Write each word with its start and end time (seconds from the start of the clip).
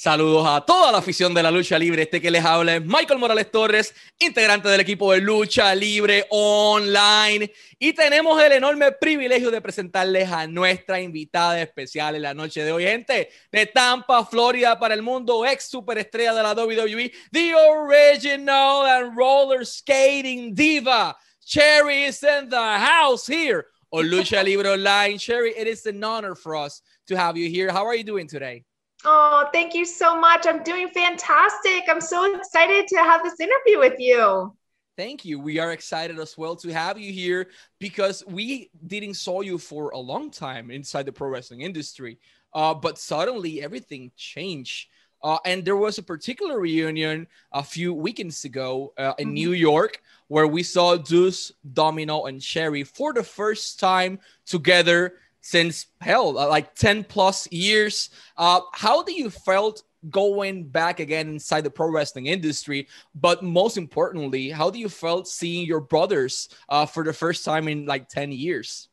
Saludos 0.00 0.46
a 0.46 0.60
toda 0.60 0.92
la 0.92 0.98
afición 0.98 1.34
de 1.34 1.42
la 1.42 1.50
lucha 1.50 1.76
libre. 1.76 2.02
Este 2.02 2.20
que 2.20 2.30
les 2.30 2.44
habla 2.44 2.76
es 2.76 2.84
Michael 2.84 3.18
Morales 3.18 3.50
Torres, 3.50 3.92
integrante 4.16 4.68
del 4.68 4.78
equipo 4.78 5.10
de 5.10 5.20
lucha 5.20 5.74
libre 5.74 6.24
online. 6.30 7.52
Y 7.80 7.92
tenemos 7.94 8.40
el 8.40 8.52
enorme 8.52 8.92
privilegio 8.92 9.50
de 9.50 9.60
presentarles 9.60 10.30
a 10.30 10.46
nuestra 10.46 11.00
invitada 11.00 11.60
especial 11.60 12.14
en 12.14 12.22
la 12.22 12.32
noche 12.32 12.62
de 12.62 12.70
hoy. 12.70 12.84
Gente 12.84 13.30
de 13.50 13.66
Tampa, 13.66 14.24
Florida, 14.24 14.78
para 14.78 14.94
el 14.94 15.02
mundo, 15.02 15.44
ex 15.44 15.64
superestrella 15.64 16.32
de 16.32 16.42
la 16.44 16.52
WWE, 16.52 17.10
the 17.32 17.54
original 17.56 18.86
and 18.86 19.18
roller 19.18 19.66
skating 19.66 20.54
diva. 20.54 21.16
Cherry 21.44 22.04
is 22.04 22.22
in 22.22 22.48
the 22.48 22.56
house 22.56 23.26
here 23.26 23.66
on 23.90 24.04
Lucha 24.04 24.44
Libre 24.44 24.74
Online. 24.74 25.18
Cherry, 25.18 25.54
it 25.56 25.66
is 25.66 25.84
an 25.86 26.04
honor 26.04 26.36
for 26.36 26.54
us 26.54 26.82
to 27.08 27.16
have 27.16 27.36
you 27.36 27.50
here. 27.50 27.72
How 27.72 27.84
are 27.84 27.96
you 27.96 28.04
doing 28.04 28.28
today? 28.28 28.62
Oh, 29.04 29.48
thank 29.52 29.74
you 29.74 29.84
so 29.84 30.18
much. 30.18 30.46
I'm 30.46 30.62
doing 30.62 30.88
fantastic. 30.88 31.84
I'm 31.88 32.00
so 32.00 32.34
excited 32.34 32.88
to 32.88 32.96
have 32.96 33.22
this 33.22 33.38
interview 33.38 33.78
with 33.78 33.98
you. 33.98 34.52
Thank 34.96 35.24
you. 35.24 35.38
We 35.38 35.60
are 35.60 35.70
excited 35.70 36.18
as 36.18 36.36
well 36.36 36.56
to 36.56 36.72
have 36.72 36.98
you 36.98 37.12
here 37.12 37.50
because 37.78 38.24
we 38.26 38.70
didn't 38.84 39.14
saw 39.14 39.42
you 39.42 39.56
for 39.56 39.90
a 39.90 39.98
long 39.98 40.30
time 40.32 40.72
inside 40.72 41.06
the 41.06 41.12
pro 41.12 41.28
wrestling 41.28 41.60
industry. 41.60 42.18
Uh, 42.52 42.74
but 42.74 42.98
suddenly 42.98 43.62
everything 43.62 44.10
changed. 44.16 44.88
Uh, 45.22 45.38
and 45.44 45.64
there 45.64 45.76
was 45.76 45.98
a 45.98 46.02
particular 46.02 46.58
reunion 46.58 47.26
a 47.52 47.62
few 47.62 47.92
weekends 47.94 48.44
ago 48.44 48.92
uh, 48.98 49.14
in 49.18 49.28
mm-hmm. 49.28 49.34
New 49.34 49.52
York 49.52 50.02
where 50.28 50.46
we 50.46 50.62
saw 50.62 50.96
Deuce, 50.96 51.52
Domino, 51.72 52.24
and 52.24 52.40
Cherry 52.40 52.84
for 52.84 53.12
the 53.12 53.22
first 53.22 53.80
time 53.80 54.18
together 54.46 55.14
since 55.40 55.86
hell, 56.00 56.38
uh, 56.38 56.48
like 56.48 56.74
10 56.74 57.04
plus 57.04 57.50
years. 57.50 58.10
Uh, 58.36 58.60
how 58.72 59.02
do 59.02 59.12
you 59.12 59.30
felt 59.30 59.82
going 60.10 60.64
back 60.64 61.00
again 61.00 61.28
inside 61.28 61.62
the 61.62 61.70
pro 61.70 61.90
wrestling 61.90 62.26
industry? 62.26 62.88
But 63.14 63.42
most 63.42 63.76
importantly, 63.76 64.50
how 64.50 64.70
do 64.70 64.78
you 64.78 64.88
felt 64.88 65.28
seeing 65.28 65.66
your 65.66 65.80
brothers 65.80 66.48
uh, 66.68 66.86
for 66.86 67.04
the 67.04 67.12
first 67.12 67.44
time 67.44 67.68
in 67.68 67.86
like 67.86 68.08
10 68.08 68.32
years? 68.32 68.88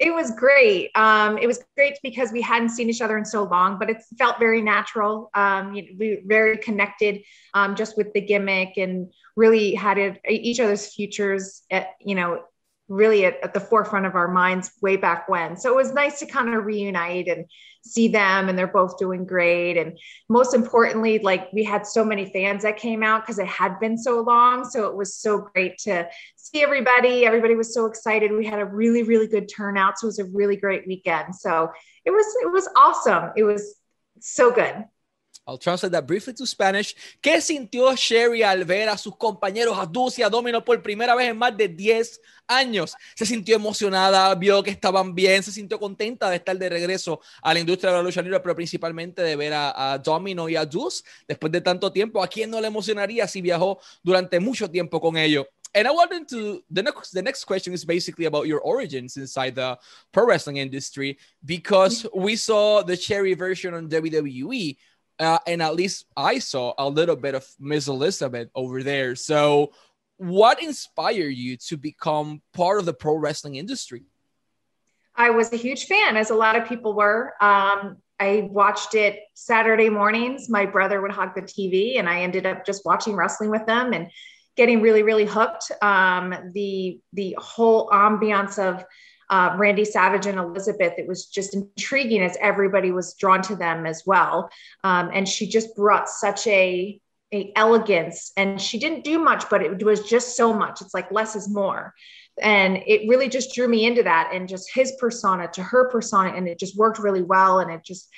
It 0.00 0.14
was 0.14 0.30
great. 0.30 0.90
Um, 0.94 1.36
it 1.36 1.46
was 1.46 1.62
great 1.76 1.98
because 2.02 2.32
we 2.32 2.40
hadn't 2.40 2.70
seen 2.70 2.88
each 2.88 3.02
other 3.02 3.18
in 3.18 3.24
so 3.24 3.44
long, 3.44 3.78
but 3.78 3.90
it 3.90 4.02
felt 4.18 4.38
very 4.38 4.62
natural. 4.62 5.30
Um, 5.34 5.72
we 5.72 5.94
were 5.98 6.22
very 6.26 6.56
connected 6.56 7.22
um, 7.52 7.76
just 7.76 7.98
with 7.98 8.10
the 8.14 8.22
gimmick 8.22 8.78
and 8.78 9.12
really 9.36 9.74
had 9.74 9.98
it, 9.98 10.18
each 10.26 10.58
other's 10.58 10.94
futures 10.94 11.62
at, 11.70 11.88
you 12.00 12.14
know, 12.14 12.42
really 12.90 13.24
at, 13.24 13.36
at, 13.42 13.54
the 13.54 13.60
forefront 13.60 14.04
of 14.04 14.16
our 14.16 14.28
minds 14.28 14.72
way 14.82 14.96
back 14.96 15.28
when. 15.28 15.56
So 15.56 15.70
it 15.70 15.76
was 15.76 15.94
nice 15.94 16.18
to 16.18 16.26
kind 16.26 16.52
of 16.52 16.64
reunite 16.64 17.28
and 17.28 17.46
see 17.82 18.08
them, 18.08 18.48
and 18.48 18.58
they're 18.58 18.66
both 18.66 18.98
doing 18.98 19.24
great. 19.24 19.78
And 19.78 19.96
most 20.28 20.54
importantly, 20.54 21.20
like 21.20 21.50
we 21.52 21.62
had 21.62 21.86
so 21.86 22.04
many 22.04 22.26
fans 22.26 22.64
that 22.64 22.76
came 22.76 23.04
out 23.04 23.22
because 23.22 23.38
it 23.38 23.46
had 23.46 23.78
been 23.78 23.96
so 23.96 24.20
long. 24.20 24.68
So 24.68 24.88
it 24.88 24.96
was 24.96 25.14
so 25.14 25.38
great 25.38 25.78
to 25.84 26.08
see 26.36 26.62
everybody. 26.62 27.24
Everybody 27.24 27.54
was 27.54 27.72
so 27.72 27.86
excited. 27.86 28.32
We 28.32 28.44
had 28.44 28.58
a 28.58 28.66
really, 28.66 29.04
really 29.04 29.28
good 29.28 29.48
turnout. 29.48 29.98
So 29.98 30.06
it 30.06 30.08
was 30.08 30.18
a 30.18 30.24
really 30.24 30.56
great 30.56 30.86
weekend. 30.86 31.36
So 31.36 31.70
it 32.04 32.10
was, 32.10 32.26
it 32.42 32.52
was 32.52 32.68
awesome. 32.76 33.30
It 33.36 33.44
was 33.44 33.76
so 34.18 34.50
good. 34.50 34.84
I'll 35.46 35.58
translate 35.58 35.92
that 35.92 36.06
briefly 36.06 36.32
to 36.34 36.46
Spanish. 36.46 36.94
¿Qué 37.20 37.40
sintió 37.40 37.94
Sherry 37.96 38.42
al 38.42 38.64
ver 38.64 38.88
a 38.88 38.96
sus 38.96 39.16
compañeros, 39.16 39.76
a 39.78 39.86
Dulce 39.86 40.20
y 40.20 40.24
a 40.24 40.28
Domino 40.28 40.64
por 40.64 40.80
primera 40.82 41.14
vez 41.14 41.28
en 41.28 41.38
más 41.38 41.56
de 41.56 41.68
10 41.68 42.20
años? 42.46 42.94
Se 43.16 43.26
sintió 43.26 43.56
emocionada, 43.56 44.34
vio 44.34 44.62
que 44.62 44.70
estaban 44.70 45.14
bien, 45.14 45.42
se 45.42 45.50
sintió 45.50 45.80
contenta 45.80 46.30
de 46.30 46.36
estar 46.36 46.56
de 46.56 46.68
regreso 46.68 47.20
a 47.42 47.52
la 47.52 47.60
industria 47.60 47.90
de 47.90 47.96
la 47.96 48.02
lucha 48.02 48.22
libre, 48.22 48.38
pero 48.40 48.54
principalmente 48.54 49.22
de 49.22 49.34
ver 49.34 49.52
a, 49.54 49.92
a 49.92 49.98
Domino 49.98 50.48
y 50.48 50.56
a 50.56 50.64
Dulce 50.64 51.02
después 51.26 51.50
de 51.50 51.60
tanto 51.60 51.90
tiempo. 51.90 52.22
¿A 52.22 52.28
quién 52.28 52.50
no 52.50 52.60
le 52.60 52.68
emocionaría 52.68 53.26
si 53.26 53.40
viajó 53.40 53.80
durante 54.02 54.38
mucho 54.38 54.70
tiempo 54.70 55.00
con 55.00 55.16
ellos? 55.16 55.46
and 55.74 55.86
I 55.86 55.92
wanted 55.92 56.28
to 56.28 56.62
the 56.70 56.82
next 56.82 57.10
the 57.12 57.22
next 57.22 57.44
question 57.44 57.72
is 57.72 57.84
basically 57.84 58.24
about 58.24 58.46
your 58.46 58.60
origins 58.60 59.16
inside 59.16 59.54
the 59.54 59.78
pro 60.12 60.26
wrestling 60.26 60.56
industry 60.56 61.18
because 61.44 62.06
we 62.14 62.36
saw 62.36 62.82
the 62.82 62.96
cherry 62.96 63.34
version 63.34 63.74
on 63.74 63.88
WWE 63.88 64.76
uh, 65.20 65.38
and 65.46 65.62
at 65.62 65.74
least 65.76 66.06
I 66.16 66.38
saw 66.38 66.72
a 66.78 66.88
little 66.88 67.14
bit 67.14 67.34
of 67.34 67.46
Miss 67.60 67.86
Elizabeth 67.88 68.48
over 68.54 68.82
there. 68.82 69.14
So, 69.14 69.72
what 70.16 70.62
inspired 70.62 71.34
you 71.36 71.56
to 71.68 71.76
become 71.76 72.42
part 72.54 72.78
of 72.78 72.86
the 72.86 72.94
pro 72.94 73.16
wrestling 73.16 73.56
industry? 73.56 74.04
I 75.14 75.30
was 75.30 75.52
a 75.52 75.56
huge 75.56 75.86
fan, 75.86 76.16
as 76.16 76.30
a 76.30 76.34
lot 76.34 76.56
of 76.56 76.66
people 76.66 76.94
were. 76.94 77.34
Um, 77.40 77.98
I 78.18 78.48
watched 78.50 78.94
it 78.94 79.20
Saturday 79.34 79.90
mornings. 79.90 80.48
My 80.48 80.66
brother 80.66 81.00
would 81.00 81.10
hog 81.10 81.34
the 81.34 81.42
TV, 81.42 81.98
and 81.98 82.08
I 82.08 82.20
ended 82.20 82.46
up 82.46 82.64
just 82.64 82.84
watching 82.86 83.14
wrestling 83.14 83.50
with 83.50 83.66
them 83.66 83.92
and 83.92 84.10
getting 84.56 84.80
really, 84.80 85.02
really 85.02 85.26
hooked. 85.26 85.70
Um, 85.82 86.34
the 86.54 87.00
the 87.12 87.36
whole 87.38 87.88
ambiance 87.90 88.58
of 88.58 88.84
uh, 89.30 89.54
Randy 89.56 89.84
Savage 89.84 90.26
and 90.26 90.38
Elizabeth, 90.38 90.94
it 90.98 91.06
was 91.06 91.26
just 91.26 91.54
intriguing 91.54 92.20
as 92.20 92.36
everybody 92.40 92.90
was 92.90 93.14
drawn 93.14 93.40
to 93.42 93.54
them 93.54 93.86
as 93.86 94.02
well. 94.04 94.50
Um, 94.82 95.10
and 95.14 95.28
she 95.28 95.46
just 95.46 95.74
brought 95.76 96.08
such 96.08 96.48
a, 96.48 97.00
a 97.32 97.52
elegance 97.54 98.32
and 98.36 98.60
she 98.60 98.78
didn't 98.78 99.04
do 99.04 99.20
much, 99.20 99.48
but 99.48 99.62
it 99.62 99.82
was 99.84 100.02
just 100.02 100.36
so 100.36 100.52
much. 100.52 100.82
It's 100.82 100.94
like 100.94 101.12
less 101.12 101.36
is 101.36 101.48
more. 101.48 101.94
And 102.42 102.82
it 102.86 103.08
really 103.08 103.28
just 103.28 103.54
drew 103.54 103.68
me 103.68 103.86
into 103.86 104.02
that 104.02 104.30
and 104.34 104.48
just 104.48 104.74
his 104.74 104.92
persona 104.98 105.48
to 105.52 105.62
her 105.62 105.88
persona. 105.88 106.34
And 106.34 106.48
it 106.48 106.58
just 106.58 106.76
worked 106.76 106.98
really 106.98 107.22
well. 107.22 107.60
And 107.60 107.70
it 107.70 107.84
just 107.84 108.08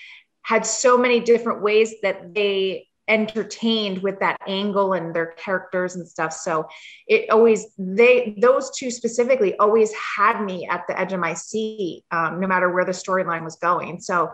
had 0.43 0.65
so 0.65 0.97
many 0.97 1.21
different 1.21 1.62
ways 1.62 1.95
that 2.03 2.34
they 2.34 2.87
entertained 3.09 4.03
with 4.03 4.21
that 4.21 4.37
angle 4.47 4.93
and 4.93 5.15
their 5.15 5.33
characters 5.33 5.97
and 5.97 6.09
stuff 6.09 6.33
so 6.33 6.67
it 7.09 7.29
always 7.31 7.67
they 7.77 8.37
those 8.41 8.71
two 8.77 8.91
specifically 8.91 9.57
always 9.57 9.93
had 9.95 10.41
me 10.43 10.67
at 10.69 10.85
the 10.87 10.99
edge 10.99 11.13
of 11.13 11.19
my 11.19 11.35
seat 11.35 12.05
um, 12.13 12.39
no 12.41 12.47
matter 12.47 12.71
where 12.71 12.85
the 12.85 12.93
storyline 12.93 13.43
was 13.43 13.57
going 13.57 14.01
so 14.01 14.31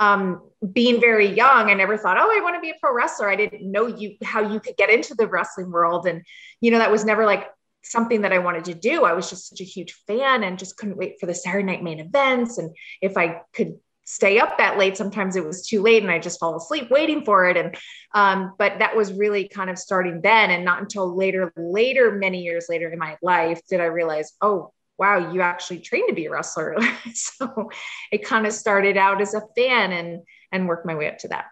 um, 0.00 0.42
being 0.72 1.00
very 1.00 1.28
young 1.28 1.70
i 1.70 1.74
never 1.74 1.96
thought 1.96 2.18
oh 2.18 2.36
i 2.36 2.42
want 2.42 2.56
to 2.56 2.60
be 2.60 2.70
a 2.70 2.74
pro 2.80 2.92
wrestler 2.92 3.30
i 3.30 3.36
didn't 3.36 3.70
know 3.70 3.86
you 3.86 4.16
how 4.24 4.40
you 4.40 4.58
could 4.58 4.76
get 4.76 4.90
into 4.90 5.14
the 5.14 5.28
wrestling 5.28 5.70
world 5.70 6.06
and 6.06 6.22
you 6.60 6.70
know 6.72 6.78
that 6.78 6.90
was 6.90 7.04
never 7.04 7.24
like 7.24 7.46
something 7.82 8.22
that 8.22 8.32
I 8.32 8.38
wanted 8.38 8.64
to 8.66 8.74
do. 8.74 9.04
I 9.04 9.12
was 9.12 9.30
just 9.30 9.48
such 9.48 9.60
a 9.60 9.64
huge 9.64 9.92
fan 10.06 10.42
and 10.42 10.58
just 10.58 10.76
couldn't 10.76 10.96
wait 10.96 11.16
for 11.18 11.26
the 11.26 11.34
Saturday 11.34 11.64
night 11.64 11.82
main 11.82 12.00
events. 12.00 12.58
And 12.58 12.74
if 13.00 13.16
I 13.16 13.42
could 13.52 13.78
stay 14.08 14.38
up 14.38 14.56
that 14.56 14.78
late. 14.78 14.96
Sometimes 14.96 15.36
it 15.36 15.44
was 15.44 15.66
too 15.66 15.82
late 15.82 16.02
and 16.02 16.10
I 16.10 16.18
just 16.18 16.40
fall 16.40 16.56
asleep 16.56 16.90
waiting 16.90 17.26
for 17.26 17.46
it. 17.46 17.58
And, 17.58 17.76
um, 18.14 18.54
but 18.56 18.78
that 18.78 18.96
was 18.96 19.12
really 19.12 19.46
kind 19.48 19.68
of 19.68 19.78
starting 19.78 20.22
then. 20.22 20.50
And 20.50 20.64
not 20.64 20.80
until 20.80 21.14
later, 21.14 21.52
later, 21.58 22.10
many 22.10 22.40
years 22.40 22.66
later 22.70 22.88
in 22.88 22.98
my 22.98 23.18
life, 23.20 23.60
did 23.68 23.82
I 23.82 23.84
realize, 23.84 24.32
oh, 24.40 24.72
wow, 24.96 25.30
you 25.30 25.42
actually 25.42 25.80
trained 25.80 26.08
to 26.08 26.14
be 26.14 26.24
a 26.24 26.30
wrestler. 26.30 26.78
so 27.14 27.68
it 28.10 28.24
kind 28.24 28.46
of 28.46 28.54
started 28.54 28.96
out 28.96 29.20
as 29.20 29.34
a 29.34 29.42
fan 29.54 29.92
and, 29.92 30.22
and 30.52 30.66
worked 30.66 30.86
my 30.86 30.94
way 30.94 31.08
up 31.08 31.18
to 31.18 31.28
that. 31.28 31.44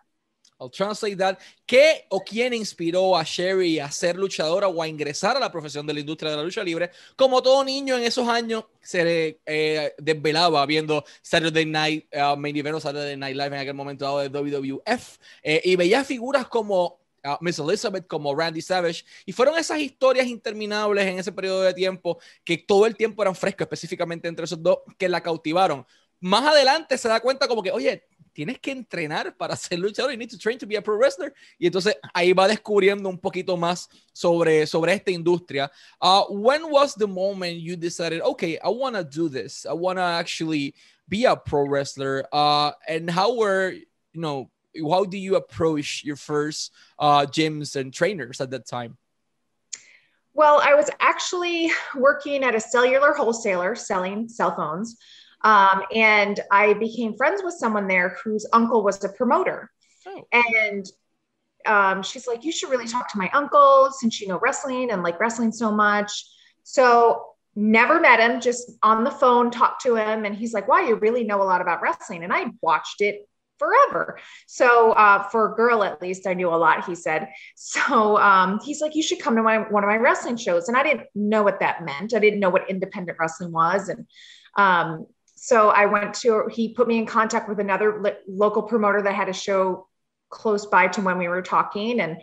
I'll 0.59 0.71
translate 0.71 1.17
that. 1.19 1.39
¿Qué 1.67 2.07
o 2.09 2.21
quién 2.21 2.55
inspiró 2.55 3.17
a 3.17 3.23
Sherry 3.23 3.79
a 3.79 3.91
ser 3.91 4.17
luchadora 4.17 4.69
o 4.69 4.83
a 4.83 4.89
ingresar 4.89 5.37
a 5.37 5.41
la 5.41 5.53
profesión 5.53 5.87
de 5.87 5.93
la 5.93 6.01
industria 6.01 6.31
de 6.31 6.37
la 6.39 6.43
lucha 6.43 6.65
libre? 6.65 6.91
Como 7.15 7.43
todo 7.43 7.63
niño 7.65 7.97
en 7.97 8.05
esos 8.05 8.27
años 8.29 8.65
se 8.81 9.39
eh, 9.45 9.95
desvelaba 9.99 10.65
viendo 10.65 11.05
Saturday 11.21 11.67
Night, 11.67 12.07
uh, 12.15 12.37
Main 12.37 12.57
Event 12.57 12.77
o 12.77 12.81
Saturday 12.81 13.17
Night 13.17 13.37
Live 13.37 13.55
en 13.55 13.61
aquel 13.61 13.75
momento 13.75 14.05
dado 14.05 14.21
de 14.21 14.29
WWF 14.29 15.19
eh, 15.43 15.61
y 15.65 15.77
veía 15.77 16.05
figuras 16.05 16.47
como 16.49 17.01
uh, 17.25 17.37
Miss 17.41 17.59
Elizabeth, 17.59 18.07
como 18.07 18.35
Randy 18.35 18.63
Savage 18.63 19.05
y 19.27 19.33
fueron 19.33 19.59
esas 19.59 19.79
historias 19.79 20.27
interminables 20.27 21.07
en 21.07 21.19
ese 21.19 21.33
periodo 21.33 21.63
de 21.63 21.75
tiempo 21.75 22.19
que 22.45 22.57
todo 22.57 22.87
el 22.87 22.97
tiempo 22.97 23.21
eran 23.21 23.37
frescos, 23.37 23.67
específicamente 23.67 24.27
entre 24.27 24.47
esos 24.47 24.63
dos, 24.63 24.79
que 24.97 25.09
la 25.09 25.23
cautivaron. 25.23 25.85
Más 26.21 26.47
adelante 26.47 26.97
se 26.97 27.09
da 27.09 27.21
cuenta 27.21 27.47
como 27.47 27.63
que, 27.63 27.71
oye, 27.71 28.05
tienes 28.37 28.59
que 28.59 28.71
entrenar 28.71 29.35
para 29.35 29.57
ser 29.57 29.79
luchador. 29.79 30.11
You 30.11 30.19
need 30.19 30.29
to 30.29 30.39
train 30.39 30.59
to 30.59 30.67
be 30.67 30.77
a 30.77 30.83
pro 30.83 30.99
wrestler. 30.99 31.33
Y 31.59 31.67
entonces 31.67 31.95
ahí 32.15 32.35
va 32.35 32.47
descubriendo 32.47 33.09
un 33.09 33.19
poquito 33.19 33.57
más 33.57 33.89
sobre, 34.13 34.67
sobre 34.67 34.93
esta 34.93 35.11
industria. 35.11 35.71
Uh, 36.03 36.25
when 36.29 36.71
was 36.71 36.95
the 36.95 37.07
moment 37.07 37.57
you 37.57 37.77
decided, 37.77 38.21
okay, 38.21 38.59
I 38.63 38.69
want 38.69 38.95
to 38.95 39.05
do 39.05 39.31
this. 39.31 39.65
I 39.65 39.73
want 39.73 39.97
to 39.97 40.03
actually 40.03 40.75
be 41.09 41.25
a 41.25 41.35
pro 41.35 41.67
wrestler. 41.67 42.27
Uh, 42.31 42.73
and 42.87 43.11
how 43.11 43.35
were, 43.37 43.71
you 43.71 44.21
know, 44.21 44.51
how 44.79 45.07
do 45.07 45.17
you 45.17 45.37
approach 45.37 46.05
your 46.05 46.17
first 46.17 46.73
uh, 46.99 47.25
gyms 47.25 47.75
and 47.75 47.91
trainers 47.91 48.43
at 48.43 48.51
that 48.51 48.67
time? 48.67 48.99
Well, 50.35 50.61
I 50.63 50.75
was 50.75 50.91
actually 51.01 51.73
working 51.95 52.45
at 52.45 52.55
a 52.55 52.61
cellular 52.61 53.15
wholesaler 53.15 53.75
selling 53.75 54.29
cell 54.29 54.55
phones. 54.55 54.99
Um, 55.47 55.85
and 55.95 56.41
I 56.51 56.73
became 56.73 57.17
friends 57.17 57.41
with 57.45 57.55
someone 57.55 57.87
there 57.87 58.17
whose 58.25 58.45
uncle 58.53 58.83
was 58.83 59.03
a 59.05 59.09
promoter. 59.09 59.71
Oh. 60.05 60.27
And 60.33 60.85
um, 61.67 62.03
she's 62.03 62.27
like, 62.27 62.45
You 62.45 62.51
should 62.51 62.69
really 62.69 62.89
talk 62.89 63.09
to 63.13 63.19
my 63.19 63.31
uncle 63.33 63.91
since 63.93 64.21
you 64.21 64.27
know 64.27 64.41
wrestling 64.41 64.91
and 64.91 65.05
like 65.05 65.21
wrestling 65.21 65.53
so 65.53 65.71
much. 65.71 66.11
So, 66.65 67.27
never 67.55 68.01
met 68.01 68.19
him, 68.19 68.41
just 68.41 68.73
on 68.83 69.05
the 69.05 69.11
phone, 69.11 69.53
talked 69.53 69.83
to 69.83 69.95
him. 69.95 70.25
And 70.25 70.35
he's 70.35 70.53
like, 70.53 70.67
Wow, 70.67 70.81
you 70.81 70.97
really 70.97 71.23
know 71.23 71.41
a 71.41 71.45
lot 71.45 71.61
about 71.61 71.81
wrestling. 71.81 72.25
And 72.25 72.33
I 72.33 72.47
watched 72.61 73.01
it 73.01 73.29
forever. 73.61 74.19
So 74.49 74.93
uh, 74.93 75.29
for 75.29 75.53
a 75.53 75.57
girl, 75.57 75.85
at 75.85 76.03
least, 76.03 76.27
I 76.27 76.35
knew 76.35 76.49
a 76.49 76.57
lot. 76.57 76.87
He 76.87 76.97
said. 76.97 77.29
So 77.59 78.17
um, 78.19 78.59
he's 78.65 78.81
like, 78.81 78.97
you 78.97 79.03
should 79.03 79.21
come 79.21 79.37
to 79.37 79.43
my 79.43 79.59
one 79.59 79.85
of 79.85 79.89
my 79.89 79.97
wrestling 79.97 80.37
shows, 80.37 80.69
and 80.69 80.77
I 80.77 80.83
didn't 80.83 81.07
know 81.15 81.43
what 81.43 81.61
that 81.61 81.85
meant. 81.85 82.15
I 82.15 82.19
didn't 82.19 82.41
know 82.41 82.51
what 82.51 82.69
independent 82.69 83.19
wrestling 83.21 83.53
was, 83.53 83.89
and 83.89 84.07
um, 84.57 85.07
so 85.47 85.69
I 85.69 85.87
went 85.87 86.13
to. 86.23 86.49
He 86.51 86.75
put 86.75 86.89
me 86.89 86.99
in 86.99 87.07
contact 87.07 87.49
with 87.49 87.61
another 87.61 88.03
li- 88.03 88.19
local 88.27 88.65
promoter 88.65 89.01
that 89.03 89.15
had 89.15 89.29
a 89.29 89.33
show 89.33 89.87
close 90.29 90.67
by 90.67 90.89
to 90.89 91.01
when 91.01 91.19
we 91.19 91.29
were 91.29 91.41
talking, 91.41 92.01
and 92.01 92.17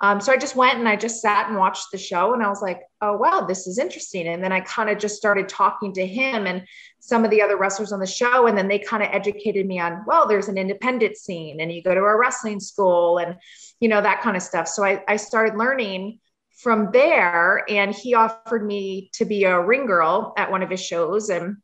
um, 0.00 0.18
so 0.18 0.32
I 0.32 0.38
just 0.38 0.56
went 0.56 0.78
and 0.78 0.88
I 0.88 0.96
just 0.96 1.20
sat 1.20 1.48
and 1.48 1.58
watched 1.58 1.88
the 1.92 1.98
show, 1.98 2.32
and 2.32 2.42
I 2.42 2.48
was 2.48 2.62
like, 2.62 2.80
oh 3.02 3.18
wow, 3.18 3.42
this 3.42 3.66
is 3.66 3.76
interesting. 3.78 4.28
And 4.28 4.42
then 4.42 4.50
I 4.50 4.60
kind 4.60 4.88
of 4.88 4.96
just 4.96 5.16
started 5.16 5.46
talking 5.46 5.92
to 5.92 6.06
him 6.06 6.46
and 6.46 6.64
some 7.00 7.22
of 7.22 7.30
the 7.30 7.42
other 7.42 7.58
wrestlers 7.58 7.92
on 7.92 8.00
the 8.00 8.06
show, 8.06 8.46
and 8.46 8.56
then 8.56 8.66
they 8.66 8.78
kind 8.78 9.02
of 9.02 9.10
educated 9.12 9.66
me 9.66 9.78
on, 9.78 10.02
well, 10.06 10.26
there's 10.26 10.48
an 10.48 10.56
independent 10.56 11.18
scene, 11.18 11.60
and 11.60 11.70
you 11.70 11.82
go 11.82 11.94
to 11.94 12.00
a 12.00 12.16
wrestling 12.16 12.60
school, 12.60 13.18
and 13.18 13.36
you 13.78 13.90
know 13.90 14.00
that 14.00 14.22
kind 14.22 14.38
of 14.38 14.42
stuff. 14.42 14.68
So 14.68 14.82
I, 14.82 15.04
I 15.06 15.16
started 15.16 15.58
learning 15.58 16.18
from 16.62 16.92
there, 16.94 17.62
and 17.68 17.94
he 17.94 18.14
offered 18.14 18.64
me 18.64 19.10
to 19.16 19.26
be 19.26 19.44
a 19.44 19.60
ring 19.60 19.84
girl 19.84 20.32
at 20.38 20.50
one 20.50 20.62
of 20.62 20.70
his 20.70 20.82
shows, 20.82 21.28
and 21.28 21.58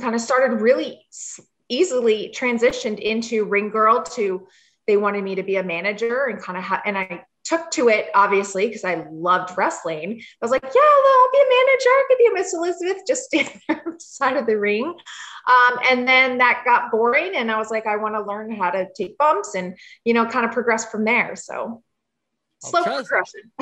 kind 0.00 0.14
of 0.14 0.20
started 0.20 0.60
really 0.60 1.04
easily 1.68 2.34
transitioned 2.36 2.98
into 2.98 3.44
ring 3.44 3.70
girl 3.70 4.02
to 4.02 4.46
they 4.86 4.96
wanted 4.96 5.24
me 5.24 5.34
to 5.34 5.42
be 5.42 5.56
a 5.56 5.62
manager 5.62 6.26
and 6.26 6.42
kind 6.42 6.58
of 6.58 6.64
ha- 6.64 6.82
and 6.84 6.98
I 6.98 7.24
took 7.44 7.70
to 7.72 7.88
it 7.88 8.08
obviously 8.14 8.66
because 8.66 8.84
I 8.84 9.06
loved 9.10 9.56
wrestling. 9.56 10.20
I 10.20 10.44
was 10.44 10.50
like, 10.50 10.62
yeah, 10.62 10.68
I'll 10.68 11.32
be 11.32 11.38
a 11.38 11.50
manager. 11.50 11.88
I 11.88 12.04
could 12.08 12.18
be 12.18 12.26
a 12.26 12.32
Miss 12.32 12.54
Elizabeth, 12.54 13.02
just 13.08 13.24
stand 13.24 13.50
there 13.68 13.96
side 13.98 14.36
of 14.36 14.46
the 14.46 14.58
ring. 14.58 14.84
Um, 14.84 15.78
and 15.90 16.08
then 16.08 16.38
that 16.38 16.62
got 16.64 16.90
boring, 16.90 17.34
and 17.34 17.50
I 17.50 17.58
was 17.58 17.70
like, 17.70 17.86
I 17.86 17.96
want 17.96 18.14
to 18.14 18.22
learn 18.22 18.50
how 18.54 18.70
to 18.70 18.88
take 18.96 19.18
bumps 19.18 19.54
and 19.54 19.76
you 20.04 20.14
know, 20.14 20.24
kind 20.26 20.46
of 20.46 20.52
progress 20.52 20.90
from 20.90 21.04
there. 21.04 21.36
So 21.36 21.82
slow 22.60 22.80
I'll 22.80 23.04
progression. 23.04 23.52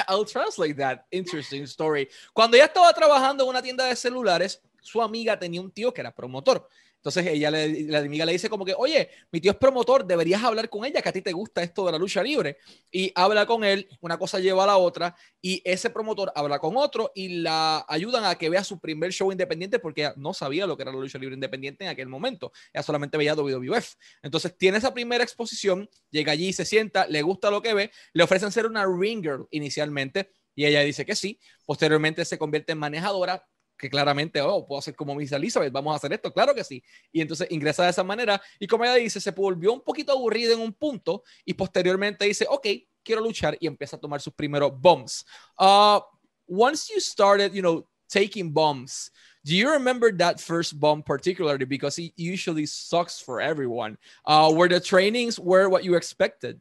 I'll 0.08 0.24
translate 0.24 0.78
that 0.78 1.06
interesting 1.12 1.66
story. 1.66 2.08
Cuando 2.34 2.56
ella 2.56 2.66
estaba 2.66 2.92
trabajando 2.92 3.44
en 3.44 3.48
una 3.48 3.62
tienda 3.62 3.88
de 3.88 3.94
celulares, 3.94 4.60
su 4.84 5.02
amiga 5.02 5.38
tenía 5.38 5.60
un 5.60 5.72
tío 5.72 5.92
que 5.92 6.00
era 6.00 6.14
promotor. 6.14 6.68
Entonces 7.04 7.26
ella 7.26 7.50
le, 7.50 7.82
la 7.82 7.98
amiga 7.98 8.24
le 8.24 8.32
dice 8.32 8.48
como 8.48 8.64
que, 8.64 8.72
oye, 8.74 9.10
mi 9.30 9.38
tío 9.38 9.50
es 9.50 9.58
promotor, 9.58 10.06
deberías 10.06 10.42
hablar 10.42 10.70
con 10.70 10.86
ella, 10.86 11.02
que 11.02 11.08
a 11.10 11.12
ti 11.12 11.20
te 11.20 11.32
gusta 11.32 11.62
esto 11.62 11.84
de 11.84 11.92
la 11.92 11.98
lucha 11.98 12.22
libre. 12.22 12.56
Y 12.90 13.12
habla 13.14 13.44
con 13.44 13.62
él, 13.62 13.86
una 14.00 14.16
cosa 14.16 14.38
lleva 14.38 14.64
a 14.64 14.68
la 14.68 14.78
otra, 14.78 15.14
y 15.42 15.60
ese 15.66 15.90
promotor 15.90 16.32
habla 16.34 16.58
con 16.58 16.78
otro 16.78 17.12
y 17.14 17.42
la 17.42 17.84
ayudan 17.90 18.24
a 18.24 18.36
que 18.36 18.48
vea 18.48 18.64
su 18.64 18.80
primer 18.80 19.12
show 19.12 19.30
independiente 19.30 19.78
porque 19.78 20.00
ella 20.00 20.14
no 20.16 20.32
sabía 20.32 20.66
lo 20.66 20.78
que 20.78 20.82
era 20.82 20.92
la 20.92 20.98
lucha 20.98 21.18
libre 21.18 21.34
independiente 21.34 21.84
en 21.84 21.90
aquel 21.90 22.08
momento. 22.08 22.52
Ella 22.72 22.82
solamente 22.82 23.18
veía 23.18 23.34
WWF. 23.34 23.96
Entonces 24.22 24.56
tiene 24.56 24.78
esa 24.78 24.94
primera 24.94 25.22
exposición, 25.22 25.90
llega 26.08 26.32
allí, 26.32 26.54
se 26.54 26.64
sienta, 26.64 27.06
le 27.06 27.20
gusta 27.20 27.50
lo 27.50 27.60
que 27.60 27.74
ve, 27.74 27.90
le 28.14 28.24
ofrecen 28.24 28.50
ser 28.50 28.64
una 28.64 28.86
ring 28.86 29.22
girl 29.22 29.46
inicialmente. 29.50 30.30
Y 30.54 30.64
ella 30.64 30.80
dice 30.80 31.04
que 31.04 31.16
sí. 31.16 31.38
Posteriormente 31.66 32.24
se 32.24 32.38
convierte 32.38 32.72
en 32.72 32.78
manejadora, 32.78 33.46
que 33.76 33.90
claramente, 33.90 34.40
oh, 34.40 34.66
puedo 34.66 34.78
hacer 34.78 34.94
como 34.94 35.14
Miss 35.14 35.32
Elizabeth, 35.32 35.72
vamos 35.72 35.92
a 35.92 35.96
hacer 35.96 36.12
esto, 36.12 36.32
claro 36.32 36.54
que 36.54 36.64
sí. 36.64 36.82
Y 37.12 37.20
entonces 37.20 37.48
ingresa 37.50 37.84
de 37.84 37.90
esa 37.90 38.04
manera 38.04 38.40
y 38.58 38.66
como 38.66 38.84
ella 38.84 38.94
dice, 38.94 39.20
se 39.20 39.30
volvió 39.30 39.72
un 39.72 39.80
poquito 39.82 40.12
aburrida 40.12 40.54
en 40.54 40.60
un 40.60 40.72
punto 40.72 41.22
y 41.44 41.54
posteriormente 41.54 42.24
dice, 42.24 42.46
ok, 42.48 42.66
quiero 43.02 43.20
luchar 43.20 43.56
y 43.60 43.66
empieza 43.66 43.96
a 43.96 44.00
tomar 44.00 44.20
sus 44.20 44.32
primeros 44.32 44.72
bombs. 44.80 45.24
Uh, 45.58 46.00
once 46.46 46.88
you 46.92 47.00
started, 47.00 47.52
you 47.52 47.62
know, 47.62 47.86
taking 48.08 48.52
bombs, 48.52 49.10
do 49.44 49.54
you 49.54 49.70
remember 49.70 50.10
that 50.10 50.40
first 50.40 50.78
bomb 50.80 51.02
particularly 51.02 51.66
because 51.66 51.98
it 51.98 52.12
usually 52.16 52.66
sucks 52.66 53.20
for 53.20 53.40
everyone? 53.40 53.98
Uh, 54.24 54.52
were 54.54 54.68
the 54.68 54.80
trainings 54.80 55.38
were 55.38 55.68
what 55.68 55.84
you 55.84 55.96
expected? 55.96 56.60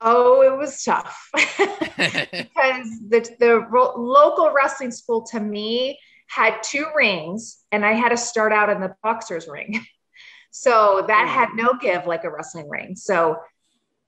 Oh, 0.00 0.42
it 0.42 0.56
was 0.56 0.82
tough 0.82 1.30
because 1.34 2.88
the, 3.08 3.36
the 3.40 3.66
ro- 3.70 3.94
local 3.96 4.52
wrestling 4.52 4.90
school 4.90 5.22
to 5.28 5.40
me 5.40 5.98
had 6.28 6.62
two 6.62 6.86
rings, 6.94 7.58
and 7.72 7.84
I 7.84 7.92
had 7.92 8.10
to 8.10 8.16
start 8.16 8.52
out 8.52 8.68
in 8.68 8.80
the 8.80 8.94
boxer's 9.02 9.48
ring. 9.48 9.80
So 10.50 11.04
that 11.06 11.28
had 11.28 11.50
no 11.54 11.74
give 11.78 12.06
like 12.06 12.24
a 12.24 12.30
wrestling 12.30 12.70
ring. 12.70 12.96
So 12.96 13.36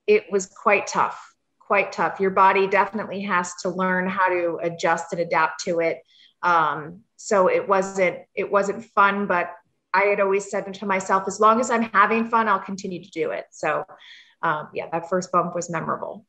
it 0.06 0.24
was 0.32 0.46
quite 0.46 0.86
tough, 0.86 1.34
quite 1.58 1.92
tough. 1.92 2.20
Your 2.20 2.30
body 2.30 2.66
definitely 2.66 3.20
has 3.24 3.52
to 3.62 3.68
learn 3.68 4.08
how 4.08 4.30
to 4.30 4.58
adjust 4.62 5.12
and 5.12 5.20
adapt 5.20 5.64
to 5.64 5.80
it. 5.80 5.98
Um, 6.42 7.02
so 7.16 7.48
it 7.50 7.68
wasn't 7.68 8.20
it 8.34 8.50
wasn't 8.50 8.82
fun, 8.82 9.26
but 9.26 9.50
I 9.92 10.04
had 10.04 10.20
always 10.20 10.50
said 10.50 10.72
to 10.72 10.86
myself, 10.86 11.24
as 11.26 11.38
long 11.38 11.60
as 11.60 11.70
I'm 11.70 11.82
having 11.82 12.28
fun, 12.30 12.48
I'll 12.48 12.58
continue 12.60 13.04
to 13.04 13.10
do 13.10 13.30
it. 13.32 13.44
So 13.50 13.84
um, 14.42 14.68
yeah, 14.72 14.88
that 14.90 15.08
first 15.08 15.32
bump 15.32 15.54
was 15.54 15.70
memorable. 15.70 16.24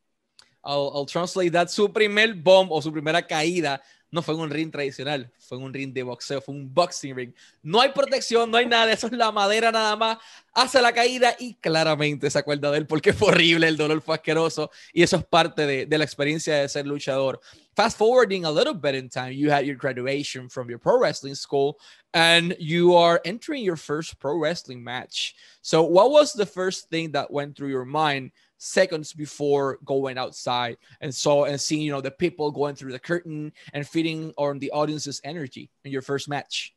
I'll, 0.64 0.92
I'll 0.94 1.06
translate 1.06 1.54
that. 1.54 1.72
Su 1.72 1.90
primer 1.90 2.34
bump 2.34 2.72
o 2.72 2.82
su 2.82 2.92
primera 2.92 3.22
caída 3.22 3.80
no 4.12 4.22
fue 4.22 4.36
un 4.36 4.50
ring 4.50 4.72
tradicional, 4.72 5.32
fue 5.38 5.58
un 5.58 5.74
ring 5.74 5.94
de 5.94 6.04
boxeo, 6.04 6.42
fue 6.42 6.56
un 6.56 6.74
boxing 6.74 7.16
ring. 7.16 7.34
No 7.62 7.80
hay 7.82 7.90
protección, 7.90 8.50
no 8.50 8.58
hay 8.58 8.66
nada, 8.66 8.92
eso 8.92 9.08
es 9.08 9.14
la 9.14 9.32
madera 9.32 9.72
nada 9.72 9.96
más. 9.96 10.18
Hace 10.54 10.82
la 10.82 10.92
caída 10.92 11.36
y 11.38 11.54
claramente 11.56 12.30
se 12.30 12.40
acuerda 12.40 12.72
de 12.72 12.80
él 12.80 12.88
porque 12.88 13.14
fue 13.14 13.30
horrible, 13.30 13.68
el 13.68 13.78
dolor 13.78 14.02
fue 14.02 14.16
asqueroso 14.16 14.72
y 14.94 15.04
eso 15.04 15.18
es 15.18 15.26
parte 15.26 15.66
de, 15.66 15.86
de 15.86 15.98
la 15.98 16.04
experiencia 16.04 16.56
de 16.56 16.70
ser 16.70 16.88
luchador. 16.88 17.40
Fast 17.76 17.98
forwarding 17.98 18.46
a 18.46 18.52
little 18.52 18.74
bit 18.74 18.96
in 18.96 19.10
time, 19.10 19.32
you 19.32 19.52
had 19.52 19.64
your 19.64 19.78
graduation 19.78 20.50
from 20.50 20.70
your 20.70 20.80
pro 20.80 21.00
wrestling 21.00 21.36
school 21.36 21.78
and 22.14 22.56
you 22.60 22.96
are 22.96 23.22
entering 23.24 23.64
your 23.64 23.78
first 23.78 24.20
pro 24.20 24.38
wrestling 24.38 24.84
match. 24.84 25.36
So, 25.62 25.84
what 25.84 26.12
was 26.12 26.34
the 26.34 26.46
first 26.46 26.90
thing 26.90 27.12
that 27.12 27.32
went 27.32 27.56
through 27.56 27.70
your 27.70 27.86
mind? 27.86 28.32
Seconds 28.60 29.14
before 29.14 29.80
going 29.86 30.18
outside 30.18 30.78
and 31.02 31.14
saw 31.16 31.46
and 31.46 31.60
seeing 31.60 31.82
you 31.82 31.92
know 31.92 32.02
the 32.02 32.12
people 32.12 32.52
going 32.52 32.76
through 32.76 32.92
the 32.92 33.00
curtain 33.00 33.52
and 33.74 33.88
feeding 33.88 34.34
on 34.38 34.60
the 34.60 34.70
audience's 34.72 35.20
energy 35.24 35.72
in 35.84 35.92
your 35.92 36.04
first 36.04 36.30
match? 36.30 36.76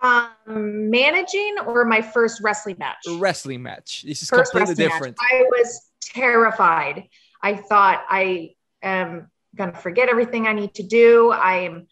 Um 0.00 0.90
managing 0.90 1.56
or 1.64 1.84
my 1.84 2.02
first 2.02 2.40
wrestling 2.42 2.76
match? 2.78 2.96
Wrestling 3.18 3.62
match. 3.62 4.02
This 4.02 4.22
is 4.22 4.30
first 4.30 4.50
completely 4.50 4.82
different 4.82 5.16
match. 5.20 5.30
i 5.32 5.42
was 5.42 5.90
terrified. 6.00 7.08
I 7.40 7.54
thought 7.54 8.04
i 8.08 8.54
am 8.82 9.30
gonna 9.54 9.74
forget 9.74 10.08
everything 10.08 10.46
i 10.46 10.52
need 10.52 10.74
to 10.74 10.82
do. 10.82 11.30
I'm 11.32 11.86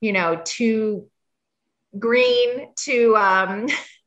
you 0.00 0.12
know 0.12 0.40
too 0.44 1.08
green 1.98 2.68
to 2.84 3.16
um 3.16 3.66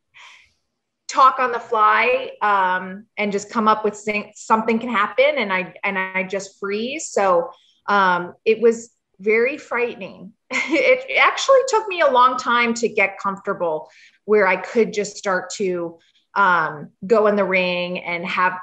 talk 1.13 1.39
on 1.39 1.51
the 1.51 1.59
fly 1.59 2.31
um, 2.41 3.05
and 3.17 3.31
just 3.31 3.49
come 3.49 3.67
up 3.67 3.83
with 3.83 3.95
something 4.35 4.79
can 4.79 4.89
happen 4.89 5.37
and 5.37 5.53
i 5.53 5.73
and 5.83 5.97
i 5.97 6.23
just 6.23 6.59
freeze. 6.59 7.09
So 7.09 7.51
um, 7.87 8.33
it 8.45 8.61
was 8.61 8.91
very 9.19 9.57
frightening. 9.57 10.33
It 10.55 11.17
actually 11.19 11.59
took 11.67 11.87
me 11.87 12.01
a 12.01 12.09
long 12.09 12.37
time 12.37 12.73
to 12.75 12.87
get 12.87 13.19
comfortable 13.19 13.89
where 14.25 14.47
i 14.47 14.55
could 14.55 14.93
just 14.93 15.17
start 15.17 15.49
to 15.51 15.99
um, 16.35 16.89
go 17.05 17.27
in 17.27 17.35
the 17.35 17.43
ring 17.43 17.99
and 17.99 18.25
have 18.25 18.53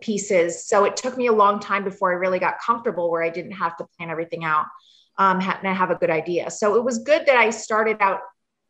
pieces. 0.00 0.66
So 0.66 0.84
it 0.84 0.96
took 0.96 1.16
me 1.16 1.26
a 1.28 1.32
long 1.32 1.60
time 1.60 1.84
before 1.84 2.10
i 2.10 2.14
really 2.14 2.38
got 2.38 2.60
comfortable 2.64 3.10
where 3.10 3.22
i 3.22 3.30
didn't 3.30 3.52
have 3.52 3.76
to 3.78 3.86
plan 3.96 4.10
everything 4.10 4.44
out 4.44 4.66
um, 5.18 5.40
and 5.40 5.76
have 5.76 5.90
a 5.90 5.96
good 5.96 6.10
idea. 6.10 6.50
So 6.50 6.76
it 6.76 6.84
was 6.84 6.98
good 6.98 7.26
that 7.26 7.36
i 7.36 7.50
started 7.50 7.96
out 8.00 8.20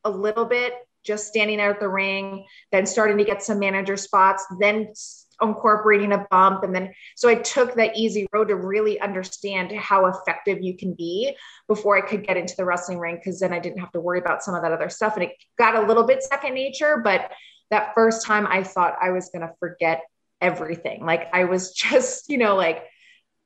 a 0.05 0.11
little 0.11 0.45
bit 0.45 0.75
just 1.09 1.27
standing 1.27 1.59
out 1.61 1.71
at 1.71 1.81
the 1.81 1.89
ring, 1.89 2.45
then 2.71 2.85
starting 2.85 3.17
to 3.17 3.25
get 3.25 3.43
some 3.43 3.59
manager 3.59 3.97
spots, 3.97 4.45
then 4.61 4.93
incorporating 5.41 6.13
a 6.13 6.27
bump. 6.31 6.65
And 6.65 6.75
then, 6.75 6.93
so 7.17 7.29
I 7.29 7.37
took 7.37 7.75
that 7.75 7.97
easy 7.97 8.27
road 8.33 8.49
to 8.49 8.57
really 8.57 9.01
understand 9.01 9.73
how 9.73 10.07
effective 10.07 10.59
you 10.61 10.77
can 10.77 10.93
be 10.93 11.35
before 11.67 11.97
I 11.97 12.03
could 12.03 12.27
get 12.27 12.37
into 12.37 12.55
the 12.57 12.65
wrestling 12.65 12.99
ring. 12.99 13.19
Cause 13.25 13.41
then 13.41 13.53
I 13.53 13.59
didn't 13.59 13.79
have 13.79 13.93
to 13.93 14.01
worry 14.01 14.19
about 14.19 14.43
some 14.43 14.55
of 14.55 14.63
that 14.63 14.73
other 14.73 14.91
stuff. 14.91 15.15
And 15.15 15.25
it 15.25 15.33
got 15.57 15.77
a 15.77 15.87
little 15.87 16.05
bit 16.05 16.23
second 16.23 16.55
nature, 16.55 17.01
but 17.03 17.31
that 17.71 17.95
first 17.95 18.27
time 18.27 18.47
I 18.47 18.63
thought 18.63 18.97
I 19.01 19.11
was 19.11 19.31
going 19.31 19.43
to 19.43 19.55
forget 19.59 20.03
everything. 20.41 21.05
Like 21.05 21.29
I 21.33 21.45
was 21.45 21.73
just, 21.75 22.29
you 22.29 22.39
know, 22.39 22.55
like 22.55 22.85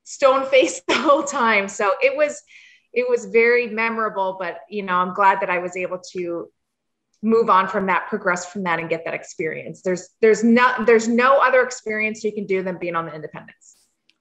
stone 0.03 0.47
faced 0.47 0.83
the 0.89 0.95
whole 0.95 1.23
time. 1.23 1.69
So 1.69 1.93
it 2.03 2.17
was, 2.17 2.43
it 2.93 3.09
was 3.09 3.27
very 3.27 3.69
memorable, 3.69 4.37
but 4.39 4.59
you 4.69 4.83
know, 4.83 4.95
I'm 4.95 5.15
glad 5.15 5.41
that 5.41 5.51
I 5.51 5.59
was 5.59 5.77
able 5.77 6.01
to 6.13 6.51
move 7.23 7.49
on 7.49 7.69
from 7.69 7.87
that, 7.87 8.09
progress 8.09 8.47
from 8.47 8.65
that, 8.65 8.79
and 8.79 8.89
get 8.89 9.05
that 9.05 9.15
experience. 9.15 9.83
There's 9.83 10.11
there's 10.21 10.43
no 10.43 10.85
there's 10.85 11.09
no 11.09 11.39
other 11.39 11.63
experience 11.63 12.25
you 12.25 12.33
can 12.33 12.47
do 12.47 12.63
than 12.63 12.79
being 12.79 12.97
on 12.97 13.07
the 13.07 13.15
independence. 13.15 13.77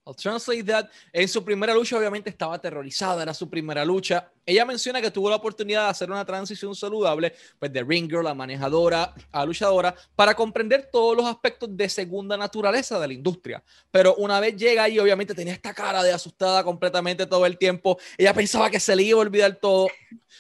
I'll 0.05 0.15
translate 0.15 0.65
that. 0.65 0.89
En 1.13 1.27
su 1.27 1.43
primera 1.43 1.75
lucha, 1.75 1.96
obviamente 1.96 2.29
estaba 2.29 2.55
aterrorizada, 2.55 3.22
era 3.22 3.34
su 3.34 3.50
primera 3.50 3.86
lucha. 3.86 4.27
Ella 4.51 4.65
menciona 4.65 5.01
que 5.01 5.12
tuvo 5.12 5.29
la 5.29 5.38
oportunidad 5.38 5.86
de 5.86 5.89
hacer 5.89 6.12
una 6.12 6.25
transición 6.25 6.75
saludable, 6.75 7.34
pues 7.60 7.72
de 7.72 7.84
ring 7.84 8.10
girl 8.10 8.27
a 8.27 8.34
manejadora 8.34 9.13
a 9.31 9.46
luchadora, 9.46 9.96
para 10.15 10.36
comprender 10.36 10.89
todos 10.91 11.15
los 11.15 11.25
aspectos 11.25 11.70
de 11.75 11.89
segunda 11.89 12.38
naturaleza 12.38 13.00
de 13.00 13.08
la 13.08 13.13
industria. 13.13 13.63
Pero 13.89 14.15
una 14.15 14.39
vez 14.39 14.55
llega 14.55 14.84
ahí, 14.84 15.00
obviamente 15.00 15.34
tenía 15.34 15.53
esta 15.53 15.74
cara 15.74 16.03
de 16.03 16.12
asustada 16.12 16.63
completamente 16.63 17.25
todo 17.25 17.46
el 17.46 17.58
tiempo. 17.58 17.98
Ella 18.17 18.34
pensaba 18.34 18.70
que 18.70 18.79
se 18.79 18.96
le 18.96 19.03
iba 19.03 19.20
a 19.20 19.22
olvidar 19.22 19.55
todo. 19.55 19.88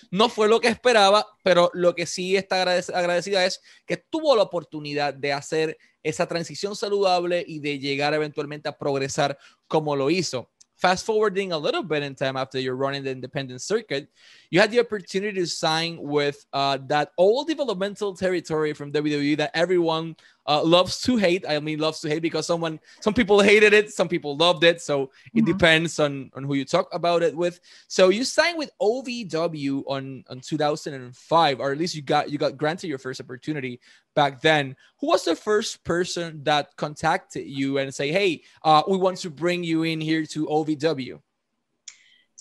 No 0.09 0.29
fue 0.29 0.47
lo 0.47 0.59
que 0.59 0.67
esperaba, 0.67 1.25
pero 1.43 1.69
lo 1.73 1.95
que 1.95 2.05
sí 2.05 2.35
está 2.35 2.61
agradecida 2.61 3.45
es 3.45 3.61
que 3.85 3.97
tuvo 3.97 4.35
la 4.35 4.43
oportunidad 4.43 5.13
de 5.13 5.33
hacer 5.33 5.77
esa 6.03 6.27
transición 6.27 6.75
saludable 6.75 7.43
y 7.47 7.59
de 7.59 7.79
llegar 7.79 8.13
eventualmente 8.13 8.67
a 8.67 8.77
progresar 8.77 9.37
como 9.67 9.95
lo 9.95 10.09
hizo. 10.09 10.49
Fast 10.81 11.05
forwarding 11.05 11.51
a 11.51 11.57
little 11.57 11.83
bit 11.83 12.01
in 12.01 12.15
time 12.15 12.35
after 12.35 12.59
you're 12.59 12.75
running 12.75 13.03
the 13.03 13.11
independent 13.11 13.61
circuit, 13.61 14.09
you 14.49 14.59
had 14.59 14.71
the 14.71 14.79
opportunity 14.79 15.39
to 15.39 15.45
sign 15.45 15.99
with 16.01 16.43
uh, 16.53 16.79
that 16.87 17.11
old 17.19 17.47
developmental 17.47 18.15
territory 18.15 18.73
from 18.73 18.91
WWE 18.91 19.37
that 19.37 19.51
everyone 19.53 20.15
uh, 20.47 20.63
loves 20.63 21.01
to 21.01 21.17
hate. 21.17 21.45
I 21.47 21.59
mean, 21.59 21.79
loves 21.79 21.99
to 22.01 22.09
hate 22.09 22.21
because 22.21 22.47
someone, 22.47 22.79
some 22.99 23.13
people 23.13 23.39
hated 23.41 23.73
it, 23.73 23.91
some 23.91 24.07
people 24.07 24.35
loved 24.37 24.63
it. 24.63 24.81
So 24.81 25.07
mm-hmm. 25.07 25.39
it 25.39 25.45
depends 25.45 25.99
on 25.99 26.31
on 26.35 26.43
who 26.43 26.55
you 26.55 26.65
talk 26.65 26.87
about 26.93 27.23
it 27.23 27.35
with. 27.35 27.59
So 27.87 28.09
you 28.09 28.23
signed 28.23 28.57
with 28.57 28.71
OVW 28.81 29.83
on 29.87 30.23
on 30.29 30.39
2005, 30.39 31.59
or 31.59 31.71
at 31.71 31.77
least 31.77 31.95
you 31.95 32.01
got 32.01 32.29
you 32.29 32.37
got 32.37 32.57
granted 32.57 32.87
your 32.87 32.99
first 32.99 33.21
opportunity 33.21 33.79
back 34.15 34.41
then. 34.41 34.75
Who 34.99 35.07
was 35.07 35.25
the 35.25 35.35
first 35.35 35.83
person 35.83 36.43
that 36.43 36.75
contacted 36.75 37.47
you 37.47 37.77
and 37.77 37.93
say, 37.93 38.11
"Hey, 38.11 38.43
uh, 38.63 38.83
we 38.87 38.97
want 38.97 39.17
to 39.17 39.29
bring 39.29 39.63
you 39.63 39.83
in 39.83 40.01
here 40.01 40.25
to 40.27 40.47
OVW"? 40.47 41.19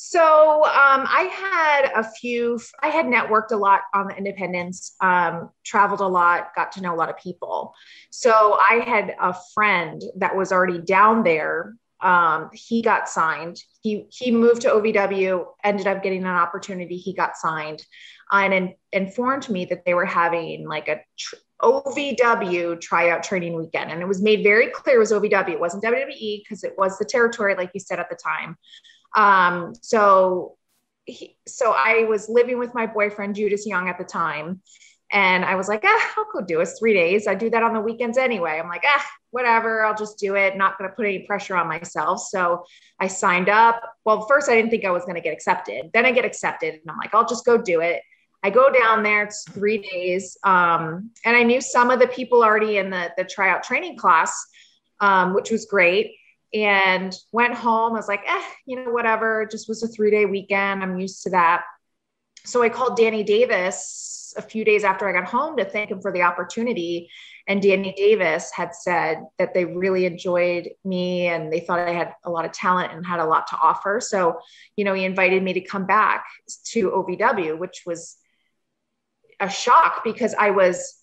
So 0.02 0.64
um, 0.64 1.04
I 1.07 1.28
had 1.30 1.92
a 1.95 2.11
few, 2.11 2.59
I 2.83 2.88
had 2.88 3.04
networked 3.04 3.50
a 3.50 3.57
lot 3.57 3.83
on 3.92 4.09
the 4.09 4.16
independence, 4.16 4.97
um, 5.02 5.50
traveled 5.62 6.00
a 6.00 6.07
lot, 6.07 6.54
got 6.57 6.73
to 6.73 6.80
know 6.80 6.95
a 6.95 6.97
lot 6.97 7.11
of 7.11 7.19
people. 7.19 7.75
So 8.09 8.59
I 8.59 8.76
had 8.76 9.14
a 9.21 9.37
friend 9.52 10.02
that 10.16 10.35
was 10.35 10.52
already 10.52 10.78
down 10.78 11.23
there. 11.23 11.75
Um, 12.00 12.49
he 12.54 12.80
got 12.80 13.11
signed. 13.11 13.62
He 13.83 14.07
he 14.11 14.30
moved 14.30 14.62
to 14.62 14.69
OVW, 14.69 15.45
ended 15.64 15.87
up 15.87 16.02
getting 16.02 16.23
an 16.23 16.28
opportunity. 16.28 16.97
He 16.97 17.12
got 17.12 17.37
signed, 17.37 17.85
and 18.33 18.54
in, 18.54 18.75
informed 18.92 19.50
me 19.50 19.66
that 19.66 19.85
they 19.85 19.92
were 19.92 20.07
having 20.07 20.66
like 20.66 20.88
a 20.88 21.00
tr- 21.19 21.37
OVW 21.61 22.80
tryout 22.80 23.23
training 23.23 23.54
weekend, 23.54 23.90
and 23.90 24.00
it 24.00 24.09
was 24.09 24.23
made 24.23 24.42
very 24.42 24.69
clear 24.69 24.97
it 24.97 24.99
was 24.99 25.12
OVW. 25.12 25.50
It 25.50 25.61
wasn't 25.61 25.85
WWE 25.85 26.42
because 26.42 26.64
it 26.64 26.73
was 26.78 26.97
the 26.97 27.04
territory, 27.04 27.54
like 27.54 27.73
you 27.75 27.80
said 27.80 27.99
at 27.99 28.09
the 28.09 28.16
time. 28.16 28.57
Um, 29.17 29.75
so, 29.81 30.57
he, 31.05 31.37
so 31.47 31.75
I 31.76 32.05
was 32.05 32.29
living 32.29 32.59
with 32.59 32.75
my 32.75 32.87
boyfriend 32.87 33.35
Judas 33.35 33.67
Young 33.67 33.88
at 33.88 33.99
the 33.99 34.05
time, 34.05 34.61
and 35.12 35.45
I 35.45 35.57
was 35.57 35.69
like, 35.69 35.83
ah, 35.85 36.12
I'll 36.17 36.26
go 36.33 36.40
do 36.40 36.61
it. 36.61 36.69
three 36.79 36.95
days. 36.95 37.26
I 37.26 37.35
do 37.35 37.50
that 37.50 37.62
on 37.62 37.75
the 37.75 37.81
weekends 37.81 38.17
anyway. 38.17 38.61
I'm 38.62 38.69
like, 38.69 38.85
ah, 38.87 39.07
whatever. 39.31 39.85
I'll 39.85 39.97
just 39.97 40.19
do 40.19 40.37
it. 40.37 40.57
Not 40.57 40.79
going 40.79 40.88
to 40.88 40.95
put 40.95 41.05
any 41.05 41.21
pressure 41.21 41.57
on 41.57 41.67
myself. 41.67 42.21
So 42.21 42.64
I 43.00 43.09
signed 43.09 43.49
up. 43.49 43.83
Well, 44.05 44.26
first 44.29 44.49
I 44.49 44.55
didn't 44.55 44.71
think 44.71 44.85
I 44.85 44.90
was 44.90 45.02
going 45.05 45.17
to 45.17 45.21
get 45.21 45.33
accepted. 45.33 45.90
Then 45.93 46.07
I 46.07 46.12
get 46.12 46.25
accepted, 46.25 46.75
and 46.75 46.90
I'm 46.90 46.99
like, 46.99 47.14
I'll 47.14 47.26
just 47.26 47.45
go 47.45 47.59
do 47.59 47.81
it. 47.81 48.02
I 48.43 48.50
go 48.50 48.71
down 48.71 49.02
there. 49.02 49.25
It's 49.25 49.45
three 49.50 49.79
days, 49.79 50.38
um, 50.45 51.11
and 51.25 51.37
I 51.37 51.43
knew 51.43 51.61
some 51.61 51.90
of 51.90 51.99
the 52.00 52.07
people 52.07 52.43
already 52.43 52.79
in 52.79 52.88
the 52.88 53.11
the 53.19 53.25
tryout 53.25 53.64
training 53.64 53.99
class, 53.99 54.33
um, 55.00 55.35
which 55.35 55.50
was 55.50 55.67
great 55.67 56.14
and 56.52 57.16
went 57.33 57.54
home. 57.54 57.92
I 57.92 57.97
was 57.97 58.09
like, 58.09 58.23
eh, 58.26 58.42
you 58.66 58.76
know, 58.76 58.90
whatever. 58.90 59.42
It 59.42 59.50
just 59.50 59.69
was 59.69 59.83
a 59.83 59.88
three 59.88 60.11
day 60.11 60.25
weekend. 60.25 60.83
I'm 60.83 60.99
used 60.99 61.23
to 61.25 61.30
that. 61.30 61.62
So 62.45 62.62
I 62.62 62.69
called 62.69 62.97
Danny 62.97 63.23
Davis 63.23 64.35
a 64.37 64.42
few 64.42 64.64
days 64.64 64.85
after 64.85 65.09
I 65.09 65.12
got 65.12 65.28
home 65.28 65.57
to 65.57 65.64
thank 65.64 65.90
him 65.90 66.00
for 66.00 66.12
the 66.12 66.23
opportunity. 66.23 67.11
And 67.47 67.61
Danny 67.61 67.92
Davis 67.97 68.50
had 68.52 68.75
said 68.75 69.23
that 69.38 69.54
they 69.54 69.64
really 69.64 70.07
enjoyed 70.07 70.71
me 70.85 71.26
and 71.26 71.52
they 71.52 71.61
thought 71.61 71.80
I 71.80 71.92
had 71.92 72.14
a 72.25 72.30
lot 72.30 72.45
of 72.45 72.52
talent 72.52 72.92
and 72.92 73.04
had 73.04 73.21
a 73.21 73.25
lot 73.25 73.49
to 73.49 73.57
offer. 73.57 74.00
So, 74.00 74.38
you 74.76 74.85
know, 74.85 74.95
he 74.95 75.04
invited 75.04 75.42
me 75.42 75.52
to 75.54 75.61
come 75.61 75.85
back 75.87 76.26
to 76.66 76.90
OVW, 76.90 77.59
which 77.59 77.83
was 77.85 78.16
a 79.40 79.49
shock 79.49 80.02
because 80.04 80.35
I 80.35 80.50
was 80.50 81.00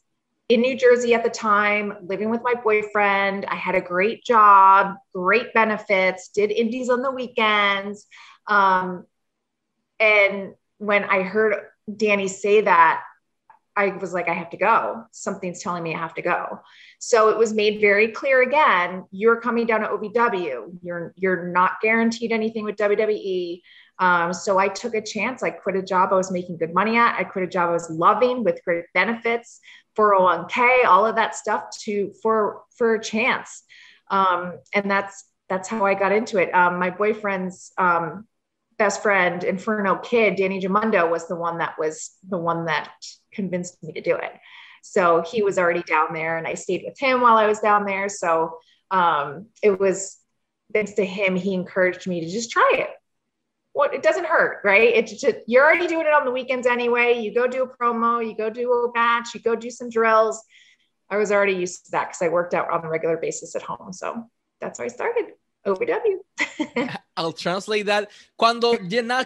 in 0.49 0.61
New 0.61 0.77
Jersey 0.77 1.13
at 1.13 1.23
the 1.23 1.29
time, 1.29 1.93
living 2.03 2.29
with 2.29 2.41
my 2.41 2.53
boyfriend. 2.53 3.45
I 3.45 3.55
had 3.55 3.75
a 3.75 3.81
great 3.81 4.23
job, 4.23 4.95
great 5.13 5.53
benefits, 5.53 6.29
did 6.29 6.51
indies 6.51 6.89
on 6.89 7.01
the 7.01 7.11
weekends. 7.11 8.07
Um, 8.47 9.05
and 9.99 10.53
when 10.77 11.03
I 11.03 11.23
heard 11.23 11.55
Danny 11.93 12.27
say 12.27 12.61
that, 12.61 13.03
I 13.75 13.89
was 13.89 14.11
like, 14.11 14.27
I 14.27 14.33
have 14.33 14.49
to 14.51 14.57
go. 14.57 15.03
Something's 15.11 15.61
telling 15.61 15.83
me 15.83 15.93
I 15.93 15.99
have 15.99 16.15
to 16.15 16.21
go. 16.23 16.61
So 16.97 17.29
it 17.29 17.37
was 17.37 17.53
made 17.53 17.79
very 17.79 18.07
clear 18.07 18.41
again, 18.41 19.05
you're 19.11 19.39
coming 19.39 19.67
down 19.67 19.81
to 19.81 19.87
OVW. 19.87 20.79
You're 20.81 21.13
you're 21.15 21.49
not 21.49 21.79
guaranteed 21.81 22.31
anything 22.31 22.63
with 22.63 22.75
WWE. 22.77 23.61
Um, 23.99 24.33
so 24.33 24.57
I 24.57 24.67
took 24.67 24.93
a 24.93 25.01
chance. 25.01 25.41
I 25.43 25.49
quit 25.49 25.75
a 25.75 25.81
job 25.81 26.09
I 26.11 26.15
was 26.15 26.31
making 26.31 26.57
good 26.57 26.73
money 26.73 26.97
at. 26.97 27.17
I 27.17 27.23
quit 27.23 27.43
a 27.43 27.47
job 27.47 27.69
I 27.69 27.73
was 27.73 27.89
loving 27.89 28.43
with 28.43 28.63
great 28.63 28.85
benefits. 28.93 29.59
401k, 29.97 30.85
all 30.85 31.05
of 31.05 31.15
that 31.15 31.35
stuff 31.35 31.63
to 31.83 32.13
for 32.21 32.61
for 32.75 32.95
a 32.95 33.01
chance. 33.01 33.63
Um, 34.09 34.59
and 34.73 34.89
that's 34.89 35.25
that's 35.49 35.67
how 35.67 35.85
I 35.85 35.95
got 35.95 36.11
into 36.11 36.37
it. 36.37 36.53
Um, 36.53 36.77
my 36.77 36.89
boyfriend's 36.89 37.71
um, 37.77 38.27
best 38.77 39.01
friend, 39.01 39.43
Inferno 39.43 39.95
Kid, 39.95 40.35
Danny 40.35 40.61
Jamundo, 40.61 41.09
was 41.09 41.27
the 41.27 41.35
one 41.35 41.57
that 41.59 41.75
was 41.79 42.11
the 42.27 42.37
one 42.37 42.65
that 42.65 42.91
convinced 43.31 43.81
me 43.81 43.93
to 43.93 44.01
do 44.01 44.15
it. 44.15 44.31
So 44.83 45.23
he 45.25 45.41
was 45.41 45.57
already 45.57 45.83
down 45.83 46.13
there, 46.13 46.37
and 46.37 46.45
I 46.45 46.53
stayed 46.53 46.83
with 46.85 46.99
him 46.99 47.21
while 47.21 47.37
I 47.37 47.47
was 47.47 47.59
down 47.59 47.85
there. 47.85 48.09
So 48.09 48.59
um, 48.91 49.47
it 49.63 49.79
was 49.79 50.17
thanks 50.73 50.93
to 50.93 51.05
him, 51.05 51.35
he 51.35 51.53
encouraged 51.53 52.07
me 52.07 52.21
to 52.21 52.29
just 52.29 52.51
try 52.51 52.71
it 52.75 52.89
what 53.77 53.93
it 53.93 54.01
doesn't 54.01 54.25
hurt, 54.25 54.61
right? 54.63 54.91
It's 54.95 55.21
just 55.21 55.37
you're 55.45 55.63
already 55.63 55.85
doing 55.85 56.07
it 56.07 56.13
on 56.13 56.25
the 56.25 56.31
weekends 56.31 56.65
anyway. 56.65 57.19
You 57.19 57.33
go 57.33 57.47
do 57.47 57.63
a 57.63 57.67
promo, 57.67 58.27
you 58.27 58.35
go 58.35 58.49
do 58.49 58.71
a 58.73 58.91
match, 58.93 59.35
you 59.35 59.39
go 59.39 59.55
do 59.55 59.69
some 59.69 59.89
drills. 59.89 60.43
I 61.09 61.17
was 61.17 61.31
already 61.31 61.53
used 61.53 61.85
to 61.85 61.91
that 61.91 62.09
because 62.09 62.21
I 62.23 62.29
worked 62.29 62.55
out 62.55 62.71
on 62.71 62.83
a 62.83 62.89
regular 62.89 63.17
basis 63.17 63.55
at 63.55 63.61
home. 63.61 63.93
So 63.93 64.23
that's 64.59 64.79
how 64.79 64.85
I 64.85 64.87
started. 64.87 65.25
OVW. 65.67 66.21
I'll 67.17 67.33
translate 67.33 67.85
that. 67.85 68.07
Cuando 68.35 68.73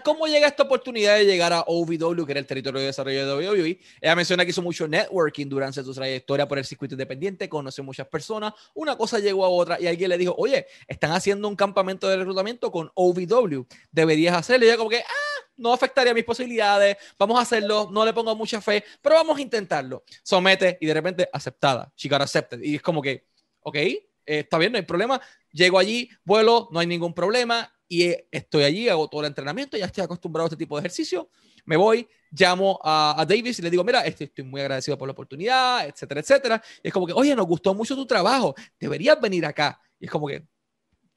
¿cómo 0.03 0.27
llega 0.27 0.47
esta 0.47 0.63
oportunidad 0.63 1.15
de 1.15 1.25
llegar 1.25 1.51
a 1.51 1.65
OVW, 1.67 2.25
que 2.25 2.31
era 2.31 2.39
el 2.39 2.45
territorio 2.45 2.79
de 2.79 2.87
desarrollo 2.87 3.25
de 3.25 3.47
WWE? 3.47 3.79
Ella 3.99 4.15
menciona 4.15 4.45
que 4.45 4.51
hizo 4.51 4.61
mucho 4.61 4.87
networking 4.87 5.47
durante 5.47 5.83
su 5.83 5.93
trayectoria 5.93 6.47
por 6.47 6.57
el 6.57 6.65
circuito 6.65 6.95
independiente, 6.95 7.49
conoció 7.49 7.83
muchas 7.83 8.07
personas, 8.07 8.53
una 8.73 8.95
cosa 8.95 9.19
llegó 9.19 9.45
a 9.45 9.49
otra 9.49 9.79
y 9.79 9.87
alguien 9.87 10.09
le 10.09 10.17
dijo, 10.17 10.33
oye, 10.37 10.67
están 10.87 11.11
haciendo 11.11 11.47
un 11.47 11.55
campamento 11.55 12.07
de 12.07 12.17
reclutamiento 12.17 12.71
con 12.71 12.89
OVW, 12.93 13.65
deberías 13.91 14.35
hacerlo. 14.35 14.65
Y 14.65 14.69
ella 14.69 14.77
como 14.77 14.89
que, 14.89 14.99
ah, 14.99 15.45
no 15.57 15.73
afectaría 15.73 16.13
mis 16.13 16.23
posibilidades, 16.23 16.97
vamos 17.19 17.37
a 17.37 17.41
hacerlo, 17.41 17.89
no 17.91 18.05
le 18.05 18.13
pongo 18.13 18.35
mucha 18.35 18.61
fe, 18.61 18.83
pero 19.01 19.15
vamos 19.15 19.37
a 19.37 19.41
intentarlo. 19.41 20.03
Somete 20.23 20.77
y 20.79 20.85
de 20.85 20.93
repente 20.93 21.29
aceptada, 21.31 21.91
she 21.95 22.09
got 22.09 22.21
accepted. 22.21 22.61
Y 22.61 22.75
es 22.75 22.81
como 22.81 23.01
que, 23.01 23.27
ok, 23.61 23.77
eh, 24.25 24.39
está 24.39 24.57
bien, 24.57 24.71
no 24.71 24.77
hay 24.77 24.85
problema. 24.85 25.21
Llego 25.51 25.79
allí, 25.79 26.09
vuelo, 26.23 26.69
no 26.71 26.79
hay 26.79 26.87
ningún 26.87 27.13
problema 27.13 27.71
y 27.87 28.03
eh, 28.03 28.27
estoy 28.31 28.63
allí, 28.63 28.87
hago 28.87 29.09
todo 29.09 29.21
el 29.21 29.27
entrenamiento, 29.27 29.77
ya 29.77 29.85
estoy 29.85 30.03
acostumbrado 30.03 30.45
a 30.45 30.47
este 30.47 30.57
tipo 30.57 30.77
de 30.77 30.79
ejercicio. 30.79 31.29
Me 31.65 31.75
voy, 31.75 32.07
llamo 32.31 32.79
a, 32.83 33.25
Davis 33.27 33.59
y 33.59 33.61
le 33.61 33.69
digo, 33.69 33.83
mira, 33.83 34.01
este, 34.05 34.23
estoy 34.23 34.45
muy 34.45 34.61
agradecido 34.61 34.97
por 34.97 35.07
la 35.07 35.11
oportunidad, 35.11 35.85
etcétera, 35.85 36.21
etcétera. 36.21 36.63
Y 36.81 36.87
es 36.87 36.93
como 36.93 37.05
que, 37.05 37.13
oye, 37.13 37.35
nos 37.35 37.45
gustó 37.45 37.73
mucho 37.73 37.93
tu 37.95 38.05
trabajo, 38.05 38.55
deberías 38.79 39.19
venir 39.19 39.45
acá. 39.45 39.77
Y 39.99 40.05
es 40.05 40.11
como 40.11 40.27
que, 40.27 40.41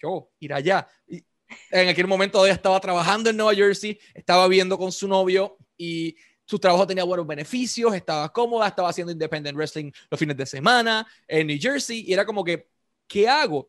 yo, 0.02 0.30
ir 0.40 0.52
allá. 0.52 0.88
Y 1.06 1.24
en 1.70 1.88
aquel 1.88 2.08
momento 2.08 2.44
ella 2.44 2.54
estaba 2.54 2.80
trabajando 2.80 3.30
en 3.30 3.36
Nueva 3.36 3.54
Jersey, 3.54 3.98
estaba 4.12 4.48
viviendo 4.48 4.76
con 4.76 4.90
su 4.90 5.06
novio 5.06 5.56
y 5.76 6.16
su 6.44 6.58
trabajo 6.58 6.86
tenía 6.86 7.04
buenos 7.04 7.26
beneficios, 7.26 7.94
estaba 7.94 8.32
cómoda, 8.32 8.68
estaba 8.68 8.90
haciendo 8.90 9.12
independent 9.12 9.56
wrestling 9.56 9.92
los 10.10 10.18
fines 10.18 10.36
de 10.36 10.44
semana 10.44 11.06
en 11.26 11.46
New 11.46 11.58
Jersey 11.60 12.04
y 12.06 12.12
era 12.12 12.26
como 12.26 12.44
que 12.44 12.73
¿qué 13.06 13.28
hago? 13.28 13.68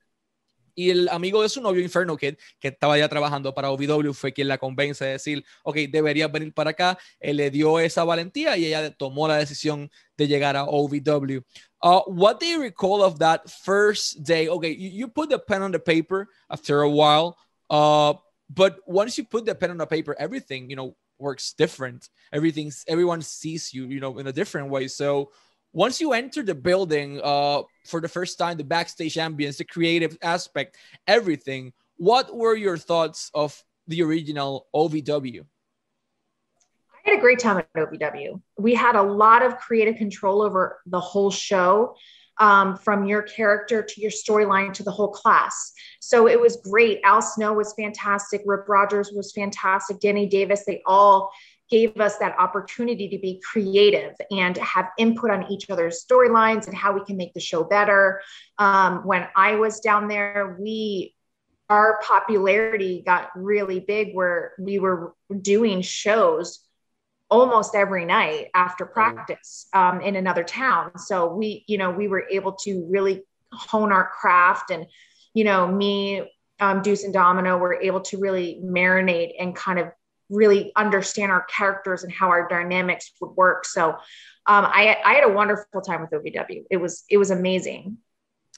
Y 0.75 0.89
el 0.89 1.07
amigo 1.09 1.41
de 1.41 1.47
su 1.47 1.61
novio, 1.61 1.81
Inferno 1.81 2.17
Kid, 2.17 2.35
que 2.59 2.67
estaba 2.67 2.97
ya 2.97 3.07
trabajando 3.07 3.53
para 3.53 3.71
OVW, 3.71 4.13
fue 4.13 4.33
quien 4.33 4.49
la 4.49 4.57
convence 4.57 5.05
de 5.05 5.11
decir, 5.11 5.45
ok, 5.63 5.77
deberías 5.89 6.29
venir 6.29 6.53
para 6.53 6.71
acá. 6.71 6.97
Él 7.19 7.37
le 7.37 7.49
dio 7.49 7.79
esa 7.79 8.03
valentía 8.03 8.57
y 8.57 8.65
ella 8.65 8.93
tomó 8.93 9.27
la 9.27 9.37
decisión 9.37 9.89
de 10.17 10.27
llegar 10.27 10.57
a 10.57 10.65
OVW. 10.65 11.41
Uh, 11.81 12.01
what 12.07 12.39
do 12.39 12.45
you 12.45 12.59
recall 12.59 13.01
of 13.01 13.17
that 13.19 13.49
first 13.49 14.23
day? 14.23 14.49
Okay, 14.49 14.75
you, 14.75 15.07
put 15.07 15.29
the 15.29 15.39
pen 15.39 15.61
on 15.61 15.71
the 15.71 15.79
paper 15.79 16.27
after 16.49 16.81
a 16.81 16.89
while, 16.89 17.37
uh, 17.69 18.13
but 18.49 18.79
once 18.85 19.17
you 19.17 19.23
put 19.23 19.45
the 19.45 19.55
pen 19.55 19.71
on 19.71 19.77
the 19.77 19.85
paper, 19.85 20.15
everything, 20.19 20.69
you 20.69 20.75
know, 20.75 20.95
works 21.17 21.53
different. 21.53 22.09
Everything's, 22.33 22.83
everyone 22.87 23.21
sees 23.21 23.73
you, 23.73 23.85
you 23.85 24.01
know, 24.01 24.17
in 24.17 24.27
a 24.27 24.33
different 24.33 24.69
way. 24.69 24.87
So 24.89 25.31
once 25.75 26.00
you 26.00 26.13
enter 26.13 26.41
the 26.41 26.55
building 26.55 27.20
uh, 27.22 27.62
for 27.86 28.00
the 28.00 28.08
first 28.08 28.39
time, 28.39 28.55
the 28.55 28.63
backstage 28.63 29.15
ambience, 29.15 29.58
the 29.58 29.65
creative 29.65 30.17
aspect, 30.22 30.77
everything, 31.05 31.74
what 31.98 32.34
were 32.34 32.55
your 32.55 32.77
thoughts 32.77 33.29
of 33.34 33.62
the 33.86 34.01
original 34.01 34.67
OVW? 34.74 35.41
I 37.05 37.10
had 37.10 37.17
a 37.17 37.22
great 37.22 37.39
time 37.39 37.58
at 37.58 37.74
OVW. 37.75 38.41
We 38.58 38.74
had 38.74 38.96
a 38.96 39.03
lot 39.03 39.44
of 39.44 39.58
creative 39.58 39.98
control 39.98 40.41
over 40.41 40.79
the 40.86 41.01
whole 41.01 41.29
show, 41.29 41.96
um, 42.38 42.77
from 42.77 43.05
your 43.05 43.22
character 43.22 43.82
to 43.82 44.01
your 44.01 44.12
storyline 44.12 44.74
to 44.74 44.84
the 44.84 44.91
whole 44.91 45.10
class. 45.10 45.74
So 46.00 46.27
it 46.27 46.39
was 46.39 46.58
great. 46.58 47.00
Al 47.03 47.22
Snow 47.22 47.53
was 47.53 47.74
fantastic. 47.74 48.41
Rip 48.46 48.67
Rogers 48.67 49.12
was 49.13 49.32
fantastic. 49.32 50.00
Danny 50.00 50.27
Davis, 50.27 50.63
they 50.65 50.82
all 50.86 51.32
gave 51.69 52.00
us 52.00 52.17
that 52.17 52.38
opportunity 52.39 53.10
to 53.10 53.17
be 53.17 53.41
creative 53.51 54.13
and 54.31 54.57
have 54.57 54.89
input 54.98 55.31
on 55.31 55.51
each 55.51 55.69
other's 55.69 56.05
storylines 56.05 56.67
and 56.67 56.75
how 56.75 56.93
we 56.93 57.03
can 57.05 57.17
make 57.17 57.34
the 57.34 57.39
show 57.39 57.63
better. 57.63 58.22
Um, 58.57 59.05
when 59.05 59.27
I 59.36 59.55
was 59.55 59.79
down 59.79 60.07
there, 60.07 60.57
we 60.60 61.15
our 61.69 62.00
popularity 62.03 63.01
got 63.05 63.29
really 63.36 63.79
big 63.79 64.13
where 64.13 64.53
we 64.60 64.79
were 64.79 65.15
doing 65.41 65.81
shows 65.81 66.60
almost 67.29 67.74
every 67.74 68.05
night 68.05 68.50
after 68.53 68.86
practice 68.86 69.67
um, 69.74 70.00
in 70.01 70.15
another 70.15 70.43
town 70.43 70.95
so 70.98 71.34
we 71.34 71.63
you 71.67 71.77
know 71.77 71.89
we 71.89 72.07
were 72.07 72.25
able 72.29 72.51
to 72.51 72.88
really 72.89 73.24
hone 73.51 73.91
our 73.91 74.10
craft 74.10 74.69
and 74.69 74.86
you 75.34 75.43
know 75.43 75.67
me 75.67 76.31
um, 76.60 76.84
deuce 76.84 77.03
and 77.03 77.13
domino 77.13 77.57
were 77.57 77.81
able 77.81 78.01
to 78.01 78.17
really 78.19 78.62
marinate 78.63 79.34
and 79.39 79.55
kind 79.55 79.79
of 79.79 79.88
really 80.29 80.72
understand 80.75 81.32
our 81.32 81.46
characters 81.46 82.03
and 82.03 82.12
how 82.12 82.29
our 82.29 82.48
dynamics 82.48 83.12
would 83.22 83.36
work. 83.36 83.65
So 83.65 83.89
um, 84.48 84.65
I, 84.65 84.98
I 85.03 85.13
had 85.13 85.24
a 85.24 85.34
wonderful 85.34 85.82
time 85.82 86.01
with 86.01 86.12
ovw 86.12 86.65
it 86.70 86.77
was 86.77 87.03
it 87.10 87.17
was 87.17 87.32
amazing. 87.32 87.98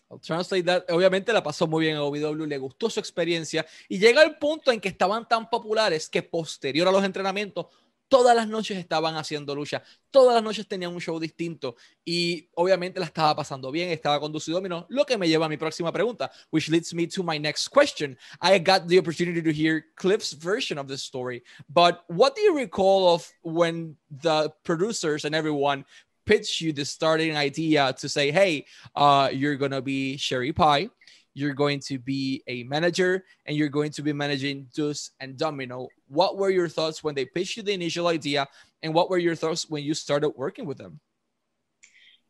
I'll 0.09 0.19
translate 0.19 0.65
that. 0.65 0.89
Obviamente 0.89 1.33
la 1.33 1.43
pasó 1.43 1.67
muy 1.67 1.85
bien 1.85 1.97
a 1.97 2.03
OVW, 2.03 2.45
le 2.45 2.57
gustó 2.57 2.89
su 2.89 2.99
experiencia 2.99 3.65
y 3.89 3.99
llega 3.99 4.23
el 4.23 4.37
punto 4.37 4.71
en 4.71 4.79
que 4.79 4.87
estaban 4.87 5.27
tan 5.27 5.49
populares 5.49 6.07
que 6.07 6.23
posterior 6.23 6.87
a 6.87 6.91
los 6.91 7.03
entrenamientos 7.03 7.65
todas 8.07 8.35
las 8.35 8.47
noches 8.47 8.77
estaban 8.77 9.15
haciendo 9.15 9.55
lucha, 9.55 9.83
todas 10.11 10.35
las 10.35 10.43
noches 10.43 10.67
tenían 10.67 10.93
un 10.93 11.01
show 11.01 11.19
distinto 11.19 11.75
y 12.05 12.49
obviamente 12.55 12.99
la 12.99 13.05
estaba 13.05 13.35
pasando 13.35 13.71
bien, 13.71 13.89
estaba 13.89 14.19
conducido 14.19 14.57
domino, 14.57 14.85
lo 14.89 15.05
que 15.05 15.17
me 15.17 15.27
lleva 15.27 15.45
a 15.45 15.49
mi 15.49 15.57
próxima 15.57 15.91
pregunta, 15.91 16.31
which 16.51 16.69
leads 16.69 16.93
me 16.93 17.07
to 17.07 17.23
my 17.23 17.37
next 17.37 17.69
question. 17.69 18.17
I 18.41 18.59
got 18.59 18.87
the 18.87 18.99
opportunity 18.99 19.41
to 19.41 19.51
hear 19.51 19.85
Cliff's 19.95 20.33
version 20.33 20.77
of 20.77 20.87
the 20.87 20.97
story, 20.97 21.43
but 21.69 22.03
what 22.07 22.35
do 22.35 22.41
you 22.41 22.55
recall 22.55 23.13
of 23.13 23.29
when 23.41 23.95
the 24.09 24.51
producers 24.63 25.25
and 25.25 25.35
everyone 25.35 25.85
pitched 26.25 26.61
you 26.61 26.73
the 26.73 26.85
starting 26.85 27.35
idea 27.35 27.93
to 27.93 28.09
say, 28.09 28.31
hey, 28.31 28.65
uh, 28.95 29.29
you're 29.31 29.55
going 29.55 29.71
to 29.71 29.81
be 29.81 30.17
Sherry 30.17 30.51
Pie, 30.51 30.89
you're 31.37 31.53
going 31.53 31.79
to 31.81 31.99
be 31.99 32.41
a 32.47 32.63
manager, 32.63 33.23
and 33.45 33.55
you're 33.55 33.69
going 33.69 33.91
to 33.91 34.01
be 34.01 34.11
managing 34.11 34.67
Deuce 34.73 35.11
and 35.19 35.37
Domino. 35.37 35.87
What 36.07 36.35
were 36.35 36.49
your 36.49 36.67
thoughts 36.67 37.03
when 37.03 37.13
they 37.13 37.25
pitched 37.25 37.57
you 37.57 37.63
the 37.63 37.73
initial 37.73 38.07
idea, 38.07 38.47
and 38.81 38.91
what 38.91 39.11
were 39.11 39.19
your 39.19 39.35
thoughts 39.35 39.69
when 39.69 39.83
you 39.83 39.93
started 39.93 40.29
working 40.31 40.65
with 40.65 40.79
them? 40.79 40.99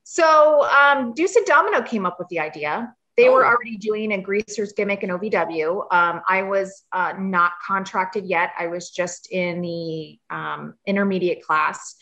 So 0.04 0.68
um, 0.68 1.14
Deuce 1.14 1.38
and 1.38 1.46
Domino 1.46 1.82
came 1.84 2.06
up 2.06 2.18
with 2.20 2.28
the 2.28 2.40
idea. 2.40 2.94
They 3.16 3.30
oh. 3.30 3.34
were 3.34 3.46
already 3.46 3.78
doing 3.78 4.12
a 4.12 4.22
greaser's 4.22 4.74
gimmick 4.74 5.04
in 5.04 5.10
OVW. 5.10 5.88
Um, 5.90 6.22
I 6.28 6.44
was 6.44 6.84
uh, 6.92 7.14
not 7.18 7.54
contracted 7.66 8.26
yet. 8.26 8.52
I 8.60 8.68
was 8.68 8.90
just 8.90 9.32
in 9.32 9.62
the 9.62 10.20
um, 10.30 10.76
intermediate 10.86 11.44
class. 11.44 11.96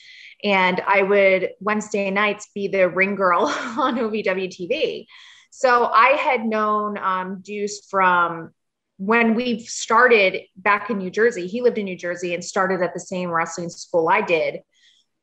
And 0.43 0.81
I 0.87 1.03
would 1.03 1.51
Wednesday 1.59 2.09
nights 2.09 2.49
be 2.55 2.67
the 2.67 2.89
ring 2.89 3.13
girl 3.13 3.41
on 3.77 3.95
OVW 3.97 4.49
TV. 4.49 5.05
So 5.57 5.85
I 5.85 6.17
had 6.17 6.43
known 6.43 6.97
um, 6.97 7.39
Deuce 7.41 7.87
from 7.89 8.51
when 8.97 9.35
we 9.35 9.59
started 9.59 10.41
back 10.57 10.89
in 10.89 10.97
New 10.97 11.09
Jersey, 11.09 11.47
he 11.47 11.61
lived 11.61 11.77
in 11.77 11.85
New 11.85 11.95
Jersey 11.95 12.33
and 12.33 12.43
started 12.43 12.81
at 12.81 12.93
the 12.93 12.99
same 12.99 13.29
wrestling 13.29 13.69
school 13.69 14.09
I 14.09 14.19
did. 14.19 14.59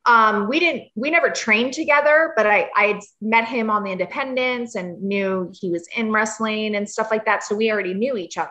Um, 0.07 0.49
we 0.49 0.59
didn't, 0.59 0.85
we 0.95 1.11
never 1.11 1.29
trained 1.29 1.73
together, 1.73 2.33
but 2.35 2.47
I, 2.47 2.67
I 2.75 2.99
met 3.21 3.47
him 3.47 3.69
on 3.69 3.83
the 3.83 3.91
independence 3.91 4.73
and 4.73 4.99
knew 5.03 5.53
he 5.53 5.69
was 5.69 5.87
in 5.95 6.11
wrestling 6.11 6.75
and 6.75 6.89
stuff 6.89 7.11
like 7.11 7.25
that. 7.25 7.43
So 7.43 7.55
we 7.55 7.71
already 7.71 7.93
knew 7.93 8.17
each 8.17 8.39
other. 8.39 8.49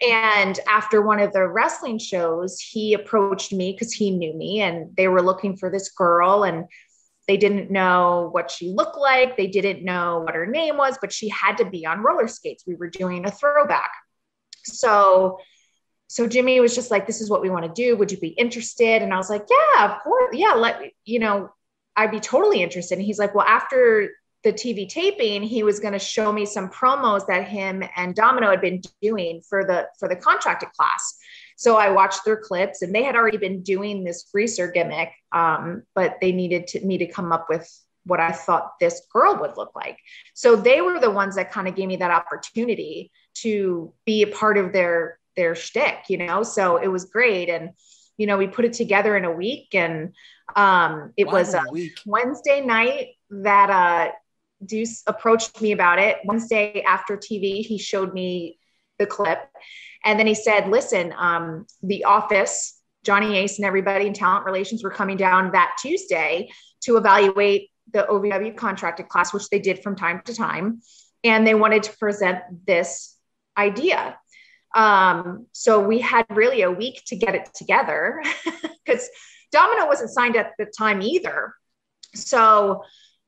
And 0.00 0.58
after 0.66 1.02
one 1.02 1.20
of 1.20 1.34
the 1.34 1.46
wrestling 1.46 1.98
shows, 1.98 2.58
he 2.60 2.94
approached 2.94 3.52
me 3.52 3.72
because 3.72 3.92
he 3.92 4.10
knew 4.10 4.32
me 4.32 4.62
and 4.62 4.96
they 4.96 5.08
were 5.08 5.22
looking 5.22 5.54
for 5.54 5.70
this 5.70 5.90
girl 5.90 6.44
and 6.44 6.64
they 7.26 7.36
didn't 7.36 7.70
know 7.70 8.28
what 8.32 8.50
she 8.50 8.68
looked 8.68 8.98
like. 8.98 9.36
They 9.36 9.46
didn't 9.46 9.84
know 9.84 10.20
what 10.24 10.34
her 10.34 10.46
name 10.46 10.76
was, 10.76 10.98
but 11.00 11.12
she 11.12 11.28
had 11.28 11.56
to 11.58 11.64
be 11.64 11.86
on 11.86 12.02
roller 12.02 12.28
skates. 12.28 12.64
We 12.66 12.74
were 12.74 12.90
doing 12.90 13.26
a 13.26 13.30
throwback. 13.30 13.90
So 14.64 15.38
so 16.06 16.28
Jimmy 16.28 16.60
was 16.60 16.74
just 16.74 16.90
like, 16.90 17.06
this 17.06 17.20
is 17.20 17.30
what 17.30 17.42
we 17.42 17.50
want 17.50 17.64
to 17.64 17.72
do. 17.72 17.96
Would 17.96 18.12
you 18.12 18.18
be 18.18 18.28
interested? 18.28 19.02
And 19.02 19.12
I 19.12 19.16
was 19.16 19.30
like, 19.30 19.46
yeah, 19.50 19.96
of 19.96 20.02
course. 20.02 20.36
Yeah. 20.36 20.52
Let 20.52 20.80
you 21.04 21.18
know, 21.18 21.50
I'd 21.96 22.10
be 22.10 22.20
totally 22.20 22.62
interested. 22.62 22.98
And 22.98 23.04
he's 23.04 23.18
like, 23.18 23.34
well, 23.34 23.46
after 23.46 24.10
the 24.42 24.52
TV 24.52 24.88
taping, 24.88 25.42
he 25.42 25.62
was 25.62 25.80
going 25.80 25.94
to 25.94 25.98
show 25.98 26.30
me 26.30 26.44
some 26.44 26.68
promos 26.68 27.26
that 27.26 27.48
him 27.48 27.82
and 27.96 28.14
Domino 28.14 28.50
had 28.50 28.60
been 28.60 28.82
doing 29.00 29.40
for 29.48 29.64
the, 29.64 29.88
for 29.98 30.08
the 30.08 30.16
contracted 30.16 30.70
class. 30.72 31.18
So 31.56 31.76
I 31.76 31.90
watched 31.90 32.24
their 32.24 32.36
clips 32.36 32.82
and 32.82 32.94
they 32.94 33.02
had 33.02 33.16
already 33.16 33.38
been 33.38 33.62
doing 33.62 34.04
this 34.04 34.28
greaser 34.32 34.70
gimmick. 34.70 35.10
Um, 35.32 35.82
but 35.94 36.16
they 36.20 36.32
needed 36.32 36.66
to, 36.68 36.84
me 36.84 36.98
to 36.98 37.06
come 37.06 37.32
up 37.32 37.46
with 37.48 37.68
what 38.04 38.20
I 38.20 38.32
thought 38.32 38.78
this 38.80 39.02
girl 39.12 39.36
would 39.40 39.56
look 39.56 39.74
like. 39.74 39.98
So 40.34 40.56
they 40.56 40.80
were 40.80 41.00
the 41.00 41.10
ones 41.10 41.36
that 41.36 41.52
kind 41.52 41.68
of 41.68 41.74
gave 41.74 41.88
me 41.88 41.96
that 41.96 42.10
opportunity 42.10 43.10
to 43.34 43.92
be 44.04 44.22
a 44.22 44.28
part 44.28 44.58
of 44.58 44.72
their 44.72 45.18
their 45.36 45.54
shtick, 45.54 46.04
you 46.08 46.18
know. 46.18 46.42
So 46.42 46.76
it 46.76 46.88
was 46.88 47.06
great, 47.06 47.48
and 47.48 47.70
you 48.16 48.26
know 48.26 48.36
we 48.36 48.46
put 48.46 48.64
it 48.64 48.72
together 48.72 49.16
in 49.16 49.24
a 49.24 49.32
week, 49.32 49.74
and 49.74 50.14
um, 50.54 51.12
it 51.16 51.26
wow, 51.26 51.32
was 51.32 51.54
a, 51.54 51.60
a 51.60 51.90
Wednesday 52.06 52.60
night 52.60 53.08
that 53.30 53.70
uh, 53.70 54.12
Deuce 54.64 55.02
approached 55.06 55.60
me 55.60 55.72
about 55.72 55.98
it. 55.98 56.18
Wednesday 56.24 56.82
after 56.82 57.16
TV, 57.16 57.64
he 57.64 57.78
showed 57.78 58.12
me 58.12 58.58
the 58.98 59.06
clip, 59.06 59.38
and 60.04 60.18
then 60.18 60.26
he 60.26 60.34
said, 60.34 60.68
"Listen, 60.68 61.14
um, 61.16 61.66
the 61.82 62.04
office." 62.04 62.80
Johnny 63.04 63.36
Ace 63.36 63.58
and 63.58 63.66
everybody 63.66 64.06
in 64.06 64.14
talent 64.14 64.46
relations 64.46 64.82
were 64.82 64.90
coming 64.90 65.18
down 65.18 65.52
that 65.52 65.76
Tuesday 65.78 66.48
to 66.80 66.96
evaluate 66.96 67.70
the 67.92 68.06
OVW 68.08 68.56
contracted 68.56 69.08
class, 69.08 69.32
which 69.32 69.48
they 69.50 69.58
did 69.58 69.82
from 69.82 69.94
time 69.94 70.22
to 70.24 70.34
time. 70.34 70.80
And 71.22 71.46
they 71.46 71.54
wanted 71.54 71.82
to 71.84 71.96
present 71.98 72.38
this 72.66 73.16
idea. 73.56 74.18
Um, 74.74 75.46
so 75.52 75.80
we 75.80 76.00
had 76.00 76.26
really 76.30 76.62
a 76.62 76.70
week 76.70 77.02
to 77.06 77.16
get 77.16 77.34
it 77.34 77.48
together 77.54 78.22
because 78.84 79.08
Domino 79.52 79.86
wasn't 79.86 80.10
signed 80.10 80.36
at 80.36 80.52
the 80.58 80.66
time 80.66 81.00
either. 81.00 81.54
So 82.14 82.82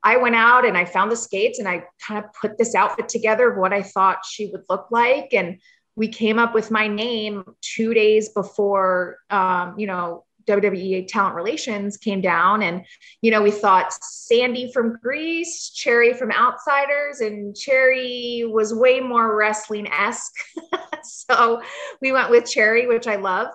I 0.06 0.18
went 0.18 0.36
out 0.36 0.64
and 0.64 0.78
I 0.78 0.84
found 0.84 1.10
the 1.10 1.16
skates 1.16 1.58
and 1.58 1.66
I 1.66 1.82
kind 2.06 2.24
of 2.24 2.32
put 2.40 2.58
this 2.58 2.76
outfit 2.76 3.08
together 3.08 3.50
of 3.50 3.58
what 3.58 3.72
I 3.72 3.82
thought 3.82 4.24
she 4.24 4.46
would 4.52 4.62
look 4.70 4.86
like. 4.92 5.30
And 5.32 5.58
we 5.96 6.06
came 6.06 6.38
up 6.38 6.54
with 6.54 6.70
my 6.70 6.86
name 6.86 7.42
two 7.60 7.92
days 7.92 8.28
before, 8.28 9.18
um, 9.30 9.74
you 9.76 9.88
know, 9.88 10.24
WWE 10.46 11.08
talent 11.08 11.34
relations 11.34 11.96
came 11.96 12.20
down 12.20 12.62
and 12.62 12.84
you 13.20 13.32
know 13.32 13.42
we 13.42 13.50
thought 13.50 13.92
Sandy 13.92 14.70
from 14.72 14.96
Grease, 15.02 15.70
Cherry 15.70 16.14
from 16.14 16.30
Outsiders 16.30 17.18
and 17.18 17.56
Cherry 17.56 18.44
was 18.48 18.72
way 18.72 19.00
more 19.00 19.36
wrestling 19.36 19.88
esque. 19.88 20.36
so 21.02 21.60
we 22.00 22.12
went 22.12 22.30
with 22.30 22.48
Cherry 22.48 22.86
which 22.86 23.08
I 23.08 23.16
love. 23.16 23.48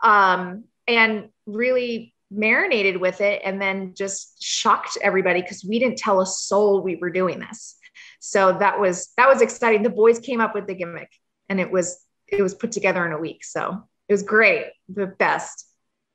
Um, 0.00 0.62
and 0.86 1.30
really 1.46 2.14
marinated 2.30 2.98
with 2.98 3.20
it 3.20 3.40
and 3.44 3.60
then 3.60 3.94
just 3.94 4.42
shocked 4.42 4.98
everybody 5.02 5.40
because 5.40 5.64
we 5.64 5.78
didn't 5.78 5.98
tell 5.98 6.20
a 6.20 6.26
soul 6.26 6.82
we 6.82 6.96
were 6.96 7.10
doing 7.10 7.38
this. 7.38 7.76
So 8.20 8.56
that 8.58 8.80
was 8.80 9.12
that 9.16 9.28
was 9.28 9.42
exciting. 9.42 9.82
The 9.82 9.90
boys 9.90 10.18
came 10.18 10.40
up 10.40 10.54
with 10.54 10.66
the 10.66 10.74
gimmick 10.74 11.10
and 11.48 11.60
it 11.60 11.70
was 11.70 12.04
it 12.26 12.42
was 12.42 12.54
put 12.54 12.72
together 12.72 13.04
in 13.06 13.12
a 13.12 13.18
week. 13.18 13.44
So 13.44 13.84
it 14.08 14.12
was 14.12 14.22
great, 14.22 14.66
the 14.88 15.06
best. 15.06 15.66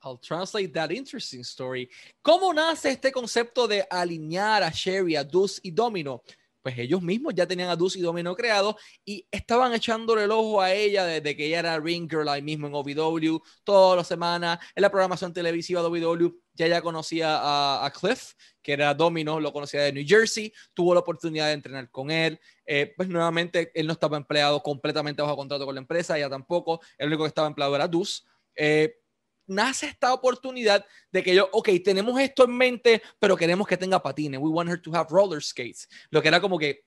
I'll 0.04 0.18
translate 0.18 0.74
that 0.74 0.92
interesting 0.92 1.44
story. 1.44 1.90
¿Cómo 2.26 2.54
nace 2.54 2.90
este 2.90 3.12
concepto 3.12 3.68
de 3.70 3.84
alinear 3.90 4.62
a 4.62 4.70
Cherry, 4.70 5.16
a 5.16 5.24
Deuce 5.24 5.62
y 5.64 5.72
Domino? 5.72 6.24
Pues 6.64 6.78
ellos 6.78 7.02
mismos 7.02 7.34
ya 7.36 7.46
tenían 7.46 7.70
a 7.70 7.76
Deuce 7.76 8.00
y 8.00 8.02
Domino 8.02 8.34
creados 8.36 8.76
y 9.04 9.28
estaban 9.30 9.74
echándole 9.74 10.24
el 10.24 10.32
ojo 10.32 10.62
a 10.62 10.74
ella 10.74 11.06
desde 11.06 11.36
que 11.36 11.48
ella 11.48 11.60
era 11.60 11.80
Ring 11.80 12.10
Girl 12.10 12.30
ahí 12.30 12.42
mismo 12.42 12.68
en 12.68 12.74
OVW, 12.74 13.42
todas 13.66 13.98
las 13.98 14.08
semanas, 14.08 14.60
en 14.74 14.82
la 14.82 14.90
programación 14.90 15.34
televisiva 15.34 15.82
de 15.82 15.88
OVW. 15.88 16.40
Ya 16.56 16.68
ya 16.68 16.82
conocía 16.82 17.84
a, 17.84 17.92
Cliff, 17.92 18.34
que 18.62 18.74
era 18.74 18.94
Domino, 18.94 19.40
lo 19.40 19.52
conocía 19.52 19.82
de 19.82 19.92
New 19.92 20.06
Jersey, 20.08 20.54
tuvo 20.74 20.94
la 20.94 21.02
oportunidad 21.02 21.48
de 21.48 21.54
entrenar 21.54 21.90
con 21.90 22.12
él. 22.12 22.40
Eh, 22.66 22.94
pues 22.96 23.10
nuevamente, 23.10 23.72
él 23.74 23.88
no 23.88 23.94
estaba 23.94 24.18
empleado 24.18 24.62
completamente 24.62 25.22
bajo 25.22 25.36
contrato 25.36 25.66
con 25.66 25.76
la 25.76 25.82
empresa, 25.82 26.18
ella 26.18 26.30
tampoco. 26.30 26.80
El 26.98 27.08
único 27.08 27.24
que 27.24 27.30
estaba 27.30 27.48
empleado 27.48 27.76
era 27.76 27.88
Deuce. 27.88 28.22
Eh, 28.56 29.03
nace 29.48 29.88
esta 29.88 30.14
oportunidad 30.14 30.86
de 31.12 31.24
que 31.24 31.36
yo, 31.36 31.50
ok, 31.52 31.70
tenemos 31.84 32.20
esto 32.20 32.46
en 32.46 32.58
mente, 32.58 33.02
pero 33.20 33.36
queremos 33.36 33.68
que 33.68 33.78
tenga 33.78 34.02
patines. 34.02 34.40
We 34.40 34.50
want 34.50 34.70
her 34.70 34.82
to 34.82 34.96
have 34.96 35.10
roller 35.10 35.42
skates. 35.42 35.88
Lo 36.10 36.22
que 36.22 36.28
era 36.28 36.42
como 36.42 36.58
que, 36.58 36.86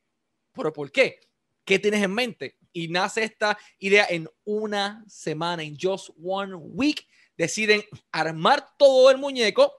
¿pero 0.53 0.73
por 0.73 0.91
qué? 0.91 1.21
¿Qué 1.65 1.79
tienes 1.79 2.03
en 2.03 2.15
mente? 2.15 2.57
Y 2.73 2.89
nace 2.89 3.25
esta 3.25 3.59
idea 3.79 4.07
en 4.09 4.29
una 4.45 5.05
semana, 5.09 5.63
en 5.63 5.77
just 5.81 6.11
one 6.23 6.55
week. 6.55 7.07
deciden 7.37 7.85
armar 8.13 8.67
todo 8.79 9.11
el 9.11 9.19
muñeco 9.19 9.73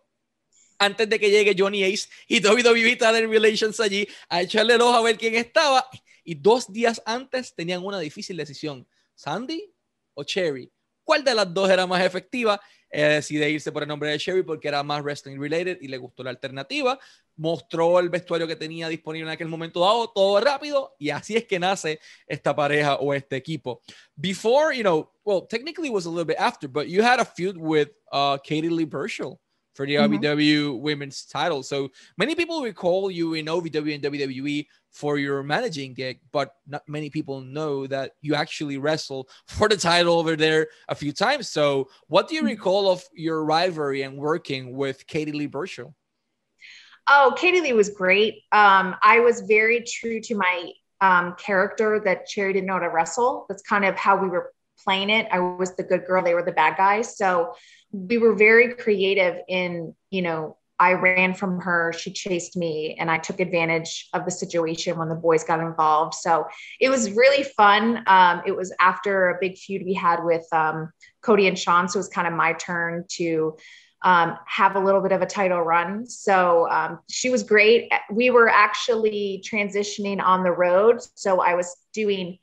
antes 0.77 1.09
de 1.09 1.19
que 1.19 1.31
llegue 1.31 1.55
Johnny 1.57 1.83
Ace 1.83 2.07
y 2.27 2.45
WWE 2.45 2.95
Talent 2.97 3.31
Relations 3.31 3.79
allí 3.79 4.07
a 4.29 4.41
echarle 4.41 4.75
el 4.75 4.81
ojo 4.81 4.93
a 4.93 5.01
ver 5.01 5.17
quién 5.17 5.35
estaba. 5.35 5.87
Y 6.23 6.35
dos 6.35 6.71
días 6.71 7.01
antes 7.05 7.55
tenían 7.55 7.83
una 7.83 7.99
difícil 7.99 8.37
decisión: 8.37 8.87
Sandy 9.15 9.73
o 10.13 10.23
Cherry. 10.23 10.71
¿Cuál 11.07 11.23
de 11.23 11.33
las 11.33 11.53
dos 11.53 11.69
era 11.69 11.87
más 11.87 12.03
efectiva? 12.03 12.59
Ella 12.89 13.07
decide 13.07 13.49
irse 13.49 13.71
por 13.71 13.81
el 13.81 13.87
nombre 13.87 14.09
de 14.09 14.19
Cherry 14.19 14.43
porque 14.43 14.67
era 14.67 14.83
más 14.83 15.01
wrestling 15.01 15.39
related 15.39 15.77
y 15.79 15.87
le 15.87 15.97
gustó 15.97 16.21
la 16.21 16.31
alternativa. 16.31 16.99
Mostró 17.37 17.97
el 17.99 18.09
vestuario 18.09 18.45
que 18.45 18.57
tenía 18.57 18.89
disponible 18.89 19.25
en 19.25 19.33
aquel 19.33 19.47
momento 19.47 19.79
dado, 19.79 20.09
todo 20.09 20.37
rápido, 20.41 20.97
y 20.99 21.09
así 21.11 21.37
es 21.37 21.45
que 21.45 21.59
nace 21.59 22.01
esta 22.27 22.53
pareja 22.53 22.95
o 22.95 23.13
este 23.13 23.37
equipo. 23.37 23.81
Before, 24.17 24.75
you 24.75 24.83
know, 24.83 25.09
well, 25.23 25.47
technically 25.47 25.87
it 25.87 25.93
was 25.93 26.05
a 26.07 26.09
little 26.09 26.25
bit 26.25 26.39
after, 26.39 26.67
but 26.67 26.89
you 26.89 27.01
had 27.01 27.21
a 27.21 27.25
feud 27.25 27.55
with 27.55 27.87
uh, 28.11 28.37
Katie 28.43 28.69
Lee 28.69 28.83
Burchell 28.83 29.39
for 29.77 29.85
the 29.85 29.93
mm-hmm. 29.93 30.15
OVW 30.15 30.79
Women's 30.79 31.23
title. 31.23 31.61
So 31.61 31.89
many 32.17 32.33
people 32.33 32.63
recall 32.63 33.11
you 33.11 33.35
in 33.35 33.45
OVW 33.45 33.93
and 33.93 34.03
WWE 34.03 34.65
for 34.91 35.19
your 35.19 35.43
managing 35.43 35.93
gig, 35.93 36.19
but 36.31 36.55
not 36.65 36.81
many 36.87 37.11
people 37.11 37.41
know 37.41 37.85
that 37.85 38.13
you 38.21 38.33
actually 38.33 38.79
wrestled 38.79 39.29
for 39.47 39.69
the 39.69 39.77
title 39.77 40.17
over 40.17 40.35
there 40.35 40.69
a 40.89 40.95
few 40.95 41.13
times. 41.13 41.47
So, 41.49 41.89
what 42.07 42.27
do 42.27 42.33
you 42.33 42.41
mm-hmm. 42.41 42.49
recall 42.49 42.91
of 42.91 43.03
your 43.13 43.45
rivalry 43.45 44.01
and 44.01 44.17
working 44.17 44.75
with 44.75 45.05
Katie 45.05 45.31
Lea 45.31 45.45
Burchill? 45.45 45.93
Oh, 47.07 47.35
Katie 47.37 47.61
Lea 47.61 47.73
was 47.73 47.89
great. 47.89 48.43
Um, 48.51 48.95
I 49.03 49.19
was 49.19 49.41
very 49.41 49.83
true 49.83 50.19
to 50.21 50.35
my 50.35 50.71
um, 50.99 51.35
character 51.37 52.01
that 52.03 52.25
Cherry 52.25 52.51
didn't 52.51 52.65
know 52.65 52.73
how 52.73 52.79
to 52.79 52.89
wrestle. 52.89 53.45
That's 53.47 53.61
kind 53.61 53.85
of 53.85 53.95
how 53.95 54.17
we 54.17 54.27
were 54.27 54.51
playing 54.83 55.11
it. 55.11 55.27
I 55.31 55.39
was 55.39 55.75
the 55.75 55.83
good 55.83 56.05
girl, 56.05 56.23
they 56.23 56.33
were 56.33 56.43
the 56.43 56.51
bad 56.51 56.77
guys. 56.77 57.15
So 57.17 57.53
we 57.91 58.17
were 58.17 58.36
very 58.36 58.73
creative 58.73 59.38
in, 59.47 59.95
you 60.10 60.21
know, 60.21 60.58
I 60.80 60.93
ran 60.93 61.34
from 61.34 61.60
her, 61.62 61.91
she 61.91 62.12
chased 62.12 62.56
me, 62.56 62.95
and 63.00 63.10
I 63.10 63.17
took 63.17 63.39
advantage 63.39 64.10
of 64.13 64.26
the 64.26 64.32
situation 64.32 64.97
when 64.97 65.10
the 65.10 65.15
boys 65.15 65.43
got 65.43 65.60
involved. 65.60 66.13
So 66.13 66.45
it 66.80 66.89
was 66.89 67.12
really 67.12 67.43
fun. 67.43 68.04
Um, 68.06 68.43
it 68.45 68.56
was 68.56 68.71
after 68.80 69.30
a 69.30 69.38
big 69.41 69.58
feud 69.58 69.84
we 69.84 69.95
had 69.95 70.23
with 70.23 70.45
um, 70.52 70.91
Cody 71.21 71.47
and 71.47 71.58
Sean. 71.58 71.89
So 71.89 71.97
it 71.97 72.02
was 72.02 72.10
kind 72.10 72.28
of 72.28 72.34
my 72.34 72.54
turn 72.54 73.06
to 73.13 73.58
um, 74.04 74.38
have 74.45 74.76
a 74.76 74.80
little 74.80 75.02
bit 75.02 75.12
of 75.12 75.23
a 75.23 75.26
title 75.26 75.62
run. 75.62 76.06
So 76.06 76.69
um, 76.69 77.00
she 77.10 77.32
was 77.32 77.41
great. 77.41 77.91
We 78.12 78.30
were 78.30 78.47
actually 78.47 79.43
transitioning 79.43 80.21
on 80.21 80.43
the 80.43 80.52
road. 80.52 81.02
So 81.15 81.41
I 81.41 81.56
was 81.56 81.76
doing 81.91 82.38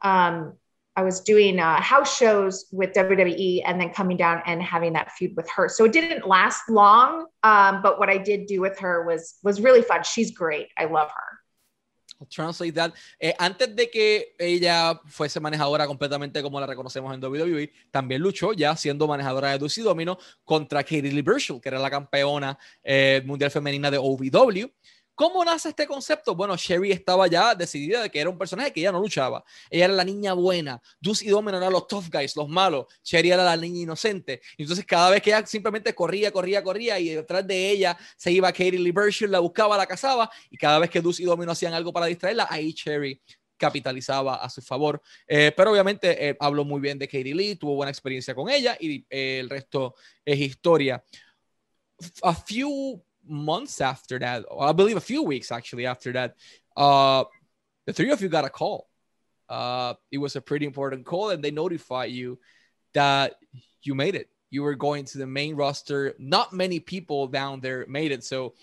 um, 0.00 0.54
I 0.96 1.02
was 1.02 1.20
doing 1.20 1.60
uh, 1.60 1.80
house 1.80 2.16
shows 2.16 2.66
with 2.72 2.94
WWE 2.94 3.62
and 3.66 3.78
then 3.78 3.90
coming 3.90 4.16
down 4.16 4.42
and 4.46 4.62
having 4.62 4.94
that 4.94 5.12
feud 5.12 5.36
with 5.36 5.48
her. 5.50 5.68
So 5.68 5.84
it 5.84 5.92
didn't 5.92 6.26
last 6.26 6.70
long, 6.70 7.26
um, 7.42 7.82
but 7.82 7.98
what 7.98 8.08
I 8.08 8.16
did 8.16 8.46
do 8.46 8.62
with 8.62 8.78
her 8.78 9.04
was 9.04 9.38
was 9.42 9.60
really 9.60 9.82
fun. 9.82 10.02
She's 10.04 10.30
great. 10.30 10.68
I 10.78 10.86
love 10.86 11.10
her. 11.10 11.36
I'll 12.18 12.26
translate 12.28 12.74
that. 12.74 12.94
Eh, 13.20 13.34
antes 13.38 13.74
de 13.76 13.90
que 13.90 14.34
ella 14.38 15.00
fuese 15.06 15.38
manejadora 15.40 15.86
completamente 15.86 16.42
como 16.42 16.58
la 16.58 16.66
reconocemos 16.66 17.12
en 17.14 17.22
WWE, 17.22 17.70
también 17.90 18.22
luchó 18.22 18.52
ya 18.52 18.74
siendo 18.76 19.06
manejadora 19.06 19.50
de 19.50 19.58
Lucy 19.58 19.82
Domino 19.82 20.18
contra 20.44 20.82
Katie 20.82 21.12
Lee 21.12 21.22
Burchell, 21.22 21.60
que 21.60 21.68
era 21.68 21.78
la 21.78 21.90
campeona 21.90 22.58
eh, 22.82 23.22
mundial 23.26 23.50
femenina 23.50 23.90
de 23.90 23.98
OVW. 23.98 24.70
¿Cómo 25.16 25.42
nace 25.42 25.70
este 25.70 25.86
concepto? 25.86 26.34
Bueno, 26.34 26.58
Sherry 26.58 26.92
estaba 26.92 27.26
ya 27.26 27.54
decidida 27.54 28.02
de 28.02 28.10
que 28.10 28.20
era 28.20 28.28
un 28.28 28.36
personaje 28.36 28.70
que 28.70 28.82
ya 28.82 28.92
no 28.92 29.00
luchaba. 29.00 29.42
Ella 29.70 29.86
era 29.86 29.94
la 29.94 30.04
niña 30.04 30.34
buena. 30.34 30.78
Deuce 31.00 31.24
y 31.24 31.28
Domino 31.28 31.56
eran 31.56 31.72
los 31.72 31.88
tough 31.88 32.10
guys, 32.12 32.36
los 32.36 32.46
malos. 32.50 32.84
Sherry 33.02 33.30
era 33.30 33.42
la 33.42 33.56
niña 33.56 33.80
inocente. 33.80 34.42
Entonces, 34.58 34.84
cada 34.84 35.08
vez 35.08 35.22
que 35.22 35.30
ella 35.30 35.46
simplemente 35.46 35.94
corría, 35.94 36.30
corría, 36.30 36.62
corría 36.62 37.00
y 37.00 37.08
detrás 37.08 37.46
de 37.46 37.70
ella 37.70 37.96
se 38.14 38.30
iba 38.30 38.52
Katie 38.52 38.72
Lee 38.72 38.90
Burchell, 38.90 39.30
la 39.30 39.38
buscaba, 39.38 39.78
la 39.78 39.86
cazaba. 39.86 40.30
Y 40.50 40.58
cada 40.58 40.78
vez 40.78 40.90
que 40.90 41.00
Deuce 41.00 41.22
y 41.22 41.24
Domino 41.24 41.50
hacían 41.50 41.72
algo 41.72 41.94
para 41.94 42.04
distraerla, 42.04 42.46
ahí 42.50 42.72
Sherry 42.72 43.18
capitalizaba 43.56 44.34
a 44.34 44.50
su 44.50 44.60
favor. 44.60 45.00
Eh, 45.26 45.50
pero 45.56 45.72
obviamente 45.72 46.28
eh, 46.28 46.36
habló 46.38 46.62
muy 46.62 46.78
bien 46.78 46.98
de 46.98 47.08
Katie 47.08 47.34
Lee, 47.34 47.56
tuvo 47.56 47.74
buena 47.74 47.90
experiencia 47.90 48.34
con 48.34 48.50
ella 48.50 48.76
y 48.78 49.06
eh, 49.08 49.38
el 49.40 49.48
resto 49.48 49.94
es 50.26 50.38
historia. 50.38 51.02
A 52.22 52.34
few 52.34 53.02
months 53.26 53.80
after 53.80 54.18
that, 54.18 54.44
I 54.58 54.72
believe 54.72 54.96
a 54.96 55.00
few 55.00 55.22
weeks 55.22 55.52
actually 55.52 55.86
after 55.86 56.12
that, 56.12 56.36
uh, 56.76 57.24
the 57.86 57.92
three 57.92 58.10
of 58.10 58.20
you 58.20 58.28
got 58.28 58.44
a 58.44 58.50
call. 58.50 58.88
Uh, 59.48 59.94
it 60.10 60.18
was 60.18 60.36
a 60.36 60.40
pretty 60.40 60.66
important 60.66 61.06
call, 61.06 61.30
and 61.30 61.42
they 61.42 61.50
notify 61.50 62.04
you 62.04 62.38
that 62.94 63.34
you 63.82 63.94
made 63.94 64.14
it. 64.14 64.28
You 64.50 64.62
were 64.62 64.74
going 64.74 65.04
to 65.06 65.18
the 65.18 65.26
main 65.26 65.54
roster. 65.54 66.14
Not 66.18 66.52
many 66.52 66.80
people 66.80 67.28
down 67.28 67.60
there 67.60 67.84
made 67.88 68.10
it. 68.10 68.24
So 68.24 68.54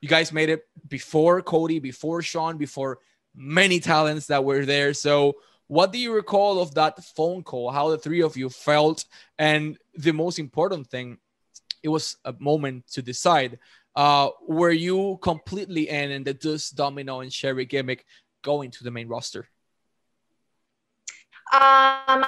you 0.00 0.08
guys 0.08 0.32
made 0.32 0.48
it 0.48 0.66
before 0.88 1.42
Cody, 1.42 1.78
before 1.78 2.22
Sean, 2.22 2.56
before 2.56 2.98
many 3.34 3.80
talents 3.80 4.26
that 4.26 4.44
were 4.44 4.64
there. 4.64 4.94
So 4.94 5.36
what 5.68 5.92
do 5.92 5.98
you 5.98 6.12
recall 6.12 6.60
of 6.60 6.74
that 6.74 7.02
phone 7.16 7.42
call? 7.42 7.70
How 7.70 7.88
the 7.90 7.98
three 7.98 8.22
of 8.22 8.36
you 8.36 8.48
felt? 8.50 9.04
And 9.38 9.78
the 9.94 10.12
most 10.12 10.38
important 10.38 10.88
thing, 10.88 11.18
it 11.82 11.88
was 11.88 12.16
a 12.24 12.34
moment 12.38 12.86
to 12.92 13.02
decide 13.02 13.58
uh, 13.94 14.30
were 14.46 14.70
you 14.70 15.18
completely 15.22 15.88
in 15.88 16.10
in 16.10 16.24
the 16.24 16.34
Deuce, 16.34 16.70
Domino, 16.70 17.20
and 17.20 17.30
Cherry 17.30 17.64
gimmick 17.64 18.04
going 18.42 18.70
to 18.72 18.84
the 18.84 18.90
main 18.90 19.08
roster? 19.08 19.48
Um, 21.52 22.24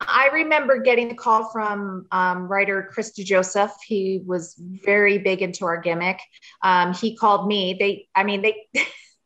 I 0.00 0.30
remember 0.32 0.80
getting 0.80 1.10
a 1.10 1.14
call 1.14 1.50
from 1.50 2.06
um, 2.12 2.46
writer 2.46 2.88
Chris 2.92 3.12
DeJoseph. 3.18 3.72
He 3.84 4.22
was 4.24 4.54
very 4.58 5.18
big 5.18 5.42
into 5.42 5.64
our 5.64 5.80
gimmick. 5.80 6.20
Um, 6.62 6.94
he 6.94 7.16
called 7.16 7.48
me. 7.48 7.76
They, 7.78 8.08
I 8.14 8.24
mean, 8.24 8.42
they. 8.42 8.68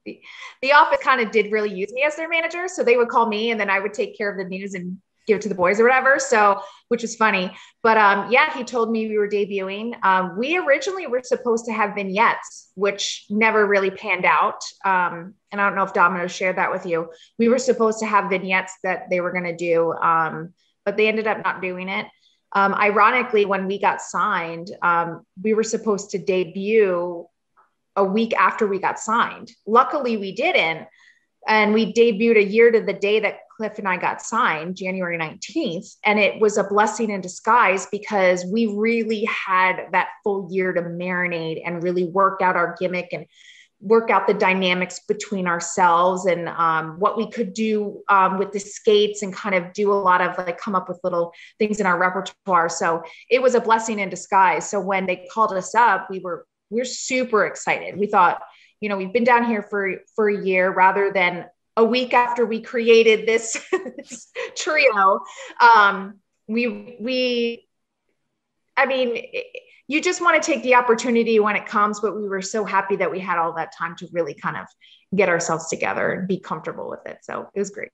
the, 0.07 0.21
the 0.63 0.73
office 0.73 0.99
kind 1.03 1.21
of 1.21 1.31
did 1.31 1.53
really 1.53 1.73
use 1.73 1.93
me 1.93 2.03
as 2.05 2.17
their 2.17 2.29
manager, 2.29 2.67
so 2.69 2.83
they 2.83 2.97
would 2.97 3.09
call 3.09 3.27
me, 3.27 3.51
and 3.51 3.61
then 3.61 3.71
I 3.71 3.79
would 3.79 3.93
take 3.93 4.17
care 4.17 4.31
of 4.31 4.39
the 4.39 4.45
news 4.45 4.75
and 4.75 4.99
give 5.27 5.37
it 5.37 5.43
to 5.43 5.49
the 5.49 5.55
boys 5.55 5.81
or 5.81 5.85
whatever. 5.85 6.19
So, 6.19 6.61
which 6.89 7.05
is 7.05 7.17
funny. 7.17 7.55
But 7.83 7.97
um, 7.97 8.31
yeah, 8.31 8.53
he 8.57 8.65
told 8.65 8.91
me 8.91 9.09
we 9.09 9.19
were 9.19 9.29
debuting. 9.29 9.95
Um, 10.05 10.37
we 10.37 10.59
originally 10.59 11.07
were 11.07 11.23
supposed 11.25 11.65
to 11.67 11.73
have 11.73 11.95
vignettes, 11.95 12.71
which 12.75 13.27
never 13.31 13.67
really 13.67 13.91
panned 13.91 14.25
out. 14.25 14.63
Um, 14.85 15.35
and 15.51 15.61
I 15.61 15.67
don't 15.67 15.77
know 15.77 15.85
if 15.85 15.95
Domino 15.95 16.27
shared 16.27 16.57
that 16.57 16.71
with 16.71 16.87
you. 16.87 17.11
We 17.39 17.49
were 17.49 17.59
supposed 17.59 18.01
to 18.01 18.07
have 18.07 18.31
vignettes 18.31 18.75
that 18.83 19.09
they 19.11 19.21
were 19.21 19.33
going 19.33 19.45
to 19.45 19.57
do, 19.57 19.93
um, 19.93 20.53
but 20.85 20.97
they 20.97 21.09
ended 21.09 21.27
up 21.27 21.43
not 21.45 21.63
doing 21.63 21.89
it. 21.89 22.07
Um, 22.55 22.75
ironically, 22.75 23.47
when 23.47 23.67
we 23.67 23.79
got 23.79 24.03
signed, 24.03 24.71
um, 24.83 25.25
we 25.43 25.55
were 25.55 25.63
supposed 25.63 26.11
to 26.11 26.19
debut 26.19 27.27
a 27.97 28.05
week 28.05 28.35
after 28.35 28.67
we 28.67 28.79
got 28.79 28.99
signed. 28.99 29.51
Luckily, 29.67 30.17
we 30.19 30.33
didn't 30.33 30.87
and 31.47 31.75
we 31.75 31.93
debuted 31.93 32.39
a 32.39 32.45
year 32.45 32.71
to 32.71 32.81
the 32.81 32.93
day 32.93 33.21
that 33.21 33.41
Cliff 33.63 33.79
and 33.79 33.87
I 33.87 33.97
got 33.97 34.21
signed, 34.21 34.75
January 34.75 35.17
19th. 35.17 35.95
And 36.05 36.19
it 36.19 36.41
was 36.41 36.59
a 36.59 36.65
blessing 36.65 37.11
in 37.11 37.21
disguise 37.21 37.87
because 37.93 38.45
we 38.45 38.67
really 38.67 39.25
had 39.25 39.87
that 39.93 40.09
full 40.25 40.49
year 40.51 40.73
to 40.73 40.83
marinate 40.83 41.63
and 41.65 41.81
really 41.81 42.07
work 42.07 42.41
out 42.43 42.57
our 42.57 42.75
gimmick 42.81 43.11
and 43.13 43.25
work 43.79 44.11
out 44.11 44.27
the 44.27 44.35
dynamics 44.35 44.99
between 45.07 45.47
ourselves 45.47 46.27
and 46.27 46.49
um, 46.49 46.99
what 46.99 47.17
we 47.17 47.31
could 47.31 47.53
do 47.53 48.03
um, 48.09 48.37
with 48.37 48.51
the 48.51 48.59
skates 48.59 49.23
and 49.23 49.33
kind 49.33 49.55
of 49.55 49.73
do 49.73 49.93
a 49.93 49.95
lot 49.95 50.21
of 50.21 50.37
like 50.39 50.59
come 50.59 50.75
up 50.75 50.89
with 50.89 50.99
little 51.05 51.33
things 51.61 51.79
in 51.79 51.87
our 51.87 51.99
repertoire. 51.99 52.69
So 52.69 53.05
it 53.31 53.41
was 53.41 53.55
a 53.55 53.61
blessing 53.61 54.01
in 54.01 54.09
disguise. 54.09 54.69
So 54.69 54.81
when 54.81 55.07
they 55.07 55.29
called 55.33 55.53
us 55.53 55.73
up, 55.77 56.09
we 56.11 56.19
were 56.19 56.47
we 56.69 56.81
we're 56.81 56.85
super 56.85 57.47
excited. 57.47 57.97
We 57.97 58.09
thought, 58.09 58.43
you 58.81 58.89
know, 58.89 58.97
we've 58.97 59.13
been 59.13 59.23
down 59.23 59.45
here 59.45 59.63
for 59.63 59.99
for 60.17 60.29
a 60.29 60.45
year 60.45 60.73
rather 60.73 61.13
than 61.13 61.47
a 61.77 61.85
week 61.85 62.13
after 62.15 62.45
we 62.45 62.61
created 62.61 63.27
this, 63.27 63.57
this 63.97 64.31
trio. 64.57 65.21
Um, 65.61 66.21
we 66.47 66.97
we 67.01 67.69
I 68.77 68.87
mean, 68.87 69.25
you 69.87 70.01
just 70.01 70.21
want 70.21 70.43
to 70.43 70.47
take 70.53 70.63
the 70.63 70.75
opportunity 70.75 71.39
when 71.41 71.57
it 71.57 71.67
comes, 71.67 72.01
but 72.01 72.17
we 72.17 72.29
were 72.29 72.43
so 72.43 72.65
happy 72.65 72.97
that 72.97 73.11
we 73.11 73.21
had 73.21 73.39
all 73.39 73.53
that 73.55 73.73
time 73.77 73.95
to 73.97 74.09
really 74.13 74.35
kind 74.35 74.57
of 74.57 74.67
get 75.15 75.29
ourselves 75.29 75.69
together 75.69 76.13
and 76.13 76.29
be 76.29 76.39
comfortable 76.39 76.89
with 76.89 77.05
it. 77.07 77.19
So 77.23 77.49
it 77.55 77.59
was 77.59 77.71
great. 77.71 77.91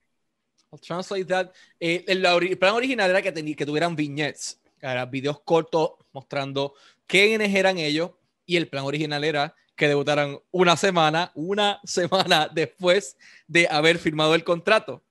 I'll 0.73 0.79
translate 0.79 1.27
that. 1.29 1.53
Eh, 1.81 2.05
el, 2.07 2.25
el, 2.25 2.57
plan 2.57 2.75
original 2.75 3.11
era 3.11 3.23
que, 3.23 3.33
que 3.33 3.67
tuvieran 3.67 3.97
vignettes, 3.97 4.61
era 4.81 5.07
videos 5.07 5.41
cortos 5.41 5.93
mostrando 6.13 6.75
quiénes 7.07 7.55
eran 7.55 7.79
ellos, 7.79 8.11
y 8.47 8.57
el 8.57 8.69
plan 8.69 8.85
original 8.85 9.25
era 9.25 9.55
que 9.79 9.89
debutaran 9.89 10.39
una 10.51 10.77
semana, 10.77 11.31
una 11.35 11.81
semana 11.85 12.51
después 12.53 13.17
de 13.47 13.67
haber 13.71 13.99
firmado 13.99 14.35
el 14.35 14.45
contrato. 14.45 15.03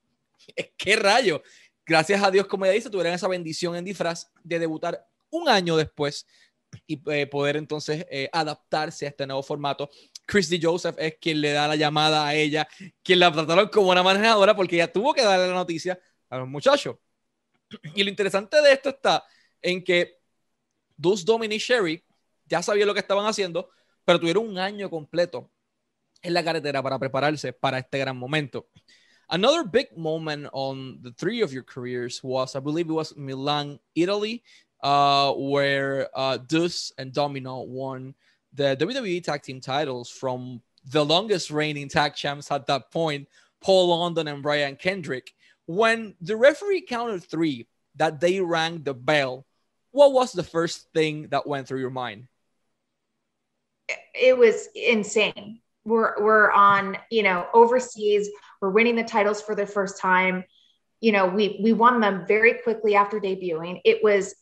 ¿Qué 0.78 0.96
rayo? 0.96 1.42
Gracias 1.86 2.22
a 2.22 2.30
Dios, 2.30 2.46
como 2.46 2.66
ya 2.66 2.74
dice, 2.74 2.90
tuvieron 2.90 3.14
esa 3.14 3.28
bendición 3.28 3.76
en 3.76 3.86
disfraz 3.86 4.30
de 4.44 4.60
debutar 4.60 5.08
un 5.30 5.50
año 5.50 5.78
después 5.78 6.28
y 6.86 7.02
eh, 7.12 7.26
poder 7.28 7.56
entonces 7.56 8.06
eh, 8.12 8.30
adaptarse 8.32 9.06
a 9.06 9.10
este 9.10 9.26
nuevo 9.26 9.42
formato. 9.42 9.90
Christy 10.26 10.60
Joseph 10.62 10.96
es 11.00 11.16
quien 11.20 11.40
le 11.40 11.54
da 11.54 11.70
la 11.70 11.78
llamada 11.78 12.28
a 12.28 12.36
ella, 12.36 12.68
quien 13.02 13.20
la 13.20 13.32
trataron 13.32 13.70
como 13.70 13.90
una 13.90 14.04
manejadora 14.04 14.54
porque 14.54 14.76
ella 14.76 14.92
tuvo 14.92 15.14
que 15.14 15.24
darle 15.24 15.48
la 15.48 15.54
noticia 15.54 15.98
a 16.30 16.38
los 16.38 16.48
muchachos. 16.48 16.98
Y 17.96 18.04
lo 18.04 18.10
interesante 18.10 18.62
de 18.62 18.74
esto 18.74 18.90
está 18.90 19.24
en 19.62 19.82
que 19.82 20.20
Deuce, 20.98 21.24
Dominic 21.26 21.62
Sherry 21.62 22.04
ya 22.46 22.62
sabían 22.62 22.88
lo 22.88 22.94
que 22.94 23.00
estaban 23.00 23.26
haciendo, 23.26 23.70
pero 24.08 24.22
tuvieron 24.22 24.48
un 24.48 24.58
año 24.58 24.90
completo 24.90 25.52
en 26.22 26.34
la 26.34 26.42
carretera 26.42 26.82
para 26.82 26.98
prepararse 26.98 27.52
para 27.52 27.80
este 27.80 28.00
gran 28.00 28.18
momento. 28.18 28.68
Another 29.30 29.66
big 29.66 29.98
moment 29.98 30.48
on 30.54 31.02
the 31.02 31.12
three 31.12 31.42
of 31.42 31.52
your 31.52 31.64
careers 31.64 32.24
was, 32.24 32.56
I 32.56 32.62
believe 32.62 32.90
it 32.90 32.94
was 32.94 33.18
Milan, 33.18 33.82
Italy, 33.96 34.44
uh, 34.82 35.34
where 35.34 36.08
uh, 36.16 36.38
Deuce 36.38 36.94
and 36.98 37.12
Domino 37.12 37.64
won 37.64 38.16
the 38.54 38.78
WWE 38.78 39.22
Tag 39.22 39.44
Team 39.44 39.60
titles 39.60 40.10
from 40.10 40.62
the 40.86 41.04
longest 41.04 41.52
reigning 41.52 41.90
tag 41.90 42.16
champs 42.16 42.50
at 42.50 42.66
that 42.68 42.90
point, 42.92 43.28
Paul 43.60 43.90
London 43.90 44.30
and 44.30 44.42
Brian 44.42 44.78
Kendrick. 44.78 45.34
When 45.66 46.16
the 46.22 46.38
referee 46.38 46.84
counted 46.88 47.26
three 47.26 47.68
that 47.98 48.22
they 48.22 48.40
rang 48.40 48.84
the 48.84 48.94
bell, 48.94 49.46
what 49.92 50.14
was 50.14 50.32
the 50.32 50.44
first 50.44 50.94
thing 50.94 51.28
that 51.32 51.46
went 51.46 51.68
through 51.68 51.82
your 51.82 51.90
mind? 51.90 52.30
It 54.14 54.38
was 54.38 54.68
insane. 54.76 55.62
We're 55.86 56.22
we're 56.22 56.52
on, 56.52 56.98
you 57.10 57.24
know, 57.24 57.48
overseas. 57.54 58.30
We're 58.62 58.72
winning 58.72 58.96
the 58.96 59.04
titles 59.04 59.42
for 59.42 59.56
the 59.56 59.66
first 59.66 60.02
time. 60.02 60.44
You 61.00 61.12
know, 61.12 61.28
we 61.28 61.60
we 61.64 61.74
won 61.74 62.02
them 62.02 62.26
very 62.28 62.56
quickly 62.56 62.96
after 62.96 63.20
debuting. 63.20 63.82
It 63.86 64.04
was 64.04 64.36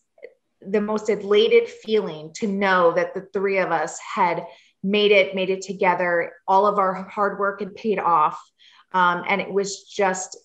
the 0.62 0.82
most 0.82 1.10
elated 1.10 1.70
feeling 1.70 2.32
to 2.36 2.48
know 2.48 2.94
that 2.94 3.14
the 3.14 3.28
three 3.34 3.60
of 3.60 3.72
us 3.72 4.00
had 4.00 4.46
made 4.84 5.12
it, 5.12 5.36
made 5.36 5.50
it 5.50 5.62
together. 5.62 6.34
All 6.48 6.66
of 6.66 6.78
our 6.78 7.08
hard 7.10 7.40
work 7.40 7.60
had 7.60 7.76
paid 7.76 8.00
off. 8.00 8.40
Um, 8.92 9.24
and 9.28 9.42
it 9.42 9.52
was 9.52 9.84
just 9.84 10.38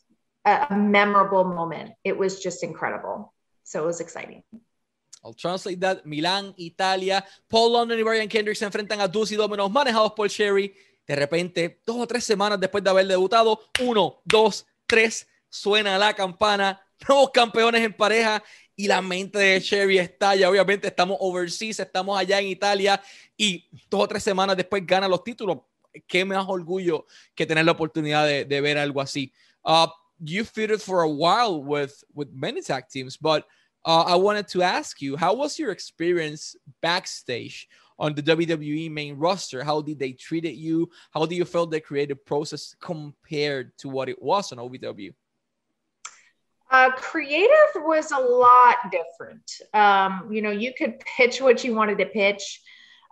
a, 0.45 0.67
a 0.71 0.77
memorable 0.77 1.45
moment. 1.45 1.93
It 2.05 2.19
was 2.19 2.41
just 2.43 2.63
incredible. 2.63 3.33
So 3.65 3.83
it 3.83 3.87
was 3.87 4.01
exciting. 4.01 4.43
I'll 5.23 5.35
translate 5.35 5.81
that. 5.81 6.05
Milán, 6.05 6.55
Italia. 6.57 7.25
Paul 7.49 7.73
London 7.73 7.99
y 7.99 8.03
Brian 8.03 8.29
Kendrick 8.29 8.57
se 8.57 8.65
enfrentan 8.65 9.01
a 9.01 9.09
Deuce 9.09 9.35
y 9.35 9.37
Dominos 9.37 9.71
manejados 9.71 10.13
por 10.13 10.29
Sherry. 10.29 10.75
De 11.07 11.17
repente, 11.17 11.81
dos 11.85 11.97
o 11.97 12.07
tres 12.07 12.25
semanas 12.25 12.59
después 12.61 12.85
de 12.85 12.91
haber 12.91 13.07
debutado, 13.07 13.61
uno, 13.81 14.21
dos, 14.25 14.67
tres, 14.87 15.27
suena 15.49 15.99
la 15.99 16.15
campana. 16.15 16.81
Nuevos 17.09 17.31
campeones 17.31 17.83
en 17.83 17.93
pareja 17.93 18.43
y 18.77 18.87
la 18.87 19.03
mente 19.03 19.39
de 19.39 19.61
Sherry 19.61 19.99
estalla. 19.99 20.49
Obviamente 20.49 20.89
estamos 20.89 21.17
overseas, 21.21 21.81
estamos 21.81 22.19
allá 22.19 22.39
en 22.41 22.47
Italia 22.47 23.03
y 23.37 23.69
dos 23.91 24.03
o 24.05 24.09
tres 24.09 24.23
semanas 24.23 24.57
después 24.57 24.87
gana 24.87 25.09
los 25.09 25.25
títulos. 25.25 25.59
Qué 26.07 26.25
más 26.25 26.45
orgullo 26.47 27.07
que 27.35 27.47
tener 27.47 27.65
la 27.65 27.73
oportunidad 27.73 28.27
de, 28.27 28.45
de 28.45 28.61
ver 28.61 28.79
algo 28.79 29.01
así. 29.01 29.33
Uh, 29.65 29.89
you 30.19 30.45
fitted 30.45 30.81
for 30.81 31.03
a 31.03 31.09
while 31.09 31.63
with, 31.63 32.05
with 32.15 32.29
many 32.33 32.63
tag 32.63 32.89
teams, 32.89 33.17
but 33.19 33.45
uh, 33.85 34.05
I 34.07 34.17
wanted 34.17 34.49
to 34.49 34.63
ask 34.63 35.01
you, 35.01 35.17
how 35.17 35.35
was 35.35 35.59
your 35.59 35.71
experience 35.71 36.57
backstage 36.83 37.69
on 37.99 38.15
the 38.15 38.23
WWE 38.23 38.91
main 38.91 39.17
roster? 39.17 39.63
How 39.63 39.81
did 39.81 39.99
they 39.99 40.13
treat 40.13 40.45
you? 40.45 40.91
How 41.13 41.27
do 41.27 41.35
you 41.35 41.45
feel 41.45 41.67
the 41.67 41.81
creative 41.81 42.25
process 42.25 42.75
compared 42.81 43.77
to 43.79 43.89
what 43.89 44.09
it 44.09 44.21
was 44.21 44.53
on 44.53 44.59
OVW? 44.59 45.13
Uh, 46.71 46.91
creative 46.93 47.51
was 47.77 48.13
a 48.13 48.19
lot 48.19 48.77
different. 48.93 49.51
Um, 49.75 50.29
you 50.31 50.41
know, 50.41 50.51
you 50.51 50.73
could 50.73 51.01
pitch 51.01 51.41
what 51.41 51.65
you 51.65 51.75
wanted 51.75 51.99
to 51.99 52.07
pitch, 52.07 52.63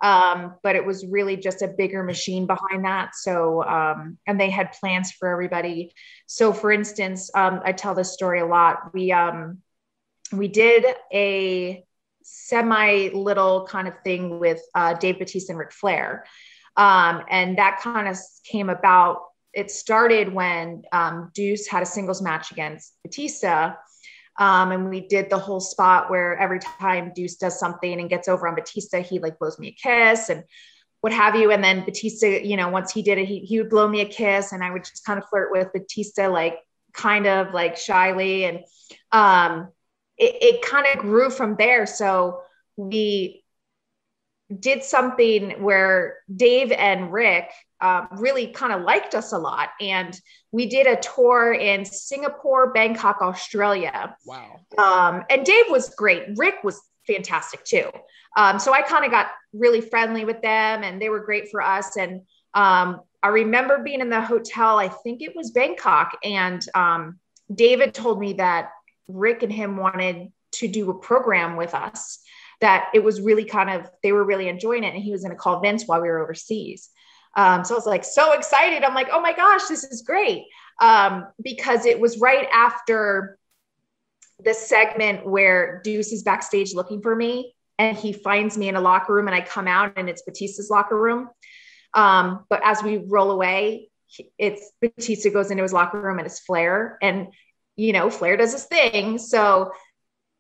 um, 0.00 0.54
but 0.62 0.76
it 0.76 0.86
was 0.86 1.04
really 1.04 1.36
just 1.36 1.60
a 1.62 1.68
bigger 1.68 2.04
machine 2.04 2.46
behind 2.46 2.84
that. 2.84 3.16
So, 3.16 3.64
um, 3.64 4.16
and 4.28 4.40
they 4.40 4.48
had 4.48 4.72
plans 4.72 5.10
for 5.10 5.28
everybody. 5.28 5.92
So, 6.26 6.52
for 6.52 6.70
instance, 6.70 7.30
um, 7.34 7.60
I 7.64 7.72
tell 7.72 7.94
this 7.94 8.12
story 8.12 8.40
a 8.40 8.46
lot. 8.46 8.94
We 8.94 9.10
um, 9.10 9.58
we 10.32 10.48
did 10.48 10.84
a 11.12 11.84
semi 12.22 13.08
little 13.08 13.66
kind 13.66 13.88
of 13.88 13.94
thing 14.04 14.38
with 14.38 14.60
uh, 14.74 14.94
Dave 14.94 15.18
Batista 15.18 15.52
and 15.52 15.58
Ric 15.58 15.72
Flair, 15.72 16.24
um, 16.76 17.22
and 17.30 17.58
that 17.58 17.80
kind 17.82 18.08
of 18.08 18.16
came 18.44 18.68
about 18.68 19.22
it 19.52 19.70
started 19.70 20.32
when 20.32 20.82
um, 20.92 21.30
Deuce 21.34 21.66
had 21.66 21.82
a 21.82 21.86
singles 21.86 22.22
match 22.22 22.52
against 22.52 22.94
Batista. 23.02 23.74
Um, 24.38 24.70
and 24.70 24.88
we 24.88 25.00
did 25.08 25.30
the 25.30 25.38
whole 25.38 25.58
spot 25.58 26.10
where 26.10 26.36
every 26.38 26.60
time 26.60 27.12
Deuce 27.14 27.36
does 27.36 27.58
something 27.58 27.98
and 27.98 28.08
gets 28.08 28.28
over 28.28 28.46
on 28.46 28.54
Batista, 28.54 29.02
he 29.02 29.18
like 29.18 29.38
blows 29.38 29.58
me 29.58 29.68
a 29.68 29.72
kiss 29.72 30.28
and 30.28 30.44
what 31.00 31.12
have 31.12 31.34
you. 31.34 31.50
And 31.50 31.62
then 31.62 31.84
Batista, 31.84 32.26
you 32.28 32.56
know, 32.56 32.68
once 32.68 32.92
he 32.92 33.02
did 33.02 33.18
it, 33.18 33.26
he, 33.26 33.40
he 33.40 33.58
would 33.58 33.70
blow 33.70 33.88
me 33.88 34.00
a 34.00 34.06
kiss 34.06 34.52
and 34.52 34.62
I 34.62 34.70
would 34.70 34.84
just 34.84 35.04
kind 35.04 35.20
of 35.20 35.28
flirt 35.28 35.50
with 35.50 35.72
Batista, 35.72 36.28
like 36.28 36.58
kind 36.92 37.26
of 37.26 37.52
like 37.52 37.76
shyly. 37.76 38.44
And 38.44 38.60
um, 39.10 39.68
it, 40.18 40.36
it 40.42 40.62
kind 40.62 40.86
of 40.86 41.00
grew 41.00 41.30
from 41.30 41.56
there. 41.56 41.86
So 41.86 42.42
we 42.76 43.44
did 44.58 44.82
something 44.82 45.62
where 45.62 46.18
Dave 46.34 46.72
and 46.72 47.12
Ric 47.12 47.50
um, 47.80 48.08
really 48.12 48.48
kind 48.48 48.72
of 48.72 48.82
liked 48.82 49.14
us 49.14 49.32
a 49.32 49.38
lot. 49.38 49.70
And 49.80 50.18
we 50.50 50.66
did 50.66 50.86
a 50.86 50.96
tour 50.96 51.52
in 51.52 51.84
Singapore, 51.84 52.72
Bangkok, 52.72 53.20
Australia. 53.20 54.16
Wow. 54.26 54.60
Um, 54.78 55.24
and 55.30 55.44
Dave 55.44 55.66
was 55.68 55.90
great. 55.90 56.24
Ric 56.36 56.64
was 56.64 56.80
fantastic 57.06 57.64
too. 57.64 57.90
Um, 58.36 58.58
so 58.58 58.72
I 58.72 58.82
kind 58.82 59.04
of 59.04 59.10
got 59.10 59.28
really 59.52 59.80
friendly 59.80 60.24
with 60.24 60.40
them 60.42 60.82
and 60.82 61.00
they 61.00 61.08
were 61.08 61.20
great 61.20 61.50
for 61.50 61.62
us. 61.62 61.96
And 61.96 62.22
um, 62.54 63.00
I 63.22 63.28
remember 63.28 63.82
being 63.82 64.00
in 64.00 64.10
the 64.10 64.20
hotel, 64.20 64.78
I 64.78 64.88
think 64.88 65.22
it 65.22 65.36
was 65.36 65.50
Bangkok. 65.50 66.16
And 66.24 66.64
um, 66.74 67.18
David 67.52 67.94
told 67.94 68.18
me 68.18 68.34
that 68.34 68.70
Ric 69.08 69.42
and 69.42 69.52
him 69.52 69.76
wanted 69.76 70.32
to 70.52 70.68
do 70.68 70.90
a 70.90 70.98
program 70.98 71.56
with 71.56 71.74
us 71.74 72.20
that 72.60 72.88
it 72.94 73.02
was 73.04 73.20
really 73.20 73.44
kind 73.44 73.70
of 73.70 73.90
they 74.02 74.12
were 74.12 74.24
really 74.24 74.48
enjoying 74.48 74.84
it 74.84 74.94
and 74.94 75.02
he 75.02 75.12
was 75.12 75.22
going 75.22 75.30
to 75.30 75.36
call 75.36 75.60
vince 75.60 75.84
while 75.86 76.00
we 76.00 76.08
were 76.08 76.22
overseas 76.22 76.90
um, 77.36 77.64
so 77.64 77.74
I 77.74 77.78
was 77.78 77.86
like 77.86 78.04
so 78.04 78.32
excited. 78.32 78.82
I'm 78.82 78.94
like, 78.94 79.08
oh 79.12 79.20
my 79.20 79.32
gosh, 79.32 79.66
this 79.68 79.84
is 79.84 80.02
great. 80.02 80.44
Um, 80.80 81.26
because 81.42 81.86
it 81.86 82.00
was 82.00 82.18
right 82.18 82.48
after 82.52 83.38
the 84.44 84.54
segment 84.54 85.26
where 85.26 85.80
Deuce 85.84 86.12
is 86.12 86.22
backstage 86.22 86.74
looking 86.74 87.00
for 87.00 87.14
me 87.14 87.54
and 87.78 87.96
he 87.96 88.12
finds 88.12 88.56
me 88.56 88.68
in 88.68 88.76
a 88.76 88.80
locker 88.80 89.14
room 89.14 89.28
and 89.28 89.34
I 89.34 89.40
come 89.40 89.68
out 89.68 89.92
and 89.96 90.08
it's 90.08 90.22
Batista's 90.22 90.68
locker 90.70 90.98
room. 90.98 91.28
Um, 91.94 92.44
but 92.48 92.60
as 92.64 92.82
we 92.82 92.98
roll 92.98 93.30
away, 93.30 93.90
it's 94.38 94.72
Batista 94.80 95.30
goes 95.30 95.50
into 95.50 95.62
his 95.62 95.72
locker 95.72 96.00
room 96.00 96.18
and 96.18 96.26
it's 96.26 96.40
Flair 96.40 96.98
and 97.02 97.28
you 97.78 97.92
know, 97.92 98.10
Flair 98.10 98.36
does 98.36 98.52
his 98.52 98.64
thing. 98.64 99.18
So 99.18 99.70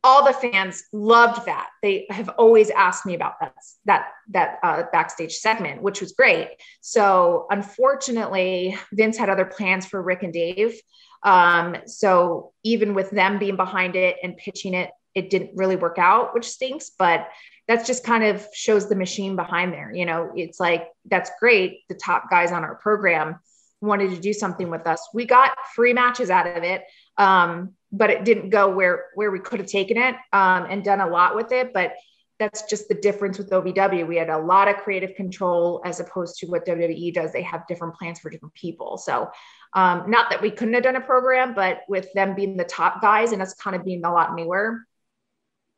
all 0.02 0.24
the 0.24 0.32
fans 0.32 0.84
loved 0.92 1.46
that. 1.46 1.68
They 1.82 2.06
have 2.10 2.28
always 2.30 2.68
asked 2.70 3.06
me 3.06 3.14
about 3.14 3.34
that 3.40 3.54
that 3.84 4.08
that 4.30 4.58
uh, 4.62 4.82
backstage 4.92 5.34
segment, 5.36 5.80
which 5.80 6.00
was 6.00 6.12
great. 6.12 6.50
So 6.80 7.46
unfortunately, 7.50 8.76
Vince 8.92 9.16
had 9.16 9.30
other 9.30 9.44
plans 9.44 9.86
for 9.86 10.02
Ric 10.02 10.22
and 10.24 10.32
Dave. 10.32 10.80
Um, 11.22 11.76
so 11.86 12.52
even 12.64 12.94
with 12.94 13.10
them 13.10 13.38
being 13.38 13.56
behind 13.56 13.96
it 13.96 14.16
and 14.22 14.36
pitching 14.36 14.74
it, 14.74 14.90
it 15.14 15.30
didn't 15.30 15.56
really 15.56 15.76
work 15.76 15.98
out, 15.98 16.34
which 16.34 16.48
stinks. 16.48 16.90
But 16.98 17.28
that's 17.68 17.86
just 17.86 18.04
kind 18.04 18.24
of 18.24 18.46
shows 18.52 18.88
the 18.88 18.96
machine 18.96 19.36
behind 19.36 19.72
there. 19.72 19.92
You 19.94 20.06
know, 20.06 20.32
it's 20.34 20.58
like 20.58 20.88
that's 21.04 21.30
great. 21.38 21.80
The 21.88 21.94
top 21.94 22.30
guys 22.30 22.50
on 22.50 22.64
our 22.64 22.76
program 22.76 23.38
wanted 23.80 24.10
to 24.10 24.20
do 24.20 24.32
something 24.32 24.70
with 24.70 24.86
us. 24.86 25.08
We 25.14 25.24
got 25.24 25.56
free 25.74 25.92
matches 25.92 26.30
out 26.30 26.56
of 26.56 26.64
it. 26.64 26.82
Um, 27.18 27.74
but 27.90 28.10
it 28.10 28.24
didn't 28.24 28.50
go 28.50 28.74
where 28.74 29.06
where 29.14 29.30
we 29.30 29.40
could 29.40 29.60
have 29.60 29.68
taken 29.68 29.96
it 29.96 30.14
um, 30.32 30.66
and 30.68 30.84
done 30.84 31.00
a 31.00 31.08
lot 31.08 31.34
with 31.34 31.52
it 31.52 31.72
but 31.72 31.94
that's 32.38 32.62
just 32.62 32.88
the 32.88 32.94
difference 32.94 33.36
with 33.36 33.50
OVW. 33.50 34.06
We 34.06 34.16
had 34.16 34.30
a 34.30 34.38
lot 34.38 34.68
of 34.68 34.76
creative 34.76 35.16
control 35.16 35.82
as 35.84 35.98
opposed 35.98 36.38
to 36.38 36.46
what 36.46 36.64
WWE 36.66 37.12
does. 37.12 37.32
They 37.32 37.42
have 37.42 37.66
different 37.66 37.94
plans 37.96 38.20
for 38.20 38.30
different 38.30 38.54
people. 38.54 38.96
So, 38.96 39.30
um, 39.74 40.08
not 40.08 40.30
that 40.30 40.40
we 40.40 40.50
couldn't 40.50 40.74
have 40.74 40.84
done 40.84 40.96
a 40.96 41.00
program, 41.00 41.54
but 41.54 41.80
with 41.88 42.12
them 42.12 42.34
being 42.34 42.56
the 42.56 42.64
top 42.64 43.02
guys 43.02 43.32
and 43.32 43.42
us 43.42 43.54
kind 43.54 43.74
of 43.74 43.84
being 43.84 44.04
a 44.04 44.12
lot 44.12 44.34
newer, 44.34 44.84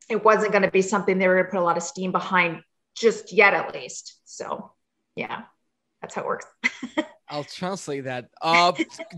it 0.08 0.22
wasn't 0.22 0.52
going 0.52 0.62
to 0.62 0.70
be 0.70 0.82
something 0.82 1.18
they 1.18 1.28
were 1.28 1.36
going 1.36 1.46
to 1.46 1.50
put 1.50 1.60
a 1.60 1.64
lot 1.64 1.76
of 1.76 1.82
steam 1.82 2.12
behind 2.12 2.62
just 2.94 3.32
yet, 3.32 3.54
at 3.54 3.74
least. 3.74 4.20
So, 4.26 4.72
yeah, 5.16 5.42
that's 6.00 6.14
how 6.14 6.22
it 6.22 6.26
works. 6.26 6.46
I'll 7.28 7.44
translate 7.44 8.04
that. 8.04 8.30
Uh, 8.42 8.72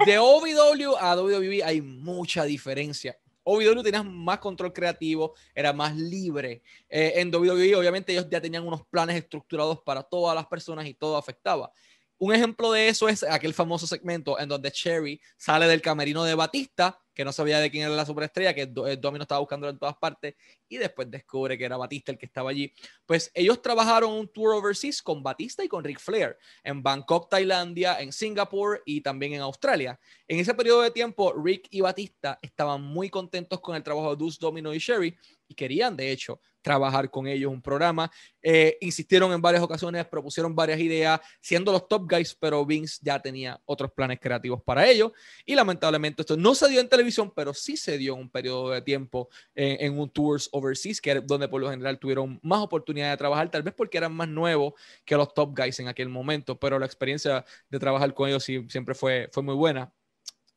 de 0.04 0.18
OVW 0.18 0.96
a 1.00 1.16
WWE 1.16 1.62
hay 1.64 1.80
mucha 1.80 2.44
diferencia. 2.44 3.16
OVW 3.44 3.82
tenía 3.82 4.02
más 4.02 4.38
control 4.38 4.72
creativo, 4.72 5.34
era 5.54 5.72
más 5.72 5.96
libre. 5.96 6.62
Eh, 6.88 7.14
en 7.16 7.34
WWE, 7.34 7.74
obviamente, 7.74 8.12
ellos 8.12 8.28
ya 8.30 8.40
tenían 8.40 8.66
unos 8.66 8.86
planes 8.86 9.16
estructurados 9.16 9.80
para 9.82 10.02
todas 10.02 10.34
las 10.34 10.46
personas 10.46 10.86
y 10.86 10.94
todo 10.94 11.16
afectaba. 11.16 11.72
Un 12.18 12.32
ejemplo 12.32 12.70
de 12.70 12.88
eso 12.88 13.08
es 13.08 13.24
aquel 13.24 13.52
famoso 13.52 13.86
segmento 13.86 14.38
en 14.38 14.48
donde 14.48 14.70
Cherry 14.70 15.20
sale 15.36 15.66
del 15.66 15.82
camerino 15.82 16.22
de 16.22 16.36
Batista, 16.36 17.01
que 17.14 17.24
no 17.24 17.32
sabía 17.32 17.60
de 17.60 17.70
quién 17.70 17.84
era 17.84 17.94
la 17.94 18.06
superestrella, 18.06 18.54
que 18.54 18.62
el 18.62 19.00
Domino 19.00 19.22
estaba 19.22 19.40
buscando 19.40 19.68
en 19.68 19.78
todas 19.78 19.96
partes, 19.96 20.34
y 20.68 20.78
después 20.78 21.10
descubre 21.10 21.58
que 21.58 21.64
era 21.64 21.76
Batista 21.76 22.12
el 22.12 22.18
que 22.18 22.26
estaba 22.26 22.50
allí. 22.50 22.72
Pues 23.06 23.30
ellos 23.34 23.60
trabajaron 23.60 24.12
un 24.12 24.28
tour 24.28 24.54
overseas 24.54 25.02
con 25.02 25.22
Batista 25.22 25.64
y 25.64 25.68
con 25.68 25.84
Ric 25.84 25.98
Flair 25.98 26.36
en 26.64 26.82
Bangkok, 26.82 27.28
Tailandia, 27.28 28.00
en 28.00 28.12
Singapur 28.12 28.82
y 28.86 29.00
también 29.00 29.34
en 29.34 29.40
Australia. 29.40 29.98
En 30.26 30.40
ese 30.40 30.54
periodo 30.54 30.82
de 30.82 30.90
tiempo, 30.90 31.34
Rick 31.34 31.68
y 31.70 31.80
Batista 31.80 32.38
estaban 32.40 32.82
muy 32.82 33.10
contentos 33.10 33.60
con 33.60 33.76
el 33.76 33.82
trabajo 33.82 34.10
de 34.10 34.16
Deuce, 34.16 34.38
Domino 34.40 34.72
y 34.72 34.78
Sherry 34.78 35.16
y 35.48 35.54
querían, 35.54 35.96
de 35.96 36.10
hecho, 36.10 36.40
trabajar 36.62 37.10
con 37.10 37.26
ellos 37.26 37.52
un 37.52 37.60
programa. 37.60 38.10
Eh, 38.40 38.78
insistieron 38.80 39.32
en 39.32 39.42
varias 39.42 39.62
ocasiones, 39.62 40.06
propusieron 40.06 40.54
varias 40.54 40.80
ideas, 40.80 41.20
siendo 41.40 41.72
los 41.72 41.86
top 41.88 42.10
guys, 42.10 42.34
pero 42.34 42.64
Vince 42.64 42.98
ya 43.02 43.20
tenía 43.20 43.60
otros 43.64 43.92
planes 43.92 44.18
creativos 44.20 44.62
para 44.62 44.88
ellos. 44.88 45.12
Y 45.44 45.54
lamentablemente 45.54 46.22
esto 46.22 46.36
no 46.36 46.54
se 46.54 46.68
dio 46.68 46.80
en 46.80 46.88
televisión, 46.88 47.32
pero 47.34 47.52
sí 47.52 47.76
se 47.76 47.98
dio 47.98 48.14
un 48.14 48.30
periodo 48.30 48.70
de 48.70 48.80
tiempo 48.80 49.28
en, 49.54 49.98
un 49.98 50.08
Tours 50.08 50.48
Overseas, 50.52 51.00
que 51.00 51.20
donde 51.20 51.48
por 51.48 51.60
lo 51.60 51.70
general 51.70 51.98
tuvieron 51.98 52.38
más 52.42 52.60
oportunidad 52.60 53.10
de 53.10 53.16
trabajar, 53.16 53.50
tal 53.50 53.62
vez 53.62 53.74
porque 53.74 53.98
eran 53.98 54.14
más 54.14 54.28
nuevos 54.28 54.74
que 55.04 55.16
los 55.16 55.34
top 55.34 55.56
guys 55.56 55.78
en 55.80 55.88
aquel 55.88 56.08
momento, 56.08 56.58
pero 56.58 56.78
la 56.78 56.86
experiencia 56.86 57.44
de 57.68 57.78
trabajar 57.78 58.14
con 58.14 58.28
ellos 58.28 58.44
siempre 58.44 58.94
fue, 58.94 59.28
fue 59.32 59.42
muy 59.42 59.54
buena. 59.54 59.92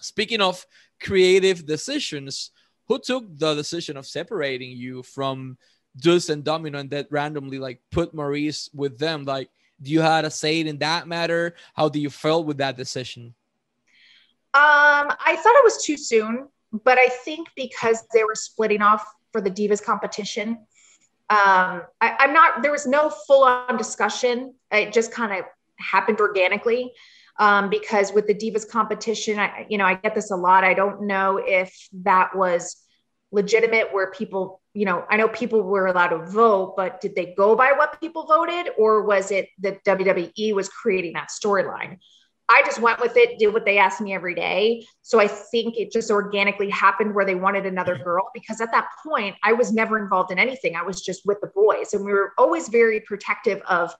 Speaking 0.01 0.41
of 0.41 0.65
creative 0.97 1.63
decisions, 1.63 2.53
who 2.87 2.99
took 2.99 3.25
the 3.37 3.55
decision 3.55 3.97
of 3.97 4.05
separating 4.05 4.77
you 4.77 5.03
from 5.03 5.57
Deuce 5.97 6.29
and 6.29 6.43
Domino 6.43 6.79
and 6.79 6.89
that 6.91 7.07
randomly 7.09 7.59
like 7.59 7.79
put 7.91 8.15
Maryse 8.15 8.69
with 8.73 8.97
them? 8.97 9.25
Like, 9.25 9.49
do 9.81 9.91
you 9.91 10.01
had 10.01 10.25
a 10.25 10.31
say 10.31 10.61
in 10.61 10.77
that 10.79 11.07
matter? 11.07 11.55
How 11.73 11.89
do 11.89 11.99
you 11.99 12.09
feel 12.09 12.43
with 12.43 12.57
that 12.57 12.77
decision? 12.77 13.33
Um, 14.53 15.11
I 15.19 15.35
thought 15.35 15.55
it 15.55 15.63
was 15.63 15.83
too 15.83 15.97
soon, 15.97 16.47
but 16.83 16.97
I 16.97 17.07
think 17.07 17.49
because 17.55 18.03
they 18.13 18.23
were 18.23 18.35
splitting 18.35 18.81
off 18.81 19.05
for 19.31 19.41
the 19.41 19.51
Divas 19.51 19.83
competition, 19.83 20.59
um, 21.29 21.81
I, 21.99 22.15
I'm 22.19 22.33
not. 22.33 22.61
There 22.61 22.71
was 22.71 22.85
no 22.85 23.09
full-on 23.09 23.77
discussion. 23.77 24.53
It 24.71 24.93
just 24.93 25.11
kind 25.11 25.33
of 25.33 25.45
happened 25.77 26.19
organically 26.19 26.93
um, 27.37 27.69
because 27.69 28.13
with 28.13 28.27
the 28.27 28.33
divas 28.33 28.67
competition 28.67 29.39
I, 29.39 29.65
you 29.69 29.77
know 29.77 29.85
i 29.85 29.95
get 29.95 30.15
this 30.15 30.31
a 30.31 30.35
lot 30.35 30.63
i 30.63 30.73
don't 30.73 31.05
know 31.07 31.37
if 31.43 31.87
that 32.03 32.35
was 32.35 32.77
legitimate 33.31 33.93
where 33.93 34.11
people 34.11 34.61
you 34.75 34.85
know 34.85 35.05
i 35.09 35.17
know 35.17 35.27
people 35.29 35.61
were 35.63 35.87
allowed 35.87 36.09
to 36.09 36.19
vote 36.25 36.75
but 36.75 36.99
did 37.01 37.15
they 37.15 37.33
go 37.35 37.55
by 37.55 37.71
what 37.71 37.99
people 37.99 38.25
voted 38.25 38.69
or 38.77 39.03
was 39.03 39.31
it 39.31 39.47
that 39.57 39.83
wwe 39.85 40.53
was 40.53 40.69
creating 40.69 41.13
that 41.13 41.29
storyline? 41.29 41.97
I 42.47 42.61
just 42.63 42.79
went 42.79 42.99
with 42.99 43.17
it 43.17 43.39
did 43.39 43.51
what 43.55 43.65
they 43.65 43.79
asked 43.79 44.01
me 44.01 44.13
every 44.13 44.35
day. 44.35 44.85
So 45.01 45.19
i 45.19 45.27
think 45.27 45.77
it 45.77 45.91
just 45.91 46.11
organically 46.11 46.69
happened 46.69 47.15
where 47.15 47.25
they 47.25 47.33
wanted 47.33 47.65
another 47.65 47.97
girl 47.97 48.29
because 48.35 48.61
at 48.61 48.71
that 48.71 48.89
point 49.03 49.35
i 49.43 49.53
was 49.53 49.73
never 49.73 49.97
involved 49.97 50.31
in 50.31 50.37
anything. 50.37 50.75
I 50.75 50.83
was 50.83 51.01
just 51.01 51.25
with 51.25 51.39
the 51.41 51.47
boys. 51.47 51.93
And 51.93 52.05
we 52.05 52.11
were 52.11 52.33
always 52.37 52.67
very 52.67 52.99
protective 52.99 53.61
of 53.67 53.91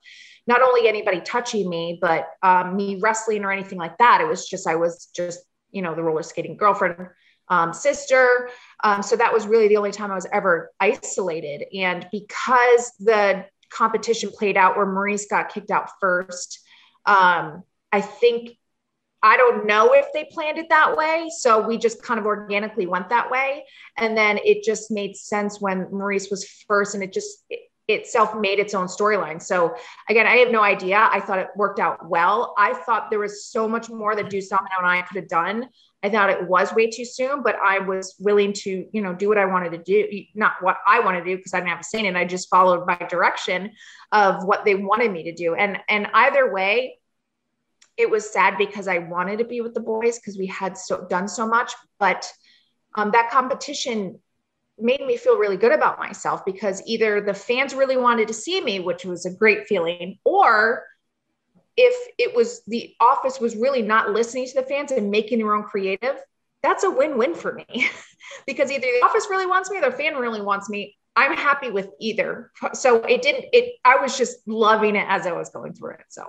not 0.46 0.62
only 0.62 0.88
anybody 0.88 1.22
touching 1.22 1.70
me 1.70 1.98
but 2.00 2.28
um, 2.44 2.76
me 2.76 3.00
wrestling 3.02 3.46
or 3.46 3.52
anything 3.52 3.80
like 3.80 3.98
that. 3.98 4.22
It 4.22 4.28
was 4.28 4.48
just 4.48 4.68
i 4.68 4.76
was 4.76 5.08
just 5.16 5.40
you 5.72 5.82
know 5.82 5.96
the 5.96 6.04
roller 6.04 6.22
skating 6.22 6.58
girlfriend 6.58 7.08
um, 7.50 7.74
sister. 7.74 8.50
Um, 8.84 9.02
so 9.04 9.16
that 9.16 9.34
was 9.34 9.48
really 9.48 9.68
the 9.68 9.78
only 9.78 9.92
time 9.92 10.12
I 10.12 10.16
was 10.16 10.28
ever 10.32 10.72
isolated. 10.80 11.66
And 11.74 12.08
because 12.12 12.92
the 13.00 13.46
competition 13.70 14.32
played 14.32 14.58
out 14.58 14.78
where 14.78 14.86
Maryse 14.86 15.30
got 15.30 15.50
kicked 15.50 15.72
out 15.72 15.90
first, 16.00 16.60
um, 17.06 17.64
I 17.92 18.02
think 18.02 18.58
I 19.26 19.38
don't 19.38 19.66
know 19.66 19.94
if 19.94 20.06
they 20.14 20.26
planned 20.26 20.60
it 20.60 20.70
that 20.70 20.96
way. 20.96 21.32
So 21.40 21.66
we 21.66 21.80
just 21.80 22.04
kind 22.04 22.20
of 22.20 22.28
organically 22.28 22.86
went 22.86 23.10
that 23.10 23.32
way. 23.32 23.66
And 23.98 24.16
then 24.16 24.38
it 24.46 24.64
just 24.64 24.92
made 24.92 25.16
sense 25.16 25.60
when 25.60 25.86
Maryse 25.88 26.30
was 26.30 26.48
first 26.68 26.94
and 26.94 27.04
it 27.04 27.12
just 27.12 27.44
it, 27.50 27.62
itself 27.88 28.36
made 28.36 28.60
its 28.60 28.74
own 28.74 28.88
storyline. 28.88 29.42
So 29.42 29.76
again, 30.10 30.28
I 30.28 30.38
have 30.38 30.52
no 30.52 30.62
idea. 30.62 31.10
I 31.12 31.20
thought 31.20 31.40
it 31.40 31.48
worked 31.56 31.80
out 31.80 32.08
well. 32.08 32.54
I 32.58 32.74
thought 32.74 33.10
there 33.10 33.20
was 33.20 33.46
so 33.46 33.68
much 33.68 33.90
more 33.90 34.16
that 34.16 34.30
Deuce 34.30 34.50
Domino 34.50 34.76
and 34.78 34.88
I 34.88 35.02
could 35.02 35.18
have 35.18 35.28
done. 35.28 35.70
I 36.06 36.10
thought 36.10 36.30
it 36.30 36.48
was 36.48 36.72
way 36.72 36.88
too 36.88 37.04
soon, 37.04 37.42
but 37.42 37.56
I 37.56 37.80
was 37.80 38.16
willing 38.20 38.54
to, 38.54 38.86
you 38.92 39.02
know, 39.02 39.16
do 39.16 39.28
what 39.28 39.40
I 39.40 39.46
wanted 39.46 39.72
to 39.72 39.80
do. 39.80 40.24
Not 40.36 40.54
what 40.62 40.78
I 40.86 41.00
wanted 41.00 41.22
to 41.22 41.32
do 41.32 41.38
because 41.38 41.56
I 41.56 41.58
didn't 41.58 41.70
have 41.70 41.80
a 41.80 41.84
say 41.84 42.00
in 42.00 42.06
it. 42.06 42.16
I 42.16 42.26
just 42.26 42.48
followed 42.48 42.86
my 42.86 42.96
direction 43.10 43.72
of 44.12 44.44
what 44.44 44.66
they 44.66 44.76
wanted 44.76 45.12
me 45.12 45.24
to 45.24 45.34
do. 45.34 45.56
And 45.56 45.80
and 45.90 46.08
either 46.14 46.54
way, 46.54 47.00
it 47.98 48.08
was 48.08 48.32
sad 48.32 48.60
because 48.60 48.88
I 48.88 49.00
wanted 49.00 49.40
to 49.40 49.46
be 49.46 49.62
with 49.62 49.74
the 49.74 49.80
boys 49.80 50.20
because 50.20 50.38
we 50.38 50.46
had 50.46 50.78
so 50.78 51.08
done 51.10 51.28
so 51.28 51.48
much. 51.48 51.74
But 51.98 52.32
um, 52.94 53.10
that 53.12 53.32
competition 53.32 54.20
made 54.78 55.02
me 55.02 55.18
feel 55.18 55.40
really 55.40 55.58
good 55.58 55.72
about 55.72 55.98
myself 55.98 56.46
because 56.46 56.84
either 56.86 57.20
the 57.20 57.34
fans 57.34 57.74
really 57.74 57.98
wanted 57.98 58.28
to 58.28 58.34
see 58.36 58.62
me, 58.62 58.80
which 58.80 59.06
was 59.06 59.26
a 59.26 59.34
great 59.34 59.66
feeling, 59.66 60.20
or 60.24 60.84
if 61.78 62.14
it 62.18 62.36
was 62.36 62.62
the 62.68 62.96
office 63.00 63.40
was 63.40 63.56
really 63.56 63.82
not 63.82 64.12
listening 64.12 64.48
to 64.48 64.56
the 64.56 64.64
fans 64.64 64.92
and 64.92 65.12
making 65.12 65.40
their 65.40 65.54
own 65.54 65.64
creative, 65.64 66.18
that's 66.64 66.84
a 66.84 66.90
win-win 66.90 67.36
for 67.36 67.54
me 67.54 67.66
because 68.48 68.72
either 68.72 68.82
the 68.82 69.06
office 69.06 69.28
really 69.30 69.46
wants 69.46 69.70
me 69.70 69.78
or 69.78 69.82
the 69.82 69.92
fan 69.92 70.16
really 70.16 70.42
wants 70.42 70.70
me. 70.70 70.96
I'm 71.16 71.36
happy 71.36 71.72
with 71.72 71.90
either. 72.00 72.52
So 72.74 72.98
it 73.04 73.22
didn't, 73.22 73.46
it, 73.54 73.76
I 73.86 73.98
was 73.98 74.18
just 74.18 74.46
loving 74.48 74.96
it 74.96 75.06
as 75.08 75.26
I 75.26 75.32
was 75.32 75.50
going 75.50 75.74
through 75.74 75.92
it. 75.92 76.06
So. 76.10 76.26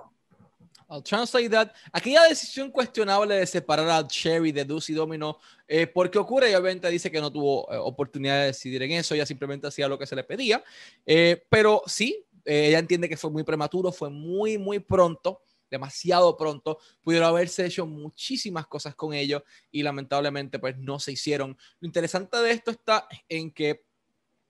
I'll 0.89 1.01
translate 1.01 1.51
that. 1.51 1.73
Aquella 1.91 2.23
decisión 2.23 2.71
cuestionable 2.71 3.35
de 3.35 3.45
separar 3.45 3.89
a 3.89 4.07
Cherry 4.07 4.53
de 4.53 4.63
Deuce 4.63 4.93
Domino, 4.93 5.39
eh, 5.67 5.85
porque 5.85 6.17
ocurre 6.17 6.51
y 6.51 6.55
obviamente 6.55 6.89
dice 6.89 7.11
que 7.11 7.19
no 7.19 7.31
tuvo 7.31 7.69
eh, 7.71 7.77
oportunidad 7.77 8.39
de 8.39 8.45
decidir 8.47 8.81
en 8.83 8.91
eso, 8.91 9.13
ella 9.13 9.25
simplemente 9.25 9.67
hacía 9.67 9.89
lo 9.89 9.99
que 9.99 10.05
se 10.05 10.15
le 10.15 10.23
pedía. 10.23 10.63
Eh, 11.05 11.43
pero 11.49 11.81
sí, 11.87 12.25
eh, 12.47 12.69
ella 12.69 12.79
entiende 12.79 13.09
que 13.09 13.17
fue 13.17 13.29
muy 13.29 13.43
prematuro, 13.43 13.91
fue 13.91 14.09
muy, 14.09 14.57
muy 14.57 14.79
pronto, 14.79 15.41
demasiado 15.69 16.37
pronto. 16.37 16.79
Pudieron 17.01 17.27
haberse 17.27 17.65
hecho 17.65 17.85
muchísimas 17.85 18.67
cosas 18.67 18.95
con 18.95 19.13
ellos 19.13 19.43
y 19.69 19.83
lamentablemente 19.83 20.57
pues 20.57 20.77
no 20.77 20.97
se 20.97 21.11
hicieron. 21.11 21.57
Lo 21.81 21.85
interesante 21.85 22.37
de 22.37 22.51
esto 22.51 22.71
está 22.71 23.05
en 23.27 23.51
que 23.51 23.83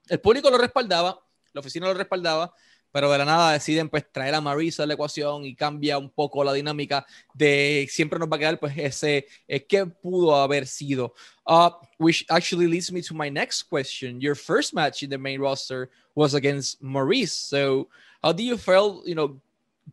el 0.09 0.21
público 0.21 0.51
lo 0.51 0.59
respaldaba, 0.59 1.19
la 1.53 1.59
oficina 1.59 1.87
lo 1.87 1.95
respaldaba, 1.95 2.53
pero 2.91 3.11
de 3.11 3.17
la 3.17 3.25
nada 3.25 3.51
deciden 3.53 3.89
pues 3.89 4.11
traer 4.11 4.35
a 4.35 4.41
Marisa 4.41 4.83
a 4.83 4.85
la 4.85 4.93
ecuación 4.93 5.43
y 5.45 5.55
cambia 5.55 5.97
un 5.97 6.09
poco 6.09 6.43
la 6.43 6.53
dinámica 6.53 7.05
de 7.33 7.87
siempre 7.89 8.19
nos 8.19 8.29
va 8.29 8.37
a 8.37 8.39
quedar 8.39 8.59
pues 8.59 8.77
ese 8.77 9.27
eh, 9.47 9.65
qué 9.65 9.85
pudo 9.85 10.35
haber 10.35 10.67
sido. 10.67 11.13
Uh, 11.47 11.69
which 11.97 12.25
actually 12.29 12.67
leads 12.67 12.91
me 12.91 13.01
to 13.01 13.13
my 13.13 13.29
next 13.29 13.63
question. 13.63 14.19
Your 14.19 14.35
first 14.35 14.73
match 14.73 15.01
in 15.01 15.09
the 15.09 15.17
main 15.17 15.39
roster 15.39 15.89
was 16.13 16.33
against 16.33 16.83
Maryse. 16.83 17.29
So 17.29 17.87
how 18.21 18.33
do 18.33 18.43
you 18.43 18.57
feel, 18.57 19.01
you 19.05 19.15
know, 19.15 19.39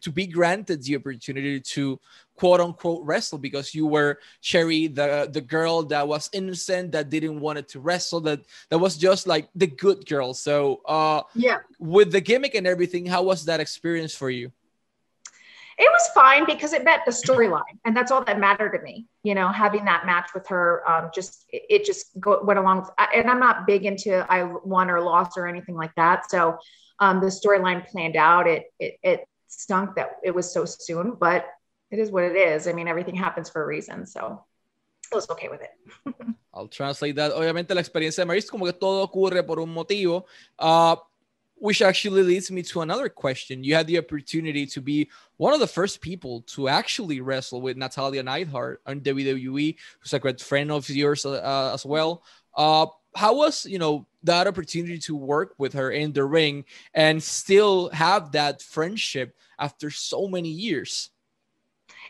to 0.01 0.11
be 0.11 0.27
granted 0.27 0.83
the 0.83 0.97
opportunity 0.97 1.61
to 1.61 2.01
quote 2.37 2.61
unquote 2.61 3.05
wrestle 3.05 3.39
because 3.39 3.75
you 3.75 3.87
were 3.87 4.19
Cherry, 4.41 4.89
the 4.89 5.31
the 5.33 5.41
girl 5.41 5.83
that 5.85 6.07
was 6.07 6.29
innocent, 6.33 6.93
that 6.93 7.11
didn't 7.11 7.39
want 7.39 7.59
it 7.59 7.69
to 7.69 7.81
wrestle, 7.81 8.21
that 8.23 8.41
that 8.71 8.79
was 8.79 8.97
just 8.97 9.27
like 9.27 9.49
the 9.55 9.69
good 9.69 10.07
girl. 10.07 10.35
So 10.35 10.81
uh 10.87 11.23
yeah, 11.35 11.59
with 11.79 12.11
the 12.11 12.21
gimmick 12.21 12.55
and 12.55 12.67
everything, 12.67 13.07
how 13.07 13.23
was 13.23 13.45
that 13.45 13.61
experience 13.61 14.15
for 14.15 14.31
you? 14.31 14.51
It 15.79 15.91
was 15.93 16.09
fine 16.15 16.47
because 16.47 16.73
it 16.73 16.85
met 16.85 17.01
the 17.05 17.11
storyline, 17.11 17.79
and 17.85 17.97
that's 17.97 18.11
all 18.11 18.25
that 18.25 18.39
mattered 18.39 18.77
to 18.77 18.83
me. 18.83 19.07
You 19.23 19.35
know, 19.35 19.49
having 19.49 19.85
that 19.87 20.07
match 20.07 20.31
with 20.35 20.47
her, 20.49 20.89
um, 20.89 21.11
just 21.15 21.47
it, 21.49 21.63
it 21.69 21.85
just 21.85 22.19
go, 22.21 22.43
went 22.43 22.59
along. 22.59 22.81
With, 22.81 22.91
and 23.15 23.31
I'm 23.31 23.41
not 23.41 23.67
big 23.67 23.85
into 23.85 24.25
I 24.31 24.45
won 24.45 24.91
or 24.91 25.01
lost 25.01 25.37
or 25.37 25.47
anything 25.47 25.75
like 25.75 25.95
that. 25.97 26.31
So 26.31 26.59
um, 26.99 27.21
the 27.21 27.27
storyline 27.27 27.87
planned 27.89 28.17
out. 28.17 28.47
It 28.47 28.73
it 28.79 28.99
it 29.03 29.29
stunk 29.49 29.97
that 29.97 30.17
it 30.23 30.35
was 30.35 30.53
so 30.53 30.65
soon, 30.65 31.17
but 31.19 31.47
it 31.91 31.99
is 31.99 32.11
what 32.11 32.25
it 32.25 32.37
is. 32.37 32.67
I 32.67 32.73
mean, 32.73 32.89
everything 32.89 33.15
happens 33.15 33.49
for 33.51 33.63
a 33.63 33.67
reason. 33.67 34.07
So 34.07 34.45
I 35.13 35.15
was 35.15 35.29
okay 35.31 35.49
with 35.49 35.63
it. 35.63 36.15
I'll 36.55 36.69
translate 36.69 37.17
that. 37.17 37.33
Obviamente 37.33 37.75
la 37.75 37.81
experiencia 37.81 38.23
de 38.23 38.27
Maryse 38.27 38.49
como 38.49 38.65
que 38.65 38.73
todo 38.73 39.03
ocurre 39.03 39.43
por 39.43 39.59
un 39.59 39.73
motivo. 39.73 40.25
Uh, 40.59 40.97
which 41.57 41.83
actually 41.83 42.23
leads 42.23 42.51
me 42.51 42.63
to 42.63 42.83
another 42.83 43.09
question. 43.09 43.65
You 43.65 43.75
had 43.75 43.87
the 43.87 43.99
opportunity 43.99 44.67
to 44.67 44.81
be 44.81 45.09
one 45.37 45.55
of 45.55 45.61
the 45.61 45.67
first 45.67 46.01
people 46.01 46.43
to 46.49 46.69
actually 46.69 47.21
wrestle 47.21 47.61
with 47.61 47.77
Natalya 47.77 48.23
Neidhart 48.23 48.83
on 48.87 49.01
WWE, 49.01 49.77
who's 50.01 50.13
a 50.13 50.19
great 50.19 50.41
friend 50.41 50.71
of 50.71 50.89
yours 50.91 51.25
uh, 51.25 51.71
as 51.73 51.87
well. 51.87 52.23
Uh, 52.55 52.87
how 53.15 53.37
was 53.37 53.65
you 53.65 53.79
know 53.79 54.07
that 54.25 54.47
opportunity 54.47 54.99
to 54.99 55.15
work 55.15 55.55
with 55.59 55.73
her 55.75 55.91
in 55.91 56.13
the 56.13 56.25
ring 56.25 56.65
and 56.95 57.23
still 57.23 57.89
have 57.91 58.33
that 58.33 58.61
friendship 58.61 59.37
after 59.59 59.91
so 59.91 60.27
many 60.27 60.49
years? 60.49 61.11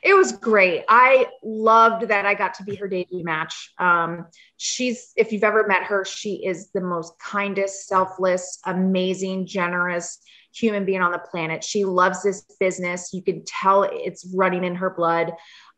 It 0.04 0.14
was 0.14 0.32
great. 0.32 0.84
I 0.86 1.28
loved 1.42 2.08
that 2.08 2.26
I 2.26 2.34
got 2.34 2.52
to 2.54 2.62
be 2.62 2.74
her 2.76 2.86
debut 2.86 3.24
match. 3.24 3.72
Um, 3.78 4.26
she's, 4.58 5.12
if 5.16 5.32
you've 5.32 5.44
ever 5.44 5.66
met 5.66 5.84
her, 5.84 6.04
she 6.04 6.44
is 6.44 6.70
the 6.72 6.82
most 6.82 7.18
kindest, 7.18 7.88
selfless, 7.88 8.60
amazing, 8.66 9.46
generous 9.46 10.18
human 10.54 10.84
being 10.84 11.00
on 11.00 11.10
the 11.10 11.18
planet. 11.18 11.64
She 11.64 11.84
loves 11.84 12.22
this 12.22 12.42
business. 12.60 13.14
You 13.14 13.22
can 13.22 13.44
tell 13.46 13.84
it's 13.90 14.26
running 14.34 14.62
in 14.62 14.74
her 14.76 14.90
blood. 14.90 15.32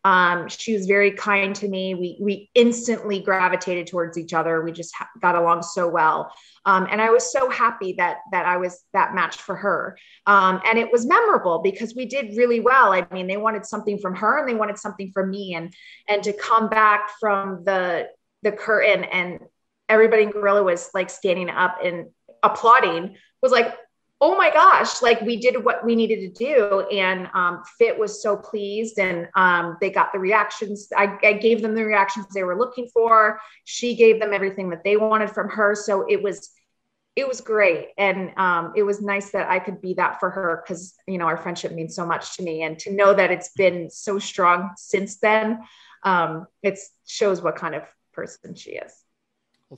Um, 0.06 0.48
she 0.48 0.72
was 0.72 0.86
very 0.86 1.10
kind 1.10 1.52
to 1.56 1.66
me. 1.66 1.96
We 1.96 2.16
we 2.20 2.48
instantly 2.54 3.18
gravitated 3.18 3.88
towards 3.88 4.16
each 4.16 4.32
other. 4.32 4.62
We 4.62 4.70
just 4.70 4.94
ha- 4.94 5.08
got 5.20 5.34
along 5.34 5.62
so 5.62 5.88
well, 5.88 6.32
um, 6.64 6.86
and 6.88 7.02
I 7.02 7.10
was 7.10 7.32
so 7.32 7.50
happy 7.50 7.94
that 7.98 8.18
that 8.30 8.46
I 8.46 8.56
was 8.58 8.84
that 8.92 9.16
match 9.16 9.38
for 9.38 9.56
her. 9.56 9.98
Um, 10.24 10.60
and 10.64 10.78
it 10.78 10.92
was 10.92 11.04
memorable 11.04 11.58
because 11.58 11.96
we 11.96 12.06
did 12.06 12.36
really 12.36 12.60
well. 12.60 12.92
I 12.92 13.04
mean, 13.12 13.26
they 13.26 13.36
wanted 13.36 13.66
something 13.66 13.98
from 13.98 14.14
her, 14.14 14.38
and 14.38 14.48
they 14.48 14.54
wanted 14.54 14.78
something 14.78 15.10
from 15.10 15.28
me, 15.28 15.54
and 15.54 15.74
and 16.06 16.22
to 16.22 16.32
come 16.32 16.68
back 16.68 17.10
from 17.18 17.64
the 17.64 18.06
the 18.44 18.52
curtain 18.52 19.02
and 19.02 19.40
everybody 19.88 20.22
in 20.22 20.30
Gorilla 20.30 20.62
was 20.62 20.88
like 20.94 21.10
standing 21.10 21.50
up 21.50 21.78
and 21.82 22.06
applauding 22.44 23.16
was 23.42 23.50
like, 23.52 23.74
oh 24.20 24.36
my 24.36 24.50
gosh, 24.50 25.02
like 25.02 25.20
we 25.20 25.36
did 25.36 25.62
what 25.62 25.84
we 25.84 25.94
needed 25.94 26.20
to 26.20 26.44
do. 26.44 26.80
And 26.90 27.28
um, 27.34 27.62
Fit 27.78 27.98
was 27.98 28.22
so 28.22 28.36
pleased 28.36 28.98
and 28.98 29.28
um, 29.36 29.76
they 29.80 29.90
got 29.90 30.12
the 30.12 30.18
reactions. 30.18 30.88
I, 30.96 31.18
I, 31.22 31.34
gave 31.34 31.60
them 31.60 31.74
the 31.74 31.84
reactions 31.84 32.26
they 32.32 32.42
were 32.42 32.58
looking 32.58 32.88
for. 32.94 33.38
She 33.64 33.94
gave 33.94 34.18
them 34.18 34.32
everything 34.32 34.70
that 34.70 34.84
they 34.84 34.96
wanted 34.96 35.30
from 35.30 35.50
her. 35.50 35.74
So 35.74 36.06
it 36.08 36.22
was, 36.22 36.50
it 37.14 37.28
was 37.28 37.42
great. 37.42 37.88
And 37.98 38.32
um, 38.38 38.72
it 38.74 38.84
was 38.84 39.02
nice 39.02 39.30
that 39.30 39.50
I 39.50 39.58
could 39.58 39.82
be 39.82 39.92
that 39.94 40.18
for 40.18 40.30
her 40.30 40.62
because, 40.64 40.94
you 41.06 41.18
know, 41.18 41.26
our 41.26 41.36
friendship 41.36 41.72
means 41.72 41.94
so 41.94 42.06
much 42.06 42.36
to 42.36 42.42
me. 42.42 42.62
And 42.62 42.78
to 42.80 42.92
know 42.92 43.12
that 43.12 43.30
it's 43.30 43.50
been 43.50 43.90
so 43.90 44.18
strong 44.18 44.70
since 44.76 45.18
then, 45.18 45.60
um, 46.04 46.46
it 46.62 46.78
shows 47.06 47.42
what 47.42 47.56
kind 47.56 47.74
of 47.74 47.82
person 48.14 48.54
she 48.54 48.70
is. 48.70 49.05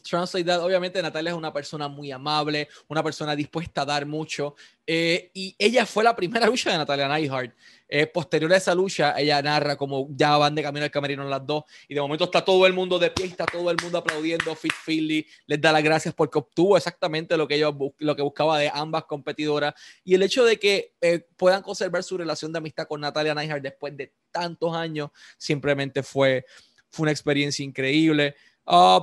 Translate 0.02 0.44
that, 0.44 0.60
obviamente 0.60 1.00
Natalia 1.00 1.30
es 1.30 1.36
una 1.36 1.50
persona 1.50 1.88
muy 1.88 2.12
amable, 2.12 2.68
una 2.88 3.02
persona 3.02 3.34
dispuesta 3.34 3.82
a 3.82 3.84
dar 3.86 4.04
mucho. 4.04 4.54
Eh, 4.86 5.30
y 5.32 5.56
ella 5.58 5.86
fue 5.86 6.04
la 6.04 6.14
primera 6.14 6.46
lucha 6.46 6.70
de 6.70 6.76
Natalia 6.76 7.08
Neidhart. 7.08 7.54
Eh, 7.88 8.06
posterior 8.06 8.52
a 8.52 8.58
esa 8.58 8.74
lucha, 8.74 9.18
ella 9.18 9.40
narra 9.40 9.76
como 9.76 10.08
ya 10.10 10.36
van 10.36 10.54
de 10.54 10.62
camino 10.62 10.84
al 10.84 10.90
camerino 10.90 11.24
las 11.24 11.46
dos. 11.46 11.64
Y 11.88 11.94
de 11.94 12.02
momento 12.02 12.24
está 12.24 12.44
todo 12.44 12.66
el 12.66 12.74
mundo 12.74 12.98
de 12.98 13.10
pie, 13.10 13.26
está 13.26 13.46
todo 13.46 13.70
el 13.70 13.78
mundo 13.82 13.96
aplaudiendo. 13.96 14.54
Fit 14.54 14.74
Philly 14.84 15.26
les 15.46 15.58
da 15.58 15.72
las 15.72 15.82
gracias 15.82 16.14
porque 16.14 16.38
obtuvo 16.38 16.76
exactamente 16.76 17.34
lo 17.38 17.48
que, 17.48 17.54
ella 17.54 17.70
lo 17.98 18.14
que 18.14 18.22
buscaba 18.22 18.58
de 18.58 18.70
ambas 18.72 19.04
competidoras. 19.04 19.72
Y 20.04 20.14
el 20.14 20.22
hecho 20.22 20.44
de 20.44 20.58
que 20.58 20.92
eh, 21.00 21.26
puedan 21.38 21.62
conservar 21.62 22.02
su 22.02 22.18
relación 22.18 22.52
de 22.52 22.58
amistad 22.58 22.86
con 22.86 23.00
Natalia 23.00 23.34
Neidhart 23.34 23.62
después 23.62 23.96
de 23.96 24.12
tantos 24.30 24.76
años, 24.76 25.10
simplemente 25.38 26.02
fue, 26.02 26.44
fue 26.90 27.04
una 27.04 27.12
experiencia 27.12 27.64
increíble. 27.64 28.36
Uh, 28.66 29.00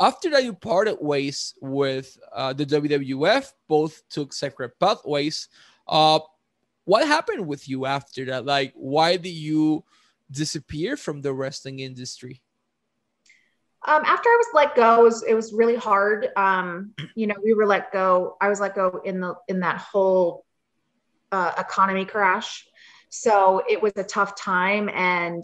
after 0.00 0.30
that 0.30 0.44
you 0.44 0.52
parted 0.52 0.98
ways 1.00 1.54
with 1.60 2.18
uh, 2.32 2.52
the 2.52 2.66
WWF, 2.66 3.52
both 3.68 4.02
took 4.08 4.32
separate 4.32 4.78
pathways. 4.78 5.48
Uh, 5.86 6.20
what 6.84 7.06
happened 7.06 7.46
with 7.46 7.68
you 7.68 7.86
after 7.86 8.24
that? 8.26 8.44
Like, 8.44 8.72
why 8.74 9.16
did 9.16 9.30
you 9.30 9.84
disappear 10.30 10.96
from 10.96 11.20
the 11.20 11.32
wrestling 11.32 11.80
industry? 11.80 12.42
Um, 13.86 14.02
after 14.04 14.28
I 14.28 14.36
was 14.38 14.46
let 14.52 14.74
go, 14.74 15.00
it 15.00 15.04
was, 15.04 15.22
it 15.22 15.34
was 15.34 15.52
really 15.52 15.76
hard. 15.76 16.28
Um, 16.36 16.92
you 17.14 17.26
know, 17.26 17.34
we 17.42 17.54
were 17.54 17.66
let 17.66 17.92
go. 17.92 18.36
I 18.40 18.48
was 18.48 18.60
let 18.60 18.74
go 18.74 19.00
in 19.04 19.20
the 19.20 19.34
in 19.48 19.60
that 19.60 19.78
whole 19.78 20.44
uh, 21.32 21.52
economy 21.56 22.04
crash, 22.04 22.66
so 23.08 23.62
it 23.68 23.80
was 23.80 23.92
a 23.96 24.04
tough 24.04 24.36
time. 24.36 24.90
And 24.90 25.42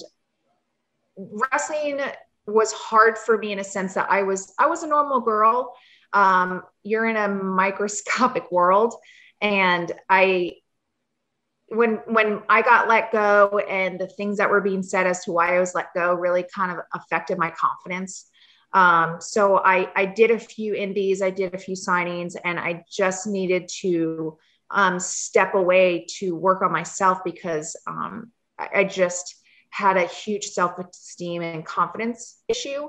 wrestling 1.17 2.01
was 2.47 2.73
hard 2.73 3.19
for 3.19 3.37
me 3.37 3.53
in 3.53 3.59
a 3.59 3.65
sense 3.65 3.95
that 3.95 4.09
I 4.11 4.23
was 4.23 4.55
I 4.59 4.67
was 4.67 4.83
a 4.83 4.87
normal 4.87 5.21
girl. 5.21 5.75
Um, 6.13 6.63
you're 6.83 7.07
in 7.07 7.17
a 7.17 7.29
microscopic 7.29 8.51
world, 8.53 8.95
and 9.41 9.91
I 10.09 10.53
when 11.69 11.97
when 12.07 12.43
I 12.49 12.63
got 12.63 12.89
let 12.89 13.11
go 13.11 13.61
and 13.69 13.99
the 13.99 14.07
things 14.07 14.39
that 14.39 14.51
were 14.51 14.61
being 14.61 14.83
said 14.83 15.07
as 15.07 15.25
to 15.25 15.33
why 15.33 15.57
I 15.57 15.61
was 15.61 15.75
let 15.75 15.93
go 15.95 16.15
really 16.15 16.45
kind 16.55 16.71
of 16.71 16.79
affected 16.95 17.39
my 17.39 17.51
confidence. 17.51 18.27
Um, 18.73 19.17
so 19.21 19.59
I 19.59 19.91
I 19.97 20.07
did 20.07 20.31
a 20.31 20.39
few 20.39 20.75
indies, 20.75 21.23
I 21.23 21.31
did 21.31 21.55
a 21.55 21.59
few 21.59 21.75
signings, 21.75 22.37
and 22.45 22.61
I 22.61 22.85
just 22.91 23.27
needed 23.27 23.69
to 23.81 24.39
um, 24.71 24.99
step 25.01 25.55
away 25.55 26.07
to 26.19 26.35
work 26.35 26.63
on 26.63 26.73
myself 26.73 27.25
because 27.25 27.77
um, 27.87 28.33
I, 28.59 28.69
I 28.77 28.85
just 28.85 29.37
had 29.77 29.99
a 29.99 30.07
huge 30.07 30.47
self 30.47 30.79
esteem 30.79 31.43
and 31.43 31.65
confidence 31.65 32.39
issue. 32.49 32.89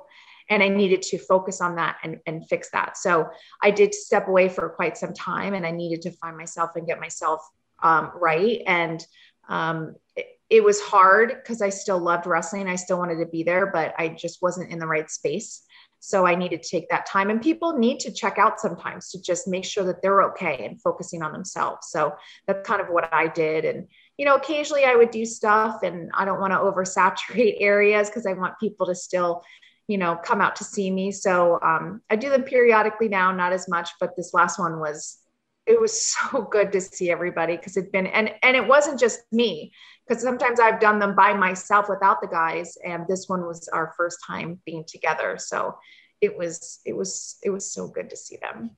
And 0.49 0.63
I 0.63 0.69
needed 0.69 1.01
to 1.03 1.17
focus 1.17 1.59
on 1.59 1.75
that 1.75 1.97
and, 2.03 2.19
and 2.25 2.47
fix 2.47 2.69
that. 2.71 2.97
So 2.97 3.27
I 3.61 3.71
did 3.71 3.93
step 3.93 4.29
away 4.29 4.47
for 4.47 4.69
quite 4.69 4.97
some 4.97 5.13
time 5.13 5.53
and 5.53 5.65
I 5.65 5.71
needed 5.71 6.01
to 6.03 6.11
find 6.11 6.37
myself 6.37 6.71
and 6.75 6.87
get 6.87 7.01
myself 7.01 7.41
um, 7.83 8.11
right. 8.15 8.61
And 8.65 9.05
um, 9.49 9.95
it, 10.15 10.27
it 10.49 10.63
was 10.63 10.79
hard 10.79 11.35
because 11.35 11.61
I 11.61 11.67
still 11.67 11.99
loved 11.99 12.25
wrestling. 12.25 12.69
I 12.69 12.77
still 12.77 12.97
wanted 12.97 13.19
to 13.19 13.25
be 13.25 13.43
there, 13.43 13.67
but 13.67 13.93
I 13.97 14.07
just 14.07 14.41
wasn't 14.41 14.71
in 14.71 14.79
the 14.79 14.87
right 14.87 15.09
space. 15.11 15.63
So 15.99 16.25
I 16.25 16.35
needed 16.35 16.63
to 16.63 16.69
take 16.69 16.87
that 16.89 17.05
time. 17.05 17.29
And 17.29 17.41
people 17.41 17.77
need 17.77 17.99
to 18.01 18.13
check 18.13 18.37
out 18.37 18.61
sometimes 18.61 19.09
to 19.09 19.21
just 19.21 19.47
make 19.47 19.65
sure 19.65 19.83
that 19.83 20.01
they're 20.01 20.23
okay 20.29 20.65
and 20.65 20.81
focusing 20.81 21.21
on 21.21 21.33
themselves. 21.33 21.89
So 21.89 22.15
that's 22.45 22.65
kind 22.65 22.81
of 22.81 22.87
what 22.87 23.13
I 23.13 23.27
did. 23.27 23.65
And 23.65 23.87
you 24.17 24.25
know, 24.25 24.35
occasionally 24.35 24.83
I 24.83 24.95
would 24.95 25.11
do 25.11 25.25
stuff 25.25 25.83
and 25.83 26.09
I 26.13 26.25
don't 26.25 26.39
want 26.39 26.51
to 26.53 26.57
oversaturate 26.57 27.57
areas 27.59 28.09
because 28.09 28.25
I 28.25 28.33
want 28.33 28.59
people 28.59 28.87
to 28.87 28.95
still, 28.95 29.43
you 29.87 29.97
know, 29.97 30.15
come 30.15 30.41
out 30.41 30.55
to 30.57 30.63
see 30.63 30.89
me. 30.89 31.11
So 31.11 31.59
um, 31.61 32.01
I 32.09 32.15
do 32.15 32.29
them 32.29 32.43
periodically 32.43 33.09
now, 33.09 33.31
not 33.31 33.53
as 33.53 33.69
much, 33.69 33.91
but 33.99 34.15
this 34.15 34.33
last 34.33 34.59
one 34.59 34.79
was, 34.79 35.19
it 35.67 35.79
was 35.79 36.01
so 36.01 36.41
good 36.41 36.71
to 36.71 36.81
see 36.81 37.11
everybody 37.11 37.55
because 37.57 37.77
it'd 37.77 37.91
been, 37.91 38.07
and, 38.07 38.31
and 38.41 38.57
it 38.57 38.67
wasn't 38.67 38.99
just 38.99 39.21
me 39.31 39.71
because 40.07 40.23
sometimes 40.23 40.59
I've 40.59 40.79
done 40.79 40.99
them 40.99 41.15
by 41.15 41.33
myself 41.33 41.87
without 41.87 42.21
the 42.21 42.27
guys. 42.27 42.77
And 42.83 43.05
this 43.07 43.29
one 43.29 43.45
was 43.45 43.67
our 43.67 43.93
first 43.95 44.19
time 44.25 44.59
being 44.65 44.83
together. 44.87 45.37
So 45.37 45.77
it 46.21 46.35
was, 46.35 46.79
it 46.85 46.95
was, 46.95 47.37
it 47.43 47.51
was 47.51 47.71
so 47.71 47.87
good 47.87 48.09
to 48.09 48.17
see 48.17 48.37
them. 48.37 48.71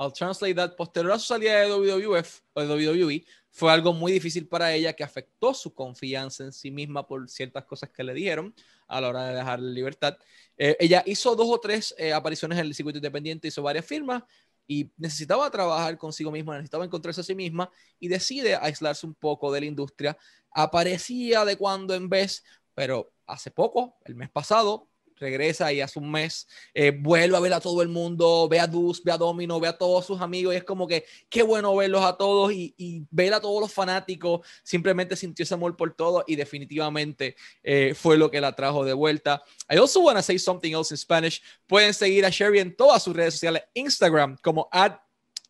I'll 0.00 0.12
translate 0.12 0.54
that. 0.54 0.76
Posterior 0.76 1.12
a 1.12 1.18
su 1.18 1.26
salida 1.26 1.60
de 1.60 1.68
WWF 1.68 2.40
o 2.54 2.62
de 2.62 2.90
WWE, 2.94 3.24
fue 3.50 3.70
algo 3.70 3.92
muy 3.92 4.12
difícil 4.12 4.48
para 4.48 4.72
ella 4.72 4.94
que 4.94 5.04
afectó 5.04 5.52
su 5.52 5.74
confianza 5.74 6.44
en 6.44 6.52
sí 6.52 6.70
misma 6.70 7.06
por 7.06 7.28
ciertas 7.28 7.66
cosas 7.66 7.90
que 7.90 8.02
le 8.02 8.14
dieron 8.14 8.54
a 8.88 9.00
la 9.00 9.08
hora 9.08 9.26
de 9.26 9.34
dejar 9.34 9.60
la 9.60 9.70
libertad. 9.70 10.16
Eh, 10.56 10.76
ella 10.80 11.02
hizo 11.04 11.36
dos 11.36 11.48
o 11.50 11.60
tres 11.60 11.94
eh, 11.98 12.14
apariciones 12.14 12.58
en 12.58 12.66
el 12.66 12.74
circuito 12.74 12.98
independiente, 12.98 13.48
hizo 13.48 13.62
varias 13.62 13.84
firmas 13.84 14.22
y 14.66 14.90
necesitaba 14.96 15.50
trabajar 15.50 15.98
consigo 15.98 16.30
misma, 16.30 16.54
necesitaba 16.54 16.84
encontrarse 16.84 17.20
a 17.20 17.24
sí 17.24 17.34
misma 17.34 17.70
y 17.98 18.08
decide 18.08 18.54
aislarse 18.54 19.04
un 19.06 19.14
poco 19.14 19.52
de 19.52 19.60
la 19.60 19.66
industria. 19.66 20.16
Aparecía 20.52 21.44
de 21.44 21.56
cuando 21.56 21.94
en 21.94 22.08
vez, 22.08 22.42
pero 22.72 23.12
hace 23.26 23.50
poco, 23.50 23.98
el 24.04 24.14
mes 24.14 24.30
pasado, 24.30 24.89
regresa 25.20 25.72
y 25.72 25.80
hace 25.80 25.98
un 25.98 26.10
mes 26.10 26.48
eh, 26.74 26.90
vuelve 26.90 27.36
a 27.36 27.40
ver 27.40 27.52
a 27.52 27.60
todo 27.60 27.82
el 27.82 27.88
mundo, 27.88 28.48
ve 28.48 28.58
a 28.58 28.66
Dus, 28.66 29.04
ve 29.04 29.12
a 29.12 29.18
Domino, 29.18 29.60
ve 29.60 29.68
a 29.68 29.76
todos 29.76 30.06
sus 30.06 30.20
amigos 30.20 30.54
y 30.54 30.56
es 30.56 30.64
como 30.64 30.88
que 30.88 31.04
qué 31.28 31.42
bueno 31.42 31.76
verlos 31.76 32.02
a 32.02 32.16
todos 32.16 32.52
y, 32.52 32.74
y 32.76 33.04
ver 33.10 33.34
a 33.34 33.40
todos 33.40 33.60
los 33.60 33.72
fanáticos, 33.72 34.46
simplemente 34.62 35.14
sintió 35.14 35.42
ese 35.42 35.54
amor 35.54 35.76
por 35.76 35.94
todo 35.94 36.24
y 36.26 36.36
definitivamente 36.36 37.36
eh, 37.62 37.94
fue 37.94 38.16
lo 38.16 38.30
que 38.30 38.40
la 38.40 38.56
trajo 38.56 38.84
de 38.84 38.94
vuelta. 38.94 39.42
I 39.70 39.76
also 39.76 40.00
want 40.00 40.16
to 40.16 40.22
say 40.22 40.38
something 40.38 40.72
else 40.72 40.92
in 40.92 40.98
Spanish. 40.98 41.42
Pueden 41.66 41.94
seguir 41.94 42.24
a 42.24 42.30
Sherry 42.30 42.60
en 42.60 42.74
todas 42.74 43.02
sus 43.02 43.14
redes 43.14 43.34
sociales, 43.34 43.62
Instagram 43.74 44.36
como 44.42 44.68
at 44.72 44.98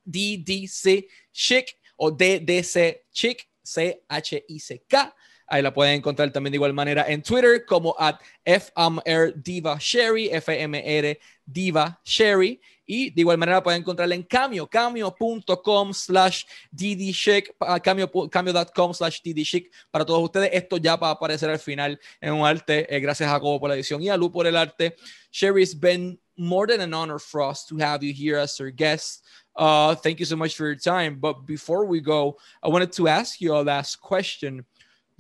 DDC 0.05 1.07
Chic 1.33 1.77
o 1.97 2.11
DDC 2.11 3.07
Chic, 3.12 3.49
C-H-I-C-K. 3.62 5.14
Ahí 5.51 5.62
la 5.62 5.74
pueden 5.74 5.96
encontrar 5.96 6.30
también 6.30 6.53
de 6.53 6.57
igual 6.59 6.72
manera 6.72 7.05
en 7.09 7.22
Twitter 7.22 7.64
como 7.66 7.96
at 7.98 8.20
FMR 8.44 9.34
Diva 9.34 9.76
Sherry, 9.80 10.28
F-M-R 10.28 11.18
Diva 11.44 12.01
Sherry. 12.05 12.61
Y 12.86 13.11
de 13.11 13.20
igual 13.20 13.38
manera 13.38 13.59
la 13.59 13.62
pueden 13.62 13.82
encontrar 13.82 14.12
en 14.12 14.22
Cameo, 14.22 14.66
cameo.com 14.68 15.92
slash 15.92 16.44
ddchic, 16.72 17.55
cameo.com 17.82 18.94
slash 18.94 19.20
ddchic 19.22 19.72
para 19.90 20.05
todos 20.05 20.22
ustedes. 20.22 20.51
Esto 20.53 20.76
ya 20.76 20.96
va 20.96 21.09
a 21.09 21.12
aparecer 21.12 21.51
al 21.51 21.59
final 21.59 22.01
en 22.20 22.32
un 22.32 22.46
arte. 22.46 22.92
Eh, 22.92 22.98
gracias 23.01 23.28
a 23.28 23.32
Jacobo 23.32 23.61
por 23.61 23.68
la 23.68 23.76
edición 23.76 24.03
y 24.03 24.09
a 24.09 24.16
Lu 24.16 24.30
por 24.30 24.46
el 24.46 24.57
arte. 24.57 24.96
Sherry, 25.32 25.62
it's 25.62 25.78
been 25.78 26.18
more 26.36 26.66
than 26.66 26.80
an 26.80 26.94
honor 26.94 27.18
for 27.18 27.42
us 27.42 27.66
to 27.66 27.76
have 27.78 28.03
you 28.03 28.12
here 28.12 28.38
as 28.38 28.61
our 28.61 28.70
guest. 28.70 29.24
Uh, 29.55 29.94
thank 29.94 30.18
you 30.18 30.26
so 30.26 30.36
much 30.36 30.57
for 30.57 30.66
your 30.66 30.76
time. 30.76 31.18
But 31.20 31.46
before 31.46 31.86
we 31.86 32.01
go, 32.01 32.38
I 32.62 32.68
wanted 32.68 32.92
to 32.92 33.09
ask 33.09 33.40
you 33.40 33.55
a 33.55 33.62
last 33.62 34.01
question. 34.01 34.64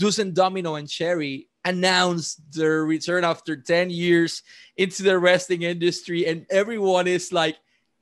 Deuce 0.00 0.18
'n 0.18 0.32
Domino 0.32 0.76
and 0.76 0.88
Cherry 0.88 1.48
announced 1.62 2.40
their 2.52 2.86
return 2.86 3.22
after 3.22 3.54
10 3.54 3.90
years 3.90 4.42
into 4.78 5.02
the 5.02 5.18
wrestling 5.18 5.60
industry, 5.60 6.26
and 6.26 6.46
everyone 6.48 7.06
is 7.06 7.34
like, 7.34 7.56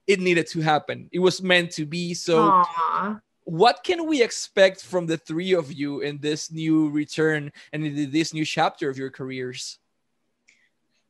it 0.06 0.20
needed 0.20 0.46
to 0.46 0.60
happen. 0.60 1.08
It 1.10 1.18
was 1.18 1.42
meant 1.42 1.72
to 1.72 1.84
be. 1.84 2.14
So, 2.14 2.50
Aww. 2.50 3.20
what 3.42 3.82
can 3.82 4.06
we 4.06 4.22
expect 4.22 4.80
from 4.84 5.06
the 5.06 5.18
three 5.18 5.52
of 5.54 5.72
you 5.72 6.00
in 6.00 6.18
this 6.20 6.52
new 6.52 6.88
return 6.88 7.50
and 7.72 7.84
in 7.84 8.10
this 8.12 8.32
new 8.32 8.44
chapter 8.44 8.88
of 8.88 8.96
your 8.96 9.10
careers? 9.10 9.78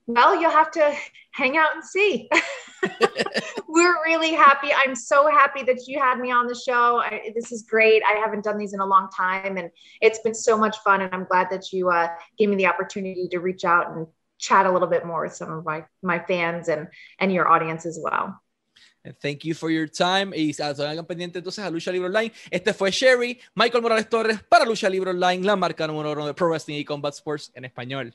Well, 0.08 0.40
you'll 0.40 0.50
have 0.50 0.70
to 0.70 0.96
hang 1.32 1.58
out 1.58 1.74
and 1.74 1.84
see. 1.84 2.30
We're 3.68 4.02
really 4.04 4.32
happy. 4.32 4.68
I'm 4.74 4.94
so 4.94 5.28
happy 5.28 5.62
that 5.64 5.86
you 5.86 6.00
had 6.00 6.18
me 6.18 6.30
on 6.32 6.46
the 6.46 6.54
show. 6.54 7.00
I, 7.00 7.30
this 7.34 7.52
is 7.52 7.62
great. 7.62 8.02
I 8.08 8.18
haven't 8.18 8.42
done 8.42 8.56
these 8.56 8.72
in 8.72 8.80
a 8.80 8.86
long 8.86 9.08
time, 9.14 9.58
and 9.58 9.70
it's 10.00 10.20
been 10.20 10.34
so 10.34 10.56
much 10.56 10.78
fun. 10.78 11.02
And 11.02 11.14
I'm 11.14 11.24
glad 11.24 11.48
that 11.50 11.72
you 11.74 11.90
uh, 11.90 12.08
gave 12.38 12.48
me 12.48 12.56
the 12.56 12.66
opportunity 12.66 13.28
to 13.28 13.38
reach 13.38 13.64
out 13.64 13.90
and 13.90 14.06
chat 14.38 14.64
a 14.64 14.72
little 14.72 14.88
bit 14.88 15.04
more 15.04 15.24
with 15.24 15.34
some 15.34 15.52
of 15.52 15.64
my 15.64 15.84
my 16.02 16.18
fans 16.20 16.68
and 16.68 16.88
and 17.18 17.30
your 17.30 17.46
audience 17.46 17.84
as 17.84 17.98
well. 18.02 18.40
And 19.04 19.14
thank 19.20 19.44
you 19.44 19.54
for 19.54 19.70
your 19.70 19.88
time. 19.88 20.32
Y 20.34 20.54
hagan 20.58 21.04
pendiente 21.04 21.38
entonces 21.38 21.62
a 21.64 21.70
Lucha 21.70 21.92
Libre 21.92 22.06
Online. 22.06 22.32
Este 22.50 22.72
fue 22.72 22.90
Cherry, 22.90 23.38
Michael 23.54 23.82
Morales 23.82 24.08
Torres 24.08 24.40
para 24.48 24.64
Lucha 24.64 24.88
Libre 24.88 25.10
Online, 25.10 25.44
la 25.44 25.56
marca 25.56 25.86
número 25.86 26.12
uno 26.12 26.26
de 26.26 26.32
Pro 26.32 26.48
Wrestling 26.48 26.78
y 26.78 26.84
Combat 26.84 27.12
Sports 27.12 27.52
en 27.54 27.66
español. 27.66 28.14